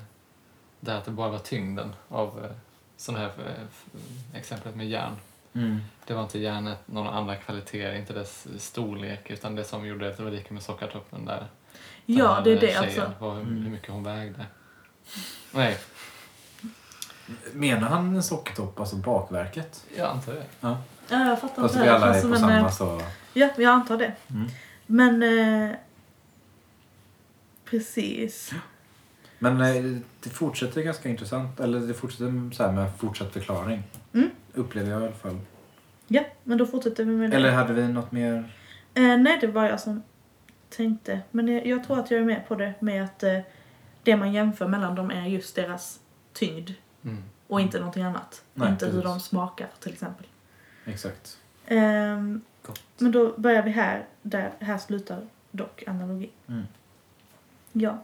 det 0.79 0.91
här 0.91 0.97
att 0.97 1.05
det 1.05 1.11
bara 1.11 1.29
var 1.29 1.39
tyngden 1.39 1.93
av 2.09 2.45
eh, 2.45 2.51
sån 2.97 3.15
här 3.15 3.25
eh, 3.45 4.37
exemplet 4.39 4.75
med 4.75 4.89
järn. 4.89 5.15
Mm. 5.53 5.81
Det 6.07 6.13
var 6.13 6.23
inte 6.23 6.39
järnet 6.39 6.79
några 6.85 7.09
andra 7.09 7.35
kvaliteter, 7.35 7.95
inte 7.95 8.13
dess 8.13 8.47
storlek, 8.57 9.29
utan 9.29 9.55
det 9.55 9.63
som 9.63 9.87
gjorde 9.87 10.09
att 10.09 10.17
det 10.17 10.23
var 10.23 10.31
lika 10.31 10.53
med 10.53 10.63
sockertoppen 10.63 11.25
där. 11.25 11.47
Ja, 12.05 12.41
det 12.43 12.51
är 12.51 12.59
det 12.59 12.75
alltså. 12.75 13.11
Var 13.19 13.33
hur, 13.35 13.41
Mm. 13.41 13.63
hur 13.63 13.69
mycket 13.69 13.89
hon 13.89 14.03
vägde. 14.03 14.45
Nej, 15.51 15.77
Menar 17.53 17.89
han 17.89 18.15
en 18.15 18.23
sockertopp, 18.23 18.79
alltså 18.79 18.95
bakverket? 18.95 19.85
jag 19.97 20.09
antar 20.09 20.33
det. 20.33 20.45
Ja. 20.59 20.77
Ja, 21.09 21.29
jag 21.29 21.41
fattar 21.41 21.61
Fast 21.61 21.75
inte. 21.75 21.85
vi 21.85 21.91
alla 21.91 22.15
är 22.15 22.21
på 22.21 22.35
samma 22.35 22.57
eh, 22.57 22.69
så... 22.69 23.01
Ja, 23.33 23.49
jag 23.57 23.65
antar 23.65 23.97
det. 23.97 24.13
Mm. 24.29 24.47
Men... 24.85 25.23
Eh, 25.69 25.75
precis. 27.65 28.53
Men 29.39 29.61
eh, 29.61 29.99
det 30.23 30.29
fortsätter 30.29 30.81
ganska 30.81 31.09
intressant. 31.09 31.59
Eller 31.59 31.79
det 31.79 31.93
fortsätter 31.93 32.51
så 32.55 32.63
här 32.63 32.71
med 32.71 32.91
fortsatt 32.97 33.33
förklaring. 33.33 33.83
Mm. 34.13 34.29
Upplever 34.53 34.91
jag 34.91 35.01
i 35.01 35.03
alla 35.05 35.15
fall. 35.15 35.39
Ja, 36.07 36.23
men 36.43 36.57
då 36.57 36.65
fortsätter 36.65 37.03
vi 37.03 37.11
med 37.11 37.31
det. 37.31 37.37
Eller 37.37 37.51
hade 37.51 37.73
vi 37.73 37.87
något 37.87 38.11
mer? 38.11 38.53
Eh, 38.93 39.17
nej, 39.17 39.37
det 39.41 39.47
var 39.47 39.65
jag 39.65 39.79
som 39.79 40.03
tänkte. 40.69 41.19
Men 41.31 41.47
jag, 41.47 41.67
jag 41.67 41.83
tror 41.83 41.99
att 41.99 42.11
jag 42.11 42.19
är 42.19 42.25
med 42.25 42.47
på 42.47 42.55
det 42.55 42.73
med 42.79 43.03
att 43.03 43.23
eh, 43.23 43.39
det 44.03 44.15
man 44.15 44.33
jämför 44.33 44.67
mellan 44.67 44.95
dem 44.95 45.11
är 45.11 45.25
just 45.25 45.55
deras 45.55 45.99
tyngd. 46.33 46.69
Mm. 47.03 47.23
Och 47.47 47.61
inte 47.61 47.77
någonting 47.77 48.03
annat. 48.03 48.43
Nej, 48.53 48.69
inte 48.69 48.85
hur 48.85 48.91
precis. 48.91 49.05
de 49.05 49.19
smakar 49.19 49.67
till 49.79 49.93
exempel. 49.93 50.25
Exakt. 50.85 51.37
Gott. 52.63 52.83
men 52.97 53.11
då 53.11 53.33
börjar 53.37 53.63
vi 53.63 53.71
här, 53.71 54.05
där 54.21 54.51
här 54.59 54.77
slutar 54.77 55.21
dock 55.51 55.83
analogin. 55.87 56.29
Mm. 56.47 56.63
Ja. 57.71 58.03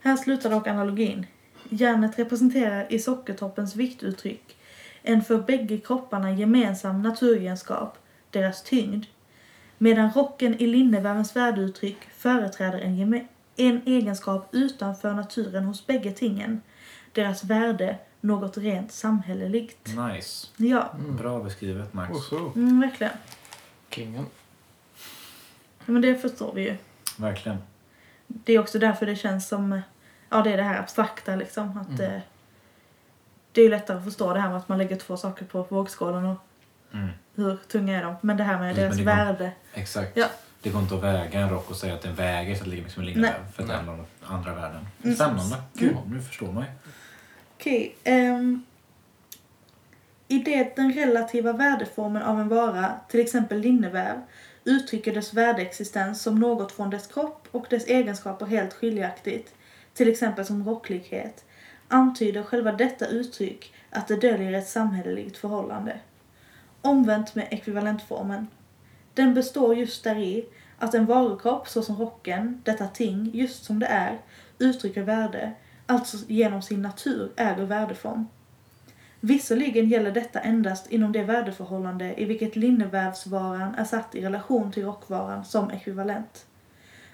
Här 0.00 0.16
slutar 0.16 0.50
dock 0.50 0.66
analogin. 0.66 1.26
Järnet 1.68 2.18
representerar 2.18 2.92
i 2.92 2.98
sockertoppens 2.98 3.76
viktuttryck 3.76 4.56
en 5.02 5.22
för 5.22 5.38
bägge 5.38 5.78
kropparna 5.78 6.32
gemensam 6.32 7.02
naturegenskap, 7.02 7.98
deras 8.30 8.62
tyngd, 8.62 9.04
medan 9.78 10.10
rocken 10.10 10.54
i 10.62 10.66
linnevävens 10.66 11.36
värdeuttryck 11.36 11.98
företräder 12.16 12.78
en, 12.78 13.28
en 13.56 13.80
egenskap 13.86 14.48
utanför 14.52 15.14
naturen 15.14 15.64
hos 15.64 15.86
bägge 15.86 16.12
tingen, 16.12 16.62
deras 17.12 17.44
värde, 17.44 17.98
något 18.22 18.56
rent 18.58 18.92
samhälleligt. 18.92 19.86
Nice. 19.96 20.46
Ja, 20.56 20.90
Bra 21.18 21.42
beskrivet 21.42 21.92
Max. 21.94 22.10
Mm, 22.54 22.80
verkligen. 22.80 23.12
Kingen. 23.90 24.26
Ja, 25.78 25.84
Men 25.92 26.02
det 26.02 26.14
förstår 26.18 26.52
vi 26.54 26.62
ju. 26.62 26.76
Verkligen. 27.16 27.58
Det 28.26 28.52
är 28.52 28.58
också 28.58 28.78
därför 28.78 29.06
det 29.06 29.16
känns 29.16 29.48
som, 29.48 29.80
ja 30.28 30.42
det 30.42 30.52
är 30.52 30.56
det 30.56 30.62
här 30.62 30.78
abstrakta 30.78 31.36
liksom. 31.36 31.78
Att 31.78 32.00
Mm. 32.00 32.14
eh, 32.14 32.20
det 33.52 33.60
är 33.60 33.64
ju 33.64 33.70
lättare 33.70 33.98
att 33.98 34.04
förstå 34.04 34.34
det 34.34 34.40
här 34.40 34.48
med 34.48 34.56
att 34.58 34.68
man 34.68 34.78
lägger 34.78 34.96
två 34.96 35.16
saker 35.16 35.44
på 35.44 35.66
vågskålen 35.68 36.24
och 36.26 36.38
Mm. 36.92 37.08
hur 37.34 37.56
tunga 37.56 37.98
är 37.98 38.04
de. 38.04 38.14
Men 38.20 38.36
det 38.36 38.44
här 38.44 38.58
med 38.58 38.74
Precis, 38.74 38.96
deras 38.96 39.16
går- 39.16 39.24
värde. 39.24 39.52
Exakt. 39.74 40.16
Ja. 40.16 40.26
Det 40.62 40.70
går 40.70 40.82
inte 40.82 40.94
att 40.94 41.02
väga 41.02 41.40
en 41.40 41.50
rock 41.50 41.70
och 41.70 41.76
säga 41.76 41.94
att 41.94 42.02
den 42.02 42.14
väger 42.14 42.54
så 42.54 42.60
att 42.60 42.64
det 42.64 42.70
ligger 42.74 43.20
liksom. 43.20 43.44
För 43.52 43.62
att 43.62 43.68
det 43.68 43.74
handlar 43.74 43.92
om 43.94 44.04
andra 44.22 44.54
värden. 44.54 44.86
Mm. 45.02 45.16
Spännande. 45.16 45.62
Kul. 45.78 45.96
Nu 46.06 46.22
förstår 46.22 46.52
man 46.52 46.62
ju. 46.64 46.68
Okej. 47.62 47.94
Um, 48.06 48.64
I 50.28 50.38
det 50.38 50.76
den 50.76 50.92
relativa 50.92 51.52
värdeformen 51.52 52.22
av 52.22 52.40
en 52.40 52.48
vara, 52.48 52.94
till 53.08 53.20
exempel 53.20 53.60
linneväv, 53.60 54.20
uttrycker 54.64 55.14
dess 55.14 55.34
värdeexistens 55.34 56.22
som 56.22 56.40
något 56.40 56.72
från 56.72 56.90
dess 56.90 57.06
kropp 57.06 57.48
och 57.50 57.66
dess 57.70 57.86
egenskaper 57.86 58.46
helt 58.46 58.72
skiljaktigt, 58.72 59.54
till 59.94 60.08
exempel 60.08 60.44
som 60.44 60.68
rocklighet, 60.68 61.44
antyder 61.88 62.42
själva 62.42 62.72
detta 62.72 63.06
uttryck 63.06 63.74
att 63.90 64.08
det 64.08 64.16
döljer 64.16 64.52
ett 64.52 64.68
samhälleligt 64.68 65.36
förhållande. 65.36 66.00
Omvänt 66.80 67.34
med 67.34 67.48
ekvivalentformen. 67.50 68.46
Den 69.14 69.34
består 69.34 69.74
just 69.74 70.04
däri 70.04 70.46
att 70.78 70.94
en 70.94 71.06
varukropp 71.06 71.68
såsom 71.68 71.96
rocken, 71.96 72.62
detta 72.64 72.86
ting, 72.86 73.30
just 73.34 73.64
som 73.64 73.78
det 73.78 73.86
är, 73.86 74.18
uttrycker 74.58 75.02
värde, 75.02 75.52
alltså 75.92 76.16
genom 76.28 76.62
sin 76.62 76.82
natur 76.82 77.30
äger 77.36 77.64
värdeform. 77.64 78.26
Visserligen 79.20 79.88
gäller 79.88 80.12
detta 80.12 80.40
endast 80.40 80.90
inom 80.90 81.12
det 81.12 81.22
värdeförhållande 81.22 82.20
i 82.20 82.24
vilket 82.24 82.56
linnevävsvaran 82.56 83.74
är 83.74 83.84
satt 83.84 84.14
i 84.14 84.20
relation 84.20 84.72
till 84.72 84.84
rockvaran 84.84 85.44
som 85.44 85.70
ekvivalent. 85.70 86.46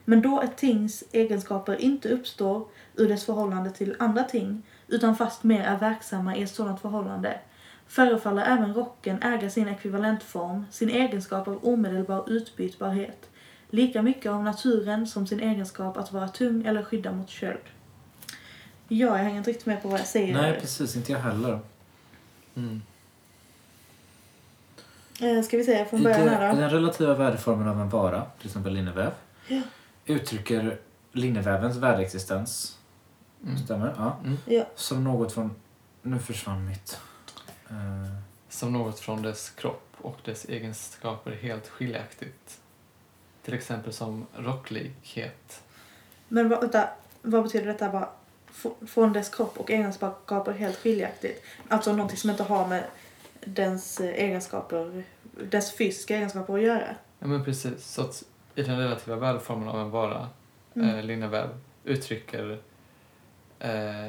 Men 0.05 0.23
då 0.23 0.41
ett 0.41 0.57
tings 0.57 1.05
egenskaper 1.13 1.81
inte 1.81 2.09
uppstår 2.09 2.69
ur 2.97 3.09
dess 3.09 3.25
förhållande 3.25 3.71
till 3.71 3.97
andra 3.99 4.23
ting, 4.23 4.63
utan 4.89 5.17
fastmer 5.17 5.61
är 5.61 5.79
verksamma 5.79 6.37
i 6.37 6.43
ett 6.43 6.51
sådant 6.51 6.81
förhållande, 6.81 7.41
förefaller 7.87 8.43
även 8.43 8.75
rocken 8.75 9.23
äga 9.23 9.51
sin 9.51 9.69
ekvivalentform, 9.69 10.65
sin 10.71 10.91
egenskap 10.91 11.49
av 11.49 11.67
omedelbar 11.67 12.31
utbytbarhet, 12.31 13.31
lika 13.71 14.03
mycket 14.03 14.33
av 14.33 14.45
naturen 14.45 15.07
som 15.07 15.27
sin 15.27 15.41
egenskap 15.41 15.97
att 15.97 16.13
vara 16.13 16.29
tung 16.29 16.67
eller 16.67 16.83
skydda 16.83 17.13
mot 17.13 17.29
köld. 17.29 17.65
Ja, 18.89 19.07
jag 19.07 19.25
hänger 19.25 19.39
inte 19.39 19.51
riktigt 19.51 19.67
med 19.67 19.83
på 19.83 19.89
vad 19.89 20.01
jag 20.01 20.07
säger. 20.07 20.35
Nej, 20.35 20.61
precis. 20.61 20.97
Inte 20.97 21.13
jag 21.13 21.19
heller. 21.21 21.61
Mm. 22.55 22.83
Eh, 25.21 25.43
Ska 25.43 25.57
vi 25.57 25.65
säga 25.65 25.85
från 25.85 26.03
början 26.03 26.29
här 26.29 26.55
då? 26.55 26.61
den 26.61 26.71
relativa 26.71 27.15
värdeformen 27.15 27.69
av 27.69 27.81
en 27.81 27.89
vara, 27.89 28.25
till 28.39 28.47
exempel 28.47 28.73
linneväv, 28.73 29.11
Ja. 29.49 29.61
uttrycker 30.07 30.79
linnevävens 31.13 31.77
värdeexistens, 31.77 32.79
Mm. 33.45 33.59
stämmer? 33.59 33.95
Ja. 33.99 34.17
Mm. 34.25 34.37
Ja. 34.47 34.65
Som 34.75 35.05
något 35.05 35.33
från... 35.33 35.55
Nu 36.03 36.19
försvann 36.19 36.67
mitt... 36.67 37.01
Eh, 37.71 37.77
Som 38.49 38.73
något 38.73 38.99
från 39.01 39.23
dess 39.23 39.51
kropp 39.51 39.89
och 39.99 40.17
dess 40.25 40.45
egenskaper 40.45 41.31
helt 41.33 41.69
skiljaktigt. 41.69 42.59
Till 43.43 43.55
exempel 43.55 43.93
som 43.93 44.27
rocklighet. 44.37 45.63
Men 46.29 46.49
vad, 46.49 46.61
vänta, 46.61 46.89
vad 47.23 47.43
betyder 47.43 47.67
detta 47.67 47.89
bara? 47.91 48.09
Från 48.87 49.13
dess 49.13 49.29
kropp 49.29 49.59
och 49.59 49.71
egenskaper 49.71 50.53
helt 50.53 50.77
skiljaktigt? 50.77 51.45
Alltså 51.69 51.93
någonting 51.93 52.17
som 52.19 52.31
inte 52.31 52.43
har 52.43 52.69
med 52.69 52.85
dens 53.45 54.01
eh, 54.01 54.25
egenskaper, 54.25 55.03
dess 55.51 55.77
fysiska 55.77 56.17
egenskaper 56.17 56.55
att 56.55 56.63
göra? 56.63 56.95
Ja 57.19 57.27
men 57.27 57.45
precis. 57.45 57.85
Så 57.87 58.01
att 58.03 58.23
i 58.55 58.63
den 58.63 58.79
relativa 58.79 59.17
värdeformen 59.17 59.69
av 59.69 59.81
en 59.81 59.91
vara, 59.91 60.29
Mm. 60.75 60.89
eh, 60.99 61.05
linneväv, 61.05 61.49
uttrycker 61.85 62.59
eh, 63.59 64.09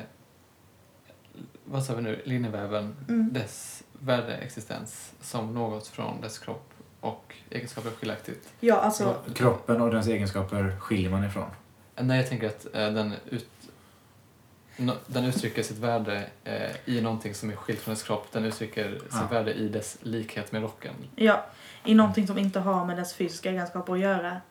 vad 1.66 1.84
sa 1.84 1.96
vi 1.96 2.02
nu, 2.02 2.22
linneväven 2.26 2.96
Mm. 3.10 3.34
dess 3.34 3.84
värdeexistens 4.00 5.14
som 5.22 5.54
något 5.54 5.88
från 5.88 6.22
dess 6.22 6.40
kropp 6.40 6.70
och 7.00 7.36
egenskaper 7.50 7.90
skiljaktigt. 7.90 8.50
Ja, 8.60 8.76
alltså... 8.76 9.16
kroppen 9.36 9.82
och 9.82 9.92
dess 9.92 10.08
egenskaper 10.08 10.76
skiljer 10.80 11.10
man 11.10 11.24
ifrån. 11.26 11.50
Nej, 11.96 12.18
jag 12.18 12.30
tänker 12.30 12.48
att 12.48 12.66
eh, 12.66 12.92
den, 12.92 13.14
ut, 13.30 13.50
no, 14.80 14.94
den 15.08 15.26
uttrycker 15.26 15.64
sitt 15.64 15.78
värde 15.78 16.30
eh, 16.44 16.72
i 16.86 17.02
någonting 17.02 17.34
som 17.36 17.50
är 17.50 17.56
skilt 17.56 17.80
från 17.80 17.94
dess 17.94 18.04
kropp. 18.04 18.32
Den 18.32 18.46
uttrycker 18.46 18.92
sitt 19.00 19.08
Ja. 19.12 19.28
värde 19.32 19.54
i 19.54 19.70
dess 19.70 19.98
likhet 20.02 20.52
med 20.52 20.62
rocken. 20.62 20.94
Ja, 21.16 21.46
i 21.86 21.96
någonting 21.96 22.28
som 22.28 22.38
inte 22.38 22.60
har 22.60 22.86
med 22.86 22.98
dess 22.98 23.14
fysiska 23.14 23.50
egenskaper 23.50 23.94
att 23.94 24.00
göra. 24.00 24.42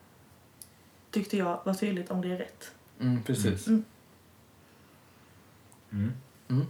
Tyckte 1.11 1.37
jag 1.37 1.61
var 1.65 1.75
tydligt 1.75 2.11
om 2.11 2.21
det 2.21 2.33
är 2.33 2.37
rätt. 2.39 2.71
Mm, 3.01 3.23
precis. 3.23 3.67
Mm. 3.67 3.85
Mm. 5.93 6.13
Mm. 6.49 6.67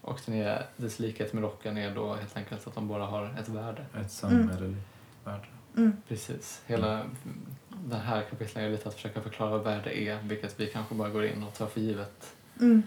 Och 0.00 0.20
den 0.26 0.34
är, 0.34 0.66
dess 0.76 0.98
likhet 0.98 1.32
med 1.32 1.42
rocken 1.42 1.78
är 1.78 1.94
då 1.94 2.14
helt 2.14 2.36
enkelt 2.36 2.66
att 2.66 2.74
de 2.74 2.88
båda 2.88 3.04
har 3.04 3.36
ett 3.40 3.48
värde. 3.48 3.86
Ett 4.00 4.10
samhälleligt 4.12 4.78
värde. 5.24 5.46
Mm. 5.76 5.96
Precis. 6.08 6.62
Hela 6.66 7.02
den 7.84 8.00
här 8.00 8.22
kapitlet 8.30 8.56
är 8.64 8.70
lite 8.70 8.88
att 8.88 8.94
försöka 8.94 9.20
förklara 9.20 9.50
vad 9.50 9.64
värde 9.64 9.98
är, 10.02 10.18
vilket 10.22 10.60
vi 10.60 10.66
kanske 10.66 10.94
bara 10.94 11.08
går 11.08 11.24
in 11.24 11.42
och 11.42 11.54
tar 11.54 11.66
för 11.66 11.80
givet. 11.80 12.32
Mm. 12.60 12.82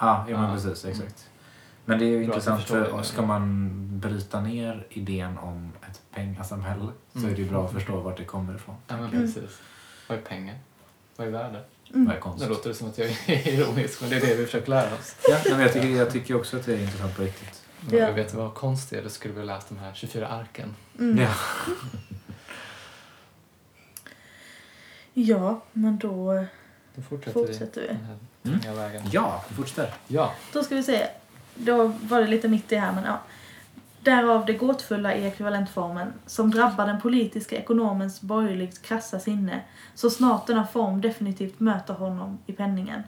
Ja, 0.00 0.26
ja 0.30 0.40
men 0.42 0.54
precis. 0.54 0.84
Exakt. 0.84 1.28
Men 1.84 1.98
det 1.98 2.04
är 2.04 2.08
ju 2.08 2.24
intressant 2.24 2.62
för 2.64 2.96
det. 2.98 3.04
ska 3.04 3.22
man 3.22 3.70
bryta 4.00 4.40
ner 4.40 4.86
idén 4.90 5.38
om 5.38 5.72
ett 5.90 6.02
pengasamhälle 6.14 6.88
så 7.12 7.18
Mm. 7.18 7.30
är 7.30 7.36
det 7.36 7.42
ju 7.42 7.48
bra 7.48 7.64
att 7.66 7.72
förstå 7.72 8.00
vart 8.00 8.16
det 8.16 8.24
kommer 8.24 8.54
ifrån. 8.54 8.74
Ja, 8.86 8.96
men 8.96 9.04
Mm. 9.04 9.20
precis. 9.20 9.58
Vad 10.08 10.18
är 10.18 10.22
pengar? 10.22 10.58
Vad 11.16 11.26
är 11.26 11.30
värde? 11.30 11.64
Mm. 11.94 12.06
Vad 12.06 12.16
är 12.16 12.20
konst? 12.20 12.42
Nu 12.44 12.48
låter 12.50 12.68
det 12.68 12.74
som 12.74 12.88
att 12.88 12.98
jag 12.98 13.08
är 13.26 13.48
ironisk, 13.54 14.00
men 14.00 14.10
det 14.10 14.16
är 14.16 14.20
det 14.20 14.34
vi 14.34 14.44
försöker 14.44 14.70
lära 14.70 14.94
oss. 14.94 15.16
Ja, 15.28 15.38
men 15.50 15.60
jag, 15.60 15.72
tycker, 15.72 15.88
jag 15.88 16.10
tycker 16.10 16.36
också 16.36 16.56
att 16.56 16.66
det 16.66 16.74
är 16.74 16.78
intressant 16.82 17.16
på 17.16 17.22
riktigt. 17.22 17.62
Men 17.80 17.98
Ja. 17.98 18.04
jag 18.06 18.12
vet 18.12 18.34
vad 18.34 18.54
konst 18.54 18.92
är, 18.92 19.02
då 19.02 19.08
skulle 19.08 19.34
vi 19.34 19.40
ha 19.40 19.46
läst 19.46 19.68
de 19.68 19.78
här 19.78 19.94
24 19.94 20.28
arken. 20.28 20.74
Mm. 20.98 21.18
Ja. 21.18 21.28
ja, 25.26 25.60
men 25.72 25.98
då 25.98 26.44
Då 26.94 27.02
fortsätter, 27.02 27.32
fortsätter 27.32 27.80
vi 27.80 27.86
vi. 27.86 27.92
den 27.94 28.04
här 28.04 28.16
Mm. 28.44 28.76
vägen. 28.76 29.02
Ja, 29.12 29.44
vi 29.48 29.54
fortsätter. 29.54 29.94
Ja. 30.08 30.32
Då 30.52 30.62
ska 30.62 30.74
vi 30.74 30.82
se. 30.82 31.06
Då 31.54 31.86
var 32.02 32.20
det 32.20 32.26
lite 32.26 32.48
mitt 32.48 32.72
i 32.72 32.76
här, 32.76 32.92
men 32.92 33.04
ja. 33.04 33.18
Därav 34.02 34.46
det 34.46 34.52
gåtfulla 34.52 35.14
i 35.14 35.26
ekvivalentformen, 35.26 36.12
som 36.26 36.50
drabbar 36.50 36.86
den 36.86 37.00
politiska 37.00 37.56
ekonomens 37.56 38.20
borgerligt 38.20 38.82
krassa 38.82 39.20
sinne, 39.20 39.60
så 39.94 40.10
snart 40.10 40.46
denna 40.46 40.66
form 40.66 41.00
definitivt 41.00 41.60
möter 41.60 41.94
honom 41.94 42.38
i 42.46 42.52
penningen. 42.52 43.02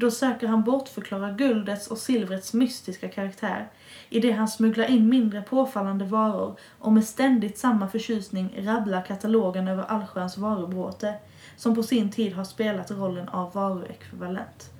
Då 0.00 0.10
söker 0.10 0.46
han 0.48 0.62
bortförklara 0.64 1.30
guldets 1.30 1.86
och 1.86 1.98
silvrets 1.98 2.52
mystiska 2.54 3.08
karaktär, 3.08 3.68
i 4.08 4.20
det 4.20 4.32
han 4.32 4.48
smugglar 4.48 4.90
in 4.90 5.08
mindre 5.08 5.42
påfallande 5.42 6.04
varor 6.04 6.56
och 6.78 6.92
med 6.92 7.04
ständigt 7.04 7.58
samma 7.58 7.88
förtjusning 7.88 8.54
rabblar 8.66 9.02
katalogen 9.04 9.68
över 9.68 9.82
allsköns 9.84 10.38
varubråte, 10.38 11.14
som 11.56 11.74
på 11.74 11.82
sin 11.82 12.10
tid 12.10 12.32
har 12.34 12.44
spelat 12.44 12.90
rollen 12.90 13.28
av 13.28 13.52
varuekvivalent. 13.52 14.70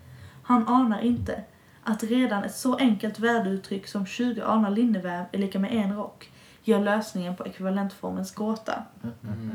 Han 0.43 0.69
anar 0.69 1.01
inte 1.01 1.43
att 1.85 2.03
redan 2.03 2.45
ett 2.45 2.55
så 2.57 2.77
enkelt 2.77 3.19
värdeuttryck 3.19 3.87
som 3.89 4.07
20 4.07 4.43
anar 4.43 4.71
linneväv 4.71 5.25
är 5.33 5.39
lika 5.39 5.59
med 5.59 5.73
en 5.73 5.97
rock 5.97 6.31
gör 6.63 6.81
lösningen 6.81 7.37
på 7.37 7.47
ekvivalentformens 7.47 8.35
gåta. 8.35 8.83
Mm. 9.03 9.51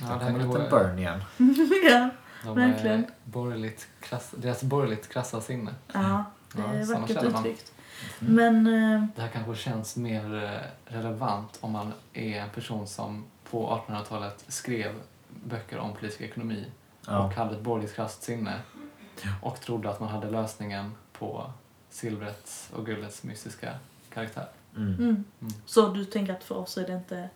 Ja, 0.00 0.06
Ja, 0.08 0.14
det 0.18 0.24
här 0.24 0.30
kommer 0.32 0.40
en 0.40 0.50
kan 0.50 0.60
liten 0.60 0.70
gå- 0.70 0.76
burn 0.78 0.98
igen. 0.98 1.20
ja, 1.90 2.08
De 2.44 2.56
verkligen. 2.56 3.06
borgerligt 3.24 3.88
krassa, 4.00 4.36
deras 4.36 4.62
borgerligt 4.62 5.08
krassa 5.08 5.40
sinne. 5.40 5.74
ja, 5.92 6.24
det 6.52 6.62
Ja, 6.62 6.72
är 6.74 6.84
såna 6.84 7.00
vackert 7.00 7.22
uttryckt. 7.22 7.72
Men, 8.18 8.66
eh, 8.66 9.04
Det 9.16 9.22
här 9.22 9.28
kanske 9.28 9.54
känns 9.56 9.96
mer 9.96 10.44
eh, 10.44 10.92
relevant 10.94 11.58
om 11.60 11.72
man 11.72 11.92
är 12.12 12.40
en 12.40 12.50
person 12.50 12.86
som 12.86 13.24
på 13.50 13.68
1800-talet 13.88 14.44
skrev 14.48 14.92
böcker 15.44 15.78
om 15.78 15.92
politisk 15.94 16.20
ekonomi 16.20 16.66
Ja. 17.06 17.24
och 17.26 17.32
hade 17.34 17.54
ett 17.54 17.60
borgerligt 17.62 17.94
krasst 17.94 18.22
sinne 18.22 18.58
och 19.42 19.60
trodde 19.60 19.90
att 19.90 20.00
man 20.00 20.08
hade 20.08 20.30
lösningen 20.30 20.92
på 21.12 21.50
silvrets 21.90 22.70
och 22.76 22.86
guldets 22.86 23.22
mystiska 23.22 23.74
karaktär. 24.14 24.48
Mm. 24.76 24.94
Mm. 24.94 25.00
Mm. 25.40 25.52
Så 25.66 25.88
du 25.88 26.04
tänker 26.04 26.32
att 26.32 26.44
för 26.44 26.54
oss 26.56 26.78
är 26.78 26.86
det 26.86 26.92
inte 26.94 27.28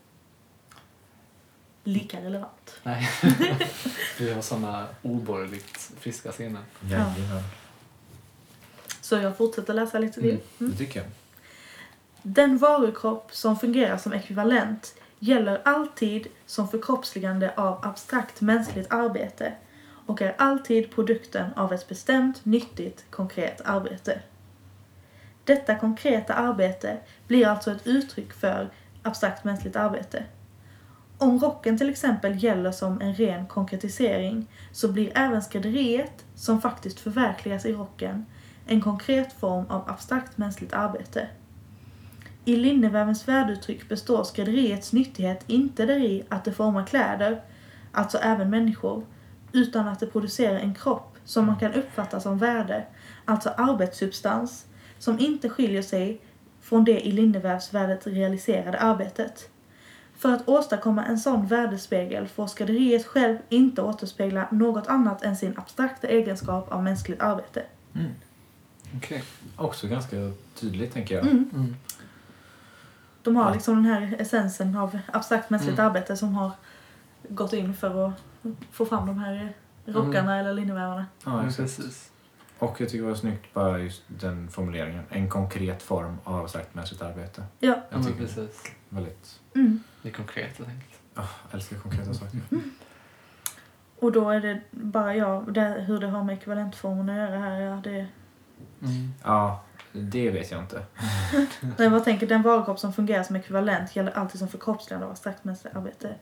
lika 1.89 2.21
relevant? 2.21 2.81
Nej, 2.83 3.09
vi 4.19 4.33
har 4.33 4.43
såna 4.43 4.87
oborgerligt 5.03 5.91
friska 6.01 6.33
sinnen. 6.33 6.63
Jajamän. 6.81 7.43
Så 9.01 9.17
jag 9.17 9.37
fortsätter 9.37 9.75
läsa 9.75 9.99
lite 9.99 10.21
till. 10.21 10.41
Det 10.59 10.77
tycker 10.77 11.01
jag. 11.01 11.09
Den 12.23 12.59
varukropp 12.59 13.35
som 13.35 13.59
fungerar 13.59 13.99
som 13.99 14.13
ekvivalent 14.13 14.95
gäller 15.19 15.61
alltid 15.65 16.27
som 16.47 16.69
förkroppsligande 16.69 17.55
av 17.57 17.87
abstrakt 17.87 18.41
mänskligt 18.41 18.93
arbete 18.93 19.53
och 20.07 20.23
är 20.23 20.35
alltid 20.39 20.91
produkten 20.91 21.53
av 21.57 21.73
ett 21.73 21.89
bestämt, 21.89 22.45
nyttigt, 22.45 23.05
konkret 23.11 23.61
arbete. 23.65 24.23
Detta 25.45 25.75
konkreta 25.75 26.35
arbete 26.35 26.99
blir 27.27 27.47
alltså 27.47 27.73
ett 27.73 27.87
uttryck 27.87 28.33
för 28.33 28.71
abstrakt 29.03 29.45
mänskligt 29.45 29.77
arbete. 29.77 30.25
Om 31.21 31.39
rocken 31.39 31.79
till 31.79 31.91
exempel 31.91 32.45
gäller 32.45 32.73
som 32.73 33.01
en 33.01 33.15
ren 33.15 33.47
konkretisering 33.47 34.47
så 34.73 34.93
blir 34.93 35.19
även 35.19 35.43
skrädderiet, 35.43 36.25
som 36.35 36.61
faktiskt 36.61 37.01
förverkligas 37.01 37.67
i 37.67 37.73
rocken, 37.73 38.27
en 38.67 38.81
konkret 38.81 39.33
form 39.33 39.67
av 39.69 39.91
abstrakt 39.91 40.39
mänskligt 40.39 40.73
arbete. 40.73 41.29
I 42.45 42.57
linnevävens 42.57 43.29
värdeuttryck 43.29 43.89
består 43.89 44.25
skrädderiets 44.25 44.93
nyttighet 44.93 45.45
inte 45.47 45.87
däri 45.87 46.23
att 46.29 46.45
det 46.45 46.53
formar 46.53 46.87
kläder, 46.87 47.43
alltså 47.93 48.19
även 48.19 48.51
människor, 48.51 49.07
utan 49.53 49.89
att 49.89 50.01
det 50.01 50.07
producerar 50.07 50.59
en 50.59 50.75
kropp 50.75 51.17
som 51.25 51.47
man 51.47 51.59
kan 51.59 51.75
uppfatta 51.75 52.21
som 52.21 52.39
värde, 52.39 52.87
alltså 53.25 53.49
arbetssubstans, 53.49 54.67
som 54.99 55.19
inte 55.19 55.49
skiljer 55.49 55.83
sig 55.83 56.21
från 56.61 56.85
det 56.85 57.07
i 57.07 57.13
linnevävsvärdet 57.13 58.07
realiserade 58.07 58.79
arbetet. 58.79 59.51
För 60.19 60.33
att 60.33 60.49
åstadkomma 60.49 61.05
en 61.05 61.19
sån 61.19 61.47
värdespegel 61.47 62.29
får 62.29 62.47
skrädderiet 62.47 63.07
själv 63.07 63.39
inte 63.49 63.83
återspegla 63.83 64.49
något 64.51 64.87
annat 64.87 65.23
än 65.23 65.37
sin 65.37 65.59
abstrakta 65.59 66.07
egenskap 66.09 66.73
av 66.73 66.83
mänskligt 66.83 67.21
arbete. 67.23 67.63
Mm. 67.95 68.11
Okej. 68.97 69.25
Också 69.57 69.87
ganska 69.89 70.17
tydligt, 70.55 70.93
tänker 70.93 71.15
jag. 71.15 71.25
Mm. 71.27 71.51
Mm. 71.55 71.77
De 73.23 73.37
har 73.37 73.53
liksom 73.53 73.75
den 73.75 73.85
här 73.85 74.17
essensen 74.19 74.77
av 74.77 74.99
abstrakt 75.13 75.51
mänskligt 75.51 75.79
Mm. 75.79 75.87
arbete 75.91 76.17
som 76.17 76.35
har 76.35 76.51
gått 77.29 77.53
in 77.53 77.75
för 77.75 78.07
att 78.07 78.13
få 78.73 78.87
fram 78.87 79.07
de 79.07 79.19
här 79.19 79.53
rockarna 79.85 80.39
eller 80.39 80.55
linnevävarna. 80.55 81.07
Ja, 81.25 81.41
exakt. 81.47 81.57
precis. 81.77 82.11
Och 82.59 82.81
jag 82.81 82.89
tycker 82.89 83.03
det 83.05 83.09
var 83.11 83.17
snyggt 83.17 83.55
bara 83.55 83.79
just 83.79 84.03
den 84.07 84.49
formuleringen. 84.51 85.05
En 85.11 85.29
konkret 85.31 85.83
form 85.83 86.17
av 86.25 86.41
abstrakt 86.41 86.75
mänskligt 86.75 87.03
arbete. 87.03 87.43
Ja. 87.59 87.69
Ja, 87.69 87.83
Jag 87.91 88.07
tycker 88.07 88.19
precis. 88.19 88.63
väldigt... 88.89 89.41
Mm. 89.55 89.83
Det 90.09 90.13
är 90.13 90.17
konkret 90.17 90.59
helt 90.59 90.71
enkelt. 90.71 91.01
Oh, 91.17 91.55
älskar 91.55 91.77
konkreta 91.77 92.15
saker. 92.15 92.41
Och 93.99 94.13
då 94.13 94.31
är 94.31 94.41
det 94.41 94.61
bara 94.71 95.17
jag, 95.17 95.53
det, 95.53 95.85
hur 95.87 96.01
det 96.01 96.07
har 96.07 96.25
med 96.25 96.37
ekvivalentformen 96.37 97.09
att 97.09 97.17
göra 97.17 97.39
här. 97.39 97.61
Ja, 97.61 97.81
det, 97.85 98.07
Mm. 98.83 99.13
Ja, 99.25 99.65
det 99.93 100.31
vet 100.31 100.51
jag 100.51 100.61
inte. 100.61 100.83
nej, 101.61 101.89
jag 101.89 102.05
tänker, 102.05 102.27
den 102.27 102.43
varukropp 102.43 102.79
som 102.79 102.93
fungerar 102.93 103.23
som 103.23 103.37
ekvivalent 103.37 103.97
gäller 103.97 104.13
alltid 104.13 104.39
som 104.39 104.49
förkroppsligande 104.49 105.07
av 105.07 105.13
abstrakt 105.13 105.45
mänskligt 105.45 105.77
arbete. 105.77 106.15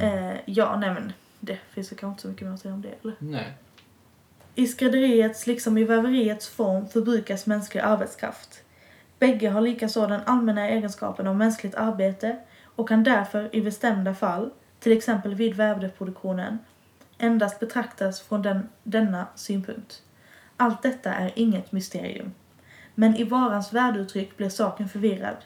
Eh, 0.00 0.36
ja, 0.44 0.76
nej 0.76 0.94
men 0.94 1.12
det 1.40 1.58
finns 1.70 1.92
väl 1.92 1.98
kanske 1.98 2.12
inte 2.12 2.22
så 2.22 2.28
mycket 2.28 2.46
mer 2.46 2.54
att 2.54 2.60
säga 2.60 2.74
om 2.74 2.82
det. 2.82 2.94
Eller? 3.02 3.14
Nej. 3.18 3.52
I 4.54 4.66
skrädderiets 4.66 5.46
liksom 5.46 5.78
i 5.78 5.84
väveriets 5.84 6.48
form 6.48 6.88
förbrukas 6.88 7.46
mänsklig 7.46 7.80
arbetskraft. 7.80 8.62
Bägge 9.18 9.50
har 9.50 9.60
likaså 9.60 10.06
den 10.06 10.20
allmänna 10.26 10.68
egenskapen 10.68 11.26
av 11.26 11.36
mänskligt 11.36 11.74
arbete 11.74 12.36
och 12.80 12.88
kan 12.88 13.04
därför 13.04 13.56
i 13.56 13.60
bestämda 13.60 14.14
fall, 14.14 14.50
till 14.78 14.92
exempel 14.92 15.34
vid 15.34 15.54
vävdeproduktionen, 15.54 16.58
endast 17.18 17.60
betraktas 17.60 18.20
från 18.20 18.42
den, 18.42 18.68
denna 18.82 19.26
synpunkt. 19.34 20.02
Allt 20.56 20.82
detta 20.82 21.12
är 21.14 21.32
inget 21.34 21.72
mysterium. 21.72 22.32
Men 22.94 23.16
i 23.16 23.24
varans 23.24 23.72
värdeuttryck 23.72 24.36
blir 24.36 24.48
saken 24.48 24.88
förvirrad. 24.88 25.36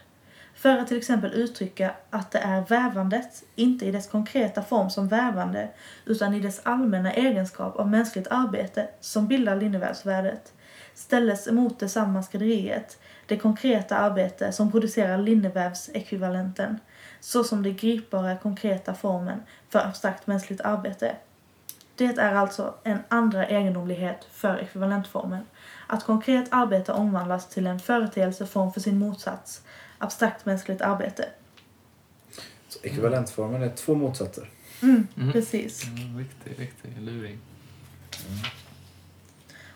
För 0.53 0.77
att 0.77 0.87
till 0.87 0.97
exempel 0.97 1.33
uttrycka 1.33 1.91
att 2.09 2.31
det 2.31 2.39
är 2.39 2.61
vävandet, 2.61 3.43
inte 3.55 3.85
i 3.85 3.91
dess 3.91 4.07
konkreta 4.07 4.61
form 4.61 4.89
som 4.89 5.07
vävande, 5.07 5.69
utan 6.05 6.33
i 6.33 6.39
dess 6.39 6.61
allmänna 6.63 7.13
egenskap 7.13 7.75
av 7.75 7.89
mänskligt 7.89 8.27
arbete 8.27 8.87
som 8.99 9.27
bildar 9.27 9.55
linnevävsvärdet, 9.55 10.53
ställes 10.93 11.47
emot 11.47 11.79
detsamma 11.79 12.23
skrädderiet, 12.23 12.99
det 13.25 13.37
konkreta 13.37 13.97
arbete 13.97 14.51
som 14.51 14.71
producerar 14.71 15.17
linnevävsekvivalenten, 15.17 16.79
såsom 17.25 17.63
den 17.63 17.75
gripbara 17.75 18.37
konkreta 18.37 18.93
formen 18.93 19.43
för 19.69 19.79
abstrakt 19.79 20.27
mänskligt 20.27 20.61
arbete. 20.61 21.15
Det 21.95 22.05
är 22.05 22.35
alltså 22.35 22.73
en 22.83 22.99
andra 23.07 23.47
egendomlighet 23.47 24.27
för 24.31 24.57
ekvivalentformen, 24.57 25.45
att 25.87 26.03
konkret 26.03 26.47
arbete 26.51 26.91
omvandlas 26.91 27.49
till 27.49 27.67
en 27.67 27.79
företeelseform 27.79 28.73
för 28.73 28.81
sin 28.81 28.99
motsats, 28.99 29.61
abstrakt 29.97 30.45
mänskligt 30.45 30.81
arbete. 30.81 31.29
Så 32.67 32.79
ekvivalentformen 32.83 33.63
är 33.63 33.69
två 33.69 33.95
motsatser. 33.95 34.49
Mm, 34.81 35.07
Mm. 35.17 35.31
Precis. 35.31 35.83
Mm, 35.83 36.17
riktig, 36.17 36.59
riktig 36.59 37.01
luring. 37.01 37.39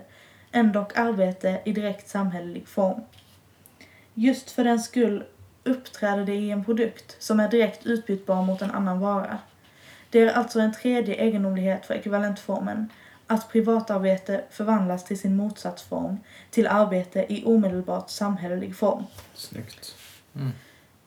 ändock 0.53 0.99
arbete 0.99 1.61
i 1.65 1.73
direkt 1.73 2.09
samhällelig 2.09 2.69
form. 2.69 3.01
Just 4.15 4.51
för 4.51 4.65
den 4.65 4.81
skull 4.81 5.25
uppträder 5.65 6.25
det 6.25 6.35
i 6.35 6.51
en 6.51 6.65
produkt 6.65 7.17
som 7.19 7.41
är 7.41 7.49
direkt 7.49 7.87
utbytbar 7.87 8.43
mot 8.43 8.63
en 8.63 8.71
annan 8.71 9.01
vara. 9.01 9.39
Det 10.11 10.21
är 10.21 10.33
alltså 10.33 10.61
en 10.61 10.73
tredje 10.73 11.15
egendomlighet 11.15 11.87
för 11.87 11.95
ekvivalentformen, 11.95 12.89
att 13.33 13.49
privatarbete 13.49 14.45
förvandlas 14.51 15.05
till 15.05 15.19
sin 15.19 15.37
motsatsform, 15.37 16.17
till 16.51 16.67
arbete 16.67 17.27
i 17.29 17.45
omedelbart 17.45 18.11
samhällelig 18.11 18.77
form. 18.77 19.05
Snyggt. 19.35 19.97
Mm. 20.35 20.51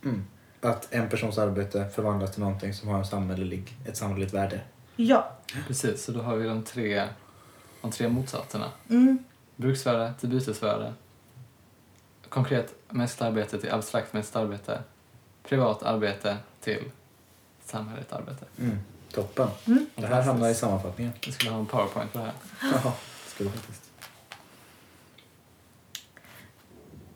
Mm. 0.04 0.26
Att 0.62 0.94
en 0.94 1.10
persons 1.10 1.38
arbete 1.38 1.90
förvandlas 1.90 2.32
till 2.32 2.42
någonting 2.42 2.74
som 2.74 2.90
har 2.90 2.98
en 2.98 3.06
samhällelig, 3.06 3.78
ett 3.86 3.98
samhälleligt 3.98 4.34
värde. 4.34 4.62
Ja. 4.96 5.32
Precis, 5.68 6.04
så 6.04 6.12
då 6.12 6.22
har 6.22 6.36
vi 6.36 6.48
de 6.48 6.64
tre, 6.64 7.08
de 7.82 7.92
tre 7.92 8.10
motsatserna. 8.10 8.72
Mm. 8.90 9.24
Bruksvärde 9.56 10.14
till 10.20 10.30
bytesvärde. 10.30 10.94
Konkret 12.30 12.76
mänskligt 12.90 13.22
arbete 13.22 13.60
till 13.60 13.72
abstrakt 13.72 14.14
mänskligt 14.14 14.36
arbete. 14.36 14.84
Privat 15.44 15.84
arbete 15.84 16.38
till 16.62 16.92
samhälleligt 17.66 18.14
arbete. 18.14 18.46
Mm. 18.60 18.80
Toppen. 19.16 19.48
Mm. 19.68 19.86
Det 19.96 20.08
här 20.08 20.22
hamnar 20.22 20.50
i 20.50 20.56
sammanfattningen. 20.56 21.14
Vi 21.26 21.32
skulle 21.32 21.52
ha 21.52 21.60
en 21.60 21.66
powerpoint 21.66 22.14
på 22.14 22.20
det 22.20 22.24
här. 22.24 22.34
Jaha, 22.72 22.94
du 23.38 23.50
faktiskt. 23.50 23.82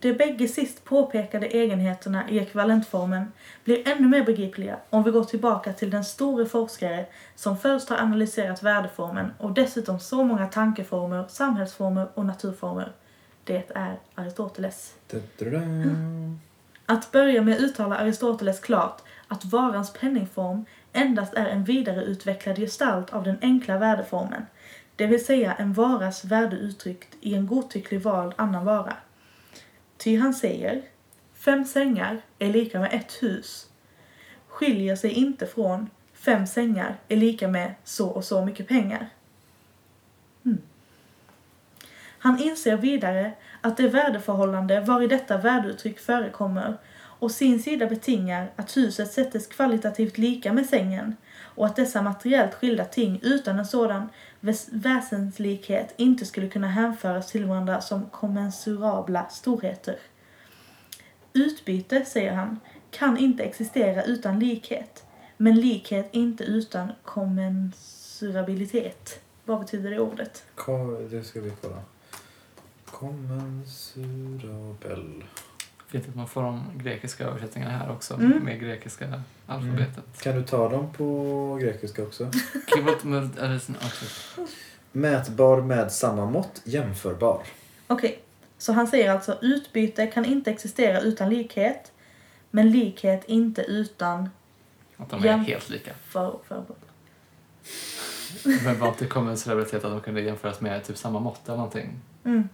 De 0.02 0.14
bägge 0.14 0.48
sist 0.48 0.86
påpekade 0.86 1.48
egenheterna 1.48 2.30
i 2.30 2.40
ekvivalentformen 2.40 3.32
blir 3.64 3.88
ännu 3.88 4.08
mer 4.08 4.24
begripliga 4.24 4.78
om 4.90 5.04
vi 5.04 5.12
går 5.12 5.24
tillbaka 5.24 5.74
till 5.74 5.90
den 5.90 6.04
store 6.06 6.46
forskare 6.46 7.06
som 7.36 7.58
först 7.58 7.90
har 7.90 7.98
analyserat 7.98 8.64
värdeformen 8.64 9.32
och 9.38 9.52
dessutom 9.52 10.00
så 10.00 10.24
många 10.24 10.48
tankeformer, 10.48 11.26
samhällsformer 11.30 12.08
och 12.14 12.26
naturformer. 12.26 12.92
Det 13.44 13.72
är 13.76 14.00
Aristoteles. 14.16 14.94
Da-da-da. 15.12 15.62
Att 16.86 17.12
börja 17.12 17.42
med 17.42 17.60
uttalar 17.60 17.98
Aristoteles 17.98 18.60
klart 18.60 19.02
att 19.28 19.46
varans 19.46 19.94
penningform 19.94 20.66
endast 20.94 21.34
är 21.34 21.46
en 21.46 21.64
vidareutvecklad 21.64 22.58
gestalt 22.58 23.14
av 23.14 23.24
den 23.24 23.38
enkla 23.42 23.78
värdeformen, 23.78 24.46
det 24.96 25.06
vill 25.06 25.26
säga 25.26 25.54
en 25.54 25.74
varas 25.74 26.26
värde 26.26 26.56
uttryckt 26.56 27.16
i 27.22 27.36
en 27.36 27.48
godtycklig 27.48 28.02
vald 28.02 28.34
annan 28.36 28.66
vara. 28.66 28.94
Ty 29.98 30.18
han 30.18 30.34
säger, 30.34 30.82
fem 31.34 31.66
sängar 31.66 32.22
är 32.40 32.50
lika 32.54 32.80
med 32.80 32.94
ett 32.94 33.24
hus 33.24 33.70
skiljer 34.60 34.96
sig 34.96 35.12
inte 35.12 35.46
från 35.46 35.90
fem 36.14 36.48
sängar 36.48 36.96
är 37.08 37.18
lika 37.18 37.48
med 37.48 37.74
så 37.84 38.10
och 38.10 38.24
så 38.24 38.46
mycket 38.46 38.68
pengar. 38.68 39.10
Mm. 40.46 40.62
Han 42.20 42.40
inser 42.40 42.78
vidare 42.78 43.32
att 43.62 43.78
det 43.78 43.88
värdeförhållande 43.88 44.82
var 44.82 45.02
i 45.02 45.08
detta 45.08 45.38
värdeuttryck 45.38 46.00
förekommer 46.00 46.78
och 47.20 47.32
sin 47.32 47.64
sida 47.64 47.86
betingar 47.86 48.52
att 48.56 48.78
huset 48.78 49.12
sättes 49.12 49.48
kvalitativt 49.48 50.18
lika 50.18 50.54
med 50.54 50.66
sängen 50.66 51.16
och 51.42 51.66
att 51.66 51.76
dessa 51.76 52.02
materiellt 52.02 52.54
skilda 52.54 52.86
ting 52.86 53.20
utan 53.24 53.60
en 53.60 53.66
sådan 53.66 54.10
väs- 54.42 54.70
väsenslikhet 54.72 55.94
inte 55.98 56.26
skulle 56.26 56.50
kunna 56.50 56.68
hänföras 56.68 57.32
till 57.32 57.46
varandra 57.46 57.82
som 57.82 58.10
kommensurabla 58.10 59.30
storheter. 59.30 59.96
Utbyte, 61.34 62.06
säger 62.06 62.34
han, 62.34 62.60
kan 62.92 63.18
inte 63.18 63.44
existera 63.44 64.04
utan 64.04 64.40
likhet, 64.40 65.04
men 65.38 65.56
likhet 65.56 66.10
inte 66.12 66.44
utan 66.44 66.92
kommensurabilitet. 67.04 69.20
Vad 69.46 69.60
betyder 69.60 69.90
det 69.90 70.00
ordet? 70.00 70.44
Kom, 70.56 71.08
det 71.10 71.24
ska 71.24 71.42
vi 71.42 71.52
kolla. 71.62 71.82
Kommensurabel. 72.86 75.24
Fint 75.90 76.10
att 76.10 76.16
man 76.16 76.28
får 76.28 76.42
de 76.44 76.64
grekiska 76.76 77.26
översättningarna 77.26 77.78
här 77.78 77.92
också, 77.92 78.14
Mm. 78.14 78.32
med 78.44 78.60
grekiska 78.60 79.22
alfabetet. 79.48 80.22
Kan 80.22 80.36
du 80.36 80.44
ta 80.44 80.70
dem 80.70 80.94
på 80.94 81.58
grekiska 81.62 82.04
också? 82.04 82.24
Mätbar 84.92 85.62
med 85.62 85.92
samma 85.92 86.26
mått, 86.26 86.62
jämförbar. 86.64 87.44
Okej, 87.88 88.20
så 88.58 88.74
han 88.74 88.88
säger 88.88 89.12
alltså 89.12 89.38
utbyte 89.42 90.08
kan 90.08 90.26
inte 90.26 90.52
existera 90.52 91.00
utan 91.00 91.30
likhet, 91.30 91.92
men 92.52 92.72
likhet 92.72 93.24
inte 93.26 93.62
utan 93.62 94.30
Att 94.98 95.10
de 95.10 95.20
är 95.24 95.28
Jäm- 95.28 95.44
helt 95.46 95.70
lika. 95.70 95.92
för, 96.08 96.40
för, 96.48 96.64
Men 98.64 98.80
var 98.80 98.88
inte 98.88 99.06
kommensurabilitet 99.06 99.86
att 99.86 99.92
de 99.92 100.02
kunde 100.02 100.22
jämföras 100.22 100.62
med 100.62 100.84
typ 100.84 100.98
samma 100.98 101.20
mått 101.20 101.48
eller 101.48 101.58
någonting? 101.58 102.00
mm, 102.26 102.50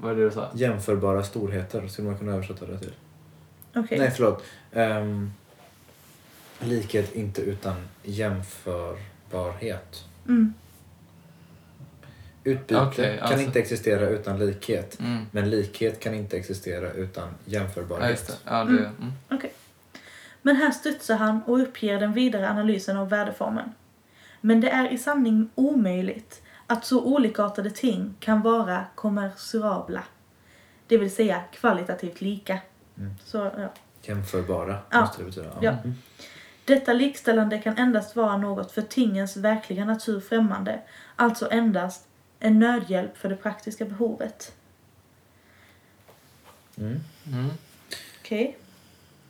Vad 0.00 0.12
är 0.12 0.16
det 0.16 0.24
du 0.24 0.30
sa? 0.30 0.48
Jämförbara 0.54 1.22
storheter 1.22 1.88
skulle 1.88 2.08
man 2.08 2.18
kunna 2.18 2.32
översätta 2.32 2.66
det 2.66 2.78
till. 2.78 2.92
Okej, 3.74 3.98
Nej, 3.98 4.10
förlåt. 4.10 4.44
Ehm, 4.72 5.32
likhet 6.60 7.14
inte 7.16 7.40
utan 7.42 7.74
jämförbarhet. 8.02 10.04
mm, 10.28 10.54
Utbyte 12.44 12.80
Okej, 12.80 13.16
kan 13.18 13.26
alltså- 13.28 13.46
inte 13.46 13.58
existera 13.58 14.08
utan 14.08 14.38
likhet. 14.38 15.00
Mm. 15.00 15.24
Men 15.30 15.50
likhet 15.50 16.00
kan 16.00 16.14
inte 16.14 16.36
existera 16.36 16.92
utan 16.92 17.28
jämförbarhet. 17.44 18.40
Ja, 18.44 18.50
det. 18.50 18.56
Ja, 18.56 18.64
det 18.64 18.70
Mm. 18.86 18.96
mm. 19.00 19.12
okej. 19.30 19.52
Men 20.42 20.56
här 20.56 20.70
studsar 20.70 21.16
han 21.16 21.42
och 21.46 21.62
uppger 21.62 22.00
den 22.00 22.12
vidare 22.12 22.50
analysen 22.50 22.96
av 22.96 23.08
värdeformen. 23.08 23.72
Men 24.40 24.60
det 24.60 24.70
är 24.70 24.92
i 24.92 24.98
sanning 24.98 25.50
omöjligt 25.54 26.42
att 26.70 26.84
så 26.84 27.04
olikartade 27.04 27.70
ting 27.70 28.14
kan 28.20 28.42
vara 28.42 28.84
kommensurabla. 28.94 30.02
Det 30.86 30.98
vill 30.98 31.14
säga 31.14 31.42
kvalitativt 31.52 32.20
lika. 32.20 32.58
Mm. 32.98 33.14
Så, 33.24 33.38
ja. 33.38 33.68
Jämförbara 34.02 34.78
Ja. 34.90 35.00
måste 35.00 35.18
det 35.18 35.24
betyda. 35.24 35.58
Ja. 35.60 35.70
Mm. 35.70 35.94
Detta 36.64 36.92
likställande 36.92 37.58
kan 37.58 37.76
endast 37.76 38.16
vara 38.16 38.36
något 38.36 38.72
för 38.72 38.82
tingens 38.82 39.36
verkliga 39.36 39.84
natur 39.84 40.20
främmande, 40.20 40.80
alltså 41.16 41.50
endast 41.50 42.06
en 42.40 42.58
nödhjälp 42.58 43.16
för 43.18 43.28
det 43.28 43.36
praktiska 43.36 43.84
behovet. 43.84 44.52
Mm. 46.76 47.00
Mm. 47.26 47.50
Okej. 48.20 48.58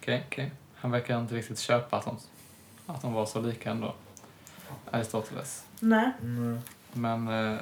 Okej, 0.01 0.25
okej. 0.27 0.53
Han 0.75 0.91
verkar 0.91 1.21
inte 1.21 1.35
riktigt 1.35 1.59
köpa 1.59 1.97
att 1.97 2.05
de, 2.05 2.19
att 2.87 3.03
de 3.03 3.13
var 3.13 3.27
så 3.27 3.41
lika 3.41 3.71
ändå. 3.71 3.95
Aristoteles. 4.91 5.65
Nej. 5.81 6.11
Mm. 6.23 6.61
Men, 6.99 7.29
eh, 7.29 7.61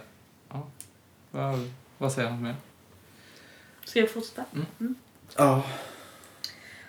ja. 0.49 0.67
Vad, 1.31 1.71
vad 1.99 2.13
säger 2.13 2.29
han 2.29 2.43
mer? 2.43 2.55
Ska 3.85 4.01
jag 4.01 4.11
fortsätta? 4.11 4.45
Ja. 5.37 5.63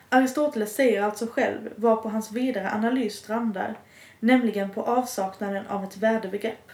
Aristoteles 0.09 0.75
säger 0.75 1.01
alltså 1.01 1.27
själv 1.27 1.69
vad 1.75 2.03
på 2.03 2.09
hans 2.09 2.31
vidare 2.31 2.71
analys 2.71 3.15
strandar, 3.15 3.77
nämligen 4.19 4.69
på 4.69 4.83
avsaknaden 4.83 5.67
av 5.67 5.83
ett 5.83 5.97
värdebegrepp. 5.97 6.71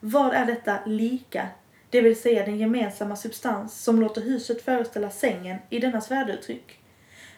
Vad 0.00 0.34
är 0.34 0.46
detta 0.46 0.78
lika, 0.86 1.48
det 1.90 2.00
vill 2.00 2.20
säga 2.20 2.44
den 2.44 2.58
gemensamma 2.58 3.16
substans 3.16 3.84
som 3.84 4.00
låter 4.00 4.20
huset 4.20 4.62
föreställa 4.62 5.10
sängen 5.10 5.58
i 5.70 5.78
dennas 5.78 6.10
värdeuttryck? 6.10 6.80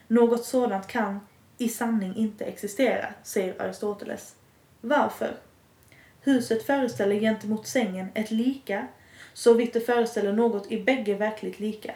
Något 0.07 0.45
sådant 0.45 0.87
kan 0.87 1.21
i 1.59 1.69
sanning 1.69 2.17
inte 2.17 2.45
existera, 2.45 3.07
säger 3.23 3.63
Aristoteles. 3.63 4.35
Varför? 4.81 5.37
Huset 6.21 6.67
föreställer 6.67 7.21
gentemot 7.21 7.67
sängen 7.67 8.09
ett 8.15 8.31
lika, 8.31 8.87
så 9.33 9.55
vitt 9.55 9.73
det 9.73 9.81
föreställer 9.81 10.33
något 10.33 10.73
i 10.73 10.83
bägge 10.83 11.15
verkligt 11.15 11.61
lika. 11.61 11.95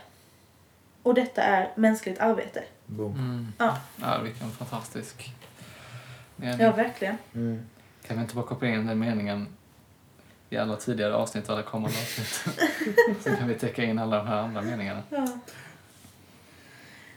Och 1.02 1.14
detta 1.14 1.42
är 1.42 1.72
mänskligt 1.74 2.20
arbete. 2.20 2.64
Boom. 2.86 3.12
Mm. 3.12 3.52
Ja. 3.58 3.78
Ja, 4.00 4.20
vilken 4.22 4.50
fantastisk 4.50 5.34
mening. 6.36 6.60
Ja, 6.60 6.72
verkligen. 6.72 7.18
Mm. 7.34 7.66
Kan 8.06 8.16
vi 8.16 8.22
inte 8.22 8.34
bara 8.34 8.44
koppla 8.44 8.68
in 8.68 8.86
den 8.86 8.98
meningen 8.98 9.48
i 10.50 10.56
alla 10.56 10.76
tidigare 10.76 11.14
avsnitt 11.14 11.48
och 11.48 11.54
alla 11.54 11.62
kommande 11.62 11.96
avsnitt? 11.98 12.56
Så 13.22 13.36
kan 13.36 13.48
vi 13.48 13.54
täcka 13.54 13.84
in 13.84 13.98
alla 13.98 14.16
de 14.16 14.26
här 14.26 14.36
andra 14.36 14.62
meningarna. 14.62 15.02
Ja. 15.10 15.26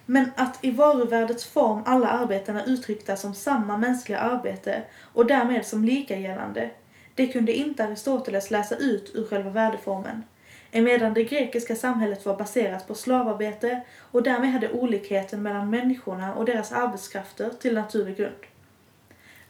Men 0.06 0.32
att 0.36 0.60
i 0.62 0.72
varuvärdets 0.72 1.46
form 1.46 1.82
alla 1.86 2.08
arbeten 2.08 2.58
är 2.58 2.70
uttryckta 2.70 3.16
som 3.16 3.34
samma 3.34 3.78
mänskliga 3.78 4.20
arbete 4.20 4.84
och 5.14 5.26
därmed 5.26 5.66
som 5.66 5.84
likagällande, 5.84 6.70
det 7.18 7.28
kunde 7.28 7.54
inte 7.54 7.84
Aristoteles 7.84 8.52
läsa 8.52 8.76
ut 8.76 9.12
ur 9.16 9.28
själva 9.28 9.50
värdeformen. 9.50 10.24
Emedan 10.72 11.14
det 11.14 11.24
grekiska 11.24 11.76
samhället 11.76 12.26
var 12.26 12.38
baserat 12.38 12.88
på 12.88 12.96
slavarbete 12.96 13.82
och 14.00 14.24
därmed 14.24 14.52
hade 14.52 14.72
olikheten 14.72 15.42
mellan 15.42 15.70
människorna 15.70 16.36
och 16.36 16.46
deras 16.46 16.72
arbetskrafter 16.72 17.50
till 17.50 17.74
naturlig 17.74 18.18
grund. 18.18 18.36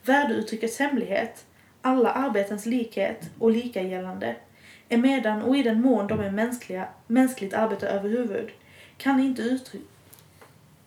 Värdeuttryckets 0.02 0.78
hemlighet, 0.78 1.44
alla 1.82 2.10
arbetens 2.10 2.66
likhet 2.66 3.30
och 3.38 3.50
likagällande, 3.50 4.36
emedan 4.88 5.42
och 5.42 5.56
i 5.56 5.62
den 5.62 5.80
mån 5.80 6.06
de 6.06 6.20
är 6.20 6.30
mänskliga, 6.30 6.88
mänskligt 7.06 7.54
arbete 7.54 7.88
överhuvud, 7.88 8.50
kan 8.96 9.20
inte 9.20 9.42
uttryck, 9.42 9.82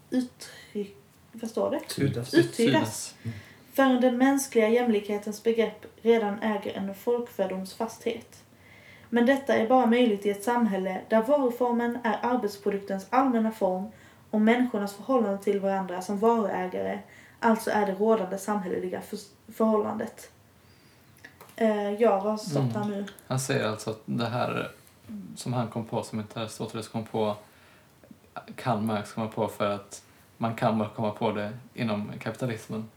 uttryck, 0.09 0.95
vad 1.31 1.49
står 1.49 1.71
det? 1.71 1.79
Tydas. 1.79 2.33
Uttydas. 2.33 3.15
Förrän 3.81 4.01
den 4.01 4.17
mänskliga 4.17 4.69
jämlikhetens 4.69 5.43
begrepp 5.43 5.85
redan 6.01 6.39
äger 6.39 6.77
en 6.77 6.95
folkfördomsfasthet. 6.95 8.43
Men 9.09 9.25
detta 9.25 9.55
är 9.55 9.67
bara 9.67 9.85
möjligt 9.85 10.25
i 10.25 10.29
ett 10.29 10.43
samhälle 10.43 11.01
där 11.09 11.21
varuformen 11.21 11.97
är 12.03 12.19
arbetsproduktens 12.21 13.07
allmänna 13.09 13.51
form 13.51 13.91
och 14.31 14.41
människornas 14.41 14.93
förhållande 14.93 15.43
till 15.43 15.59
varandra 15.59 16.01
som 16.01 16.19
varuägare 16.19 16.99
alltså 17.39 17.69
är 17.71 17.85
det 17.85 17.93
rådande 17.93 18.37
samhälleliga 18.37 19.01
för- 19.01 19.51
förhållandet. 19.53 20.31
Eh, 21.55 21.91
ja, 21.91 22.19
vad 22.19 22.31
har 22.31 22.37
stått 22.37 22.73
här 22.75 22.85
nu? 22.85 23.05
Han 23.27 23.39
säger 23.39 23.67
alltså 23.67 23.89
att 23.89 24.01
det 24.05 24.29
här 24.29 24.71
som 25.35 25.53
han 25.53 25.67
kom 25.67 25.85
på, 25.85 26.03
som 26.03 26.19
inte 26.19 26.41
Aristoteles 26.41 26.87
kom 26.87 27.05
på, 27.05 27.35
kan 28.55 28.85
Marx 28.85 29.13
komma 29.13 29.27
på 29.27 29.47
för 29.47 29.69
att 29.69 30.03
man 30.37 30.55
kan 30.55 30.77
bara 30.79 30.89
komma 30.89 31.11
på 31.11 31.31
det 31.31 31.51
inom 31.73 32.11
kapitalismen. 32.19 32.89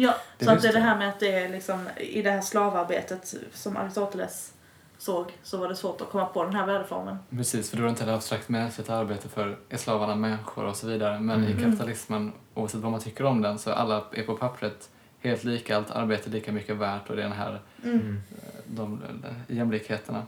Ja, 0.00 0.14
Det 0.38 0.44
så 0.44 0.50
att 0.50 0.62
det 0.62 0.68
är 0.68 0.72
det 0.72 0.78
här 0.78 0.98
med 0.98 1.08
att 1.08 1.20
det 1.20 1.32
är 1.32 1.48
liksom 1.48 1.88
i 1.96 2.22
det 2.22 2.30
här 2.30 2.40
slavarbetet 2.40 3.34
som 3.54 3.76
Aristoteles 3.76 4.52
såg 4.98 5.32
så 5.42 5.56
var 5.58 5.68
det 5.68 5.76
svårt 5.76 6.00
att 6.00 6.10
komma 6.10 6.24
på 6.26 6.44
den 6.44 6.54
här 6.54 6.66
värdeformen. 6.66 7.18
Precis, 7.30 7.70
för 7.70 7.76
då 7.76 7.82
är 7.82 7.84
det 7.84 7.90
inte 7.90 8.02
ett 8.04 8.08
abstrakt 8.10 8.48
mänskligt 8.48 8.90
arbete 8.90 9.28
för 9.28 9.58
är 9.68 9.76
slavarna 9.76 10.14
människor 10.14 10.64
och 10.64 10.76
så 10.76 10.86
vidare. 10.86 11.20
Men 11.20 11.44
Mm. 11.44 11.58
i 11.58 11.62
kapitalismen, 11.62 12.32
oavsett 12.54 12.80
vad 12.80 12.90
man 12.92 13.00
tycker 13.00 13.24
om 13.24 13.42
den, 13.42 13.58
så 13.58 13.72
alla 13.72 14.04
är 14.12 14.22
på 14.22 14.36
pappret 14.36 14.88
helt 15.20 15.44
lika, 15.44 15.76
allt 15.76 15.90
arbete 15.90 16.28
är 16.28 16.32
lika 16.32 16.52
mycket 16.52 16.76
värt 16.76 17.10
och 17.10 17.16
det 17.16 17.22
är 17.22 17.28
den 17.28 17.36
här, 17.38 17.60
Mm. 17.84 17.98
Mm. 18.00 18.22
de, 18.66 19.02
de 19.48 19.54
jämlikheterna. 19.54 20.22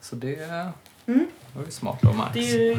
Så 0.00 0.16
det 0.16 0.36
Mm. 1.06 1.26
var 1.52 1.64
ju 1.64 1.70
smart 1.70 2.04
av 2.04 2.14
Marx. 2.16 2.32
Det 2.34 2.40
är 2.40 2.54
ju 2.64 2.76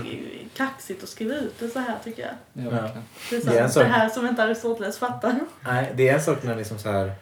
kaxigt 0.57 1.03
att 1.03 1.09
skriva 1.09 1.35
ut 1.35 1.59
det 1.59 1.69
så 1.69 1.79
här 1.79 1.95
tycker 2.03 2.21
jag. 2.21 2.65
Ja, 2.65 2.69
verkligen. 2.69 3.03
Det 3.29 3.35
är, 3.35 3.39
så, 3.41 3.49
Det 3.49 3.57
är 3.59 3.63
en 3.63 3.91
det, 3.91 3.97
här 3.97 4.09
som 4.09 4.27
inte 4.27 4.43
Aristoteles 4.43 4.97
fattar. 4.97 5.39
Nej, 5.61 5.91
det 5.95 6.09
är 6.09 6.13
en 6.13 6.21
sak 6.23 6.43
när 6.43 6.55
liksom 6.55 6.79
så 6.79 6.91
här. 6.91 7.13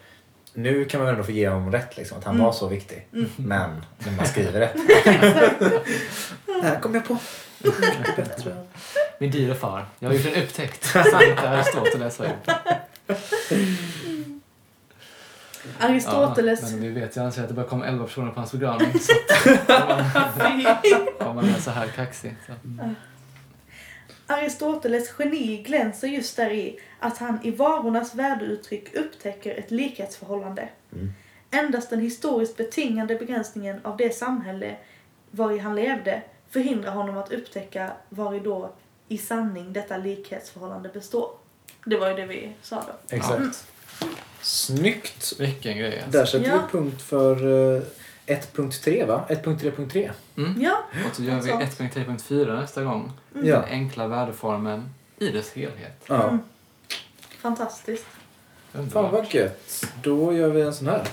Nu 0.54 0.86
kan 0.86 0.99
man 1.02 1.10
ändå 1.10 1.24
få 1.24 1.32
ge 1.32 1.49
honom 1.49 1.72
rätt, 1.72 1.97
liksom, 1.97 2.18
att 2.18 2.24
han 2.24 2.34
Mm. 2.36 2.45
var 2.45 2.54
så 2.54 2.68
viktig. 2.68 3.08
Mm. 3.14 3.30
Men 3.38 3.86
när 3.97 4.12
man 4.12 4.26
skriver 4.26 4.60
det. 4.60 4.70
det 6.45 6.68
här 6.68 6.80
kom 6.80 6.95
jag 6.95 7.06
på. 7.06 7.18
Min 9.20 9.32
dyra 9.32 9.56
far, 9.56 9.86
jag 9.99 10.10
har 10.10 10.16
gjort 10.16 10.26
en 10.36 10.43
upptäckt 10.43 10.86
som 10.86 11.22
inte 11.30 11.49
Aristoteles 11.49 12.20
har 12.20 12.26
gjort. 12.26 12.49
Aristoteles... 15.80 16.62
Ja, 16.62 16.68
men 16.72 16.82
vi 16.82 16.89
vet 16.89 17.18
ju 17.18 17.22
annars 17.22 17.38
att 17.38 17.47
det 17.47 17.53
bara 17.53 17.66
kom 17.66 17.84
11 17.84 18.05
personer 18.05 18.32
på 18.32 18.39
hans 18.39 18.51
begravning. 18.51 18.99
Så 18.99 19.14
om 21.26 21.36
man, 21.36 21.45
är 21.45 21.59
så 21.59 21.72
här 21.72 21.88
kaxig. 21.88 22.36
Så. 22.45 22.53
Aristoteles 24.28 25.14
geni 25.20 25.64
glänser 25.64 26.07
just 26.07 26.38
där 26.38 26.51
i 26.51 26.80
att 26.99 27.18
han 27.18 27.39
i 27.43 27.51
varornas 27.51 28.16
värdeuttryck 28.16 28.95
upptäcker 28.95 29.55
ett 29.55 29.72
likhetsförhållande. 29.72 30.70
Mm. 30.93 31.14
Endast 31.51 31.89
den 31.89 31.99
historiskt 31.99 32.57
betingade 32.57 33.16
begränsningen 33.16 33.80
av 33.84 33.97
det 33.97 34.16
samhälle 34.16 34.76
vari 35.32 35.59
han 35.59 35.76
levde 35.76 36.22
förhindrar 36.49 36.91
honom 36.91 37.18
att 37.18 37.32
upptäcka 37.32 37.91
vari 38.09 38.39
då 38.39 38.72
i 39.07 39.18
sanning 39.18 39.74
detta 39.74 39.97
likhetsförhållande 39.97 40.89
består. 40.89 41.32
Det 41.86 41.97
var 41.97 42.09
ju 42.09 42.16
det 42.16 42.26
vi 42.26 42.53
sa 42.62 42.76
då. 42.76 43.16
Exakt. 43.16 43.68
Snyggt! 44.41 45.33
Vilken 45.39 45.77
grej 45.77 45.95
alltså. 46.03 46.17
Där 46.19 46.25
sätter 46.25 46.49
Ja. 46.49 46.61
vi 46.71 46.77
punkt 46.77 47.01
för 47.01 47.45
uh, 47.47 47.81
1.3 48.25 49.05
va? 49.07 49.25
1.3.3. 49.29 50.11
Mm. 50.37 50.61
Ja, 50.61 50.83
Och 51.09 51.15
så 51.15 51.23
gör 51.23 51.35
vi 51.41 51.49
Sant. 51.49 51.63
1.3.4 51.79 52.61
nästa 52.61 52.83
gång. 52.83 53.11
Ja. 53.33 53.41
Den 53.41 53.63
enkla 53.63 54.07
värdeformen 54.07 54.89
i 55.19 55.27
dess 55.31 55.51
helhet. 55.53 56.03
ja. 56.07 56.23
Mm. 56.27 56.39
fantastiskt. 57.41 58.05
Fan 58.71 58.81
Underbart. 58.81 59.11
vad 59.11 59.33
gött. 59.33 59.85
Då 60.03 60.33
gör 60.33 60.49
vi 60.49 60.61
en 60.61 60.73
sån 60.73 60.87
här. 60.87 61.07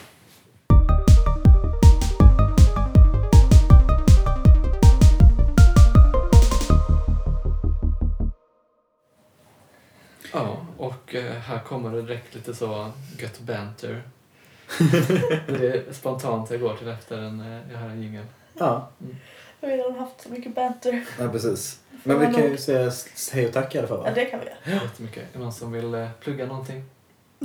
Och 11.09 11.14
eh, 11.14 11.32
här 11.32 11.59
kommer 11.59 11.90
det 11.92 12.02
direkt 12.02 12.34
lite 12.34 12.54
så 12.54 12.92
gött 13.18 13.40
banter. 13.40 14.02
det 15.46 15.66
är 15.88 15.92
spontant 15.92 16.50
jag 16.50 16.61
går 16.61 16.76
till 16.76 16.88
efter 16.88 17.18
en, 17.18 17.40
eh, 17.40 17.72
jag 17.72 17.78
hör 17.78 17.88
en 17.88 18.02
jingel. 18.02 18.24
Ja, 18.54 18.90
Jag 19.61 19.68
har 19.68 19.76
redan 19.76 19.94
haft 19.98 20.20
så 20.20 20.28
mycket 20.28 20.54
banter. 20.54 21.04
ja 21.18 21.28
precis. 21.28 21.80
Men 22.04 22.20
vi 22.20 22.26
kan 22.26 22.42
ju 22.50 22.56
säga 22.56 22.92
hej 23.32 23.46
och 23.46 23.52
tack 23.52 23.74
i 23.74 23.78
alla 23.78 23.88
fall 23.88 23.98
Ja, 23.98 24.04
va? 24.04 24.11
det 24.14 24.24
kan 24.24 24.40
vi 24.40 24.46
göra. 24.46 24.82
Jättemycket. 24.84 25.22
Är 25.22 25.28
det 25.32 25.38
någon 25.38 25.52
som 25.52 25.72
vill 25.72 25.94
eh, 25.94 26.09
plugga 26.20 26.46
någonting? 26.46 26.84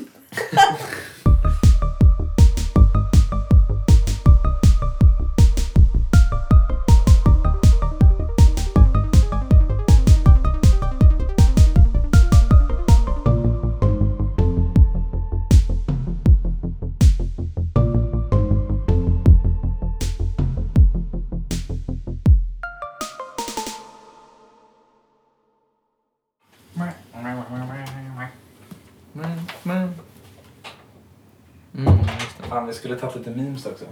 skulle 32.84 33.00
tagit 33.00 33.16
lite 33.16 33.32
memes 33.32 33.66
också. 33.66 33.86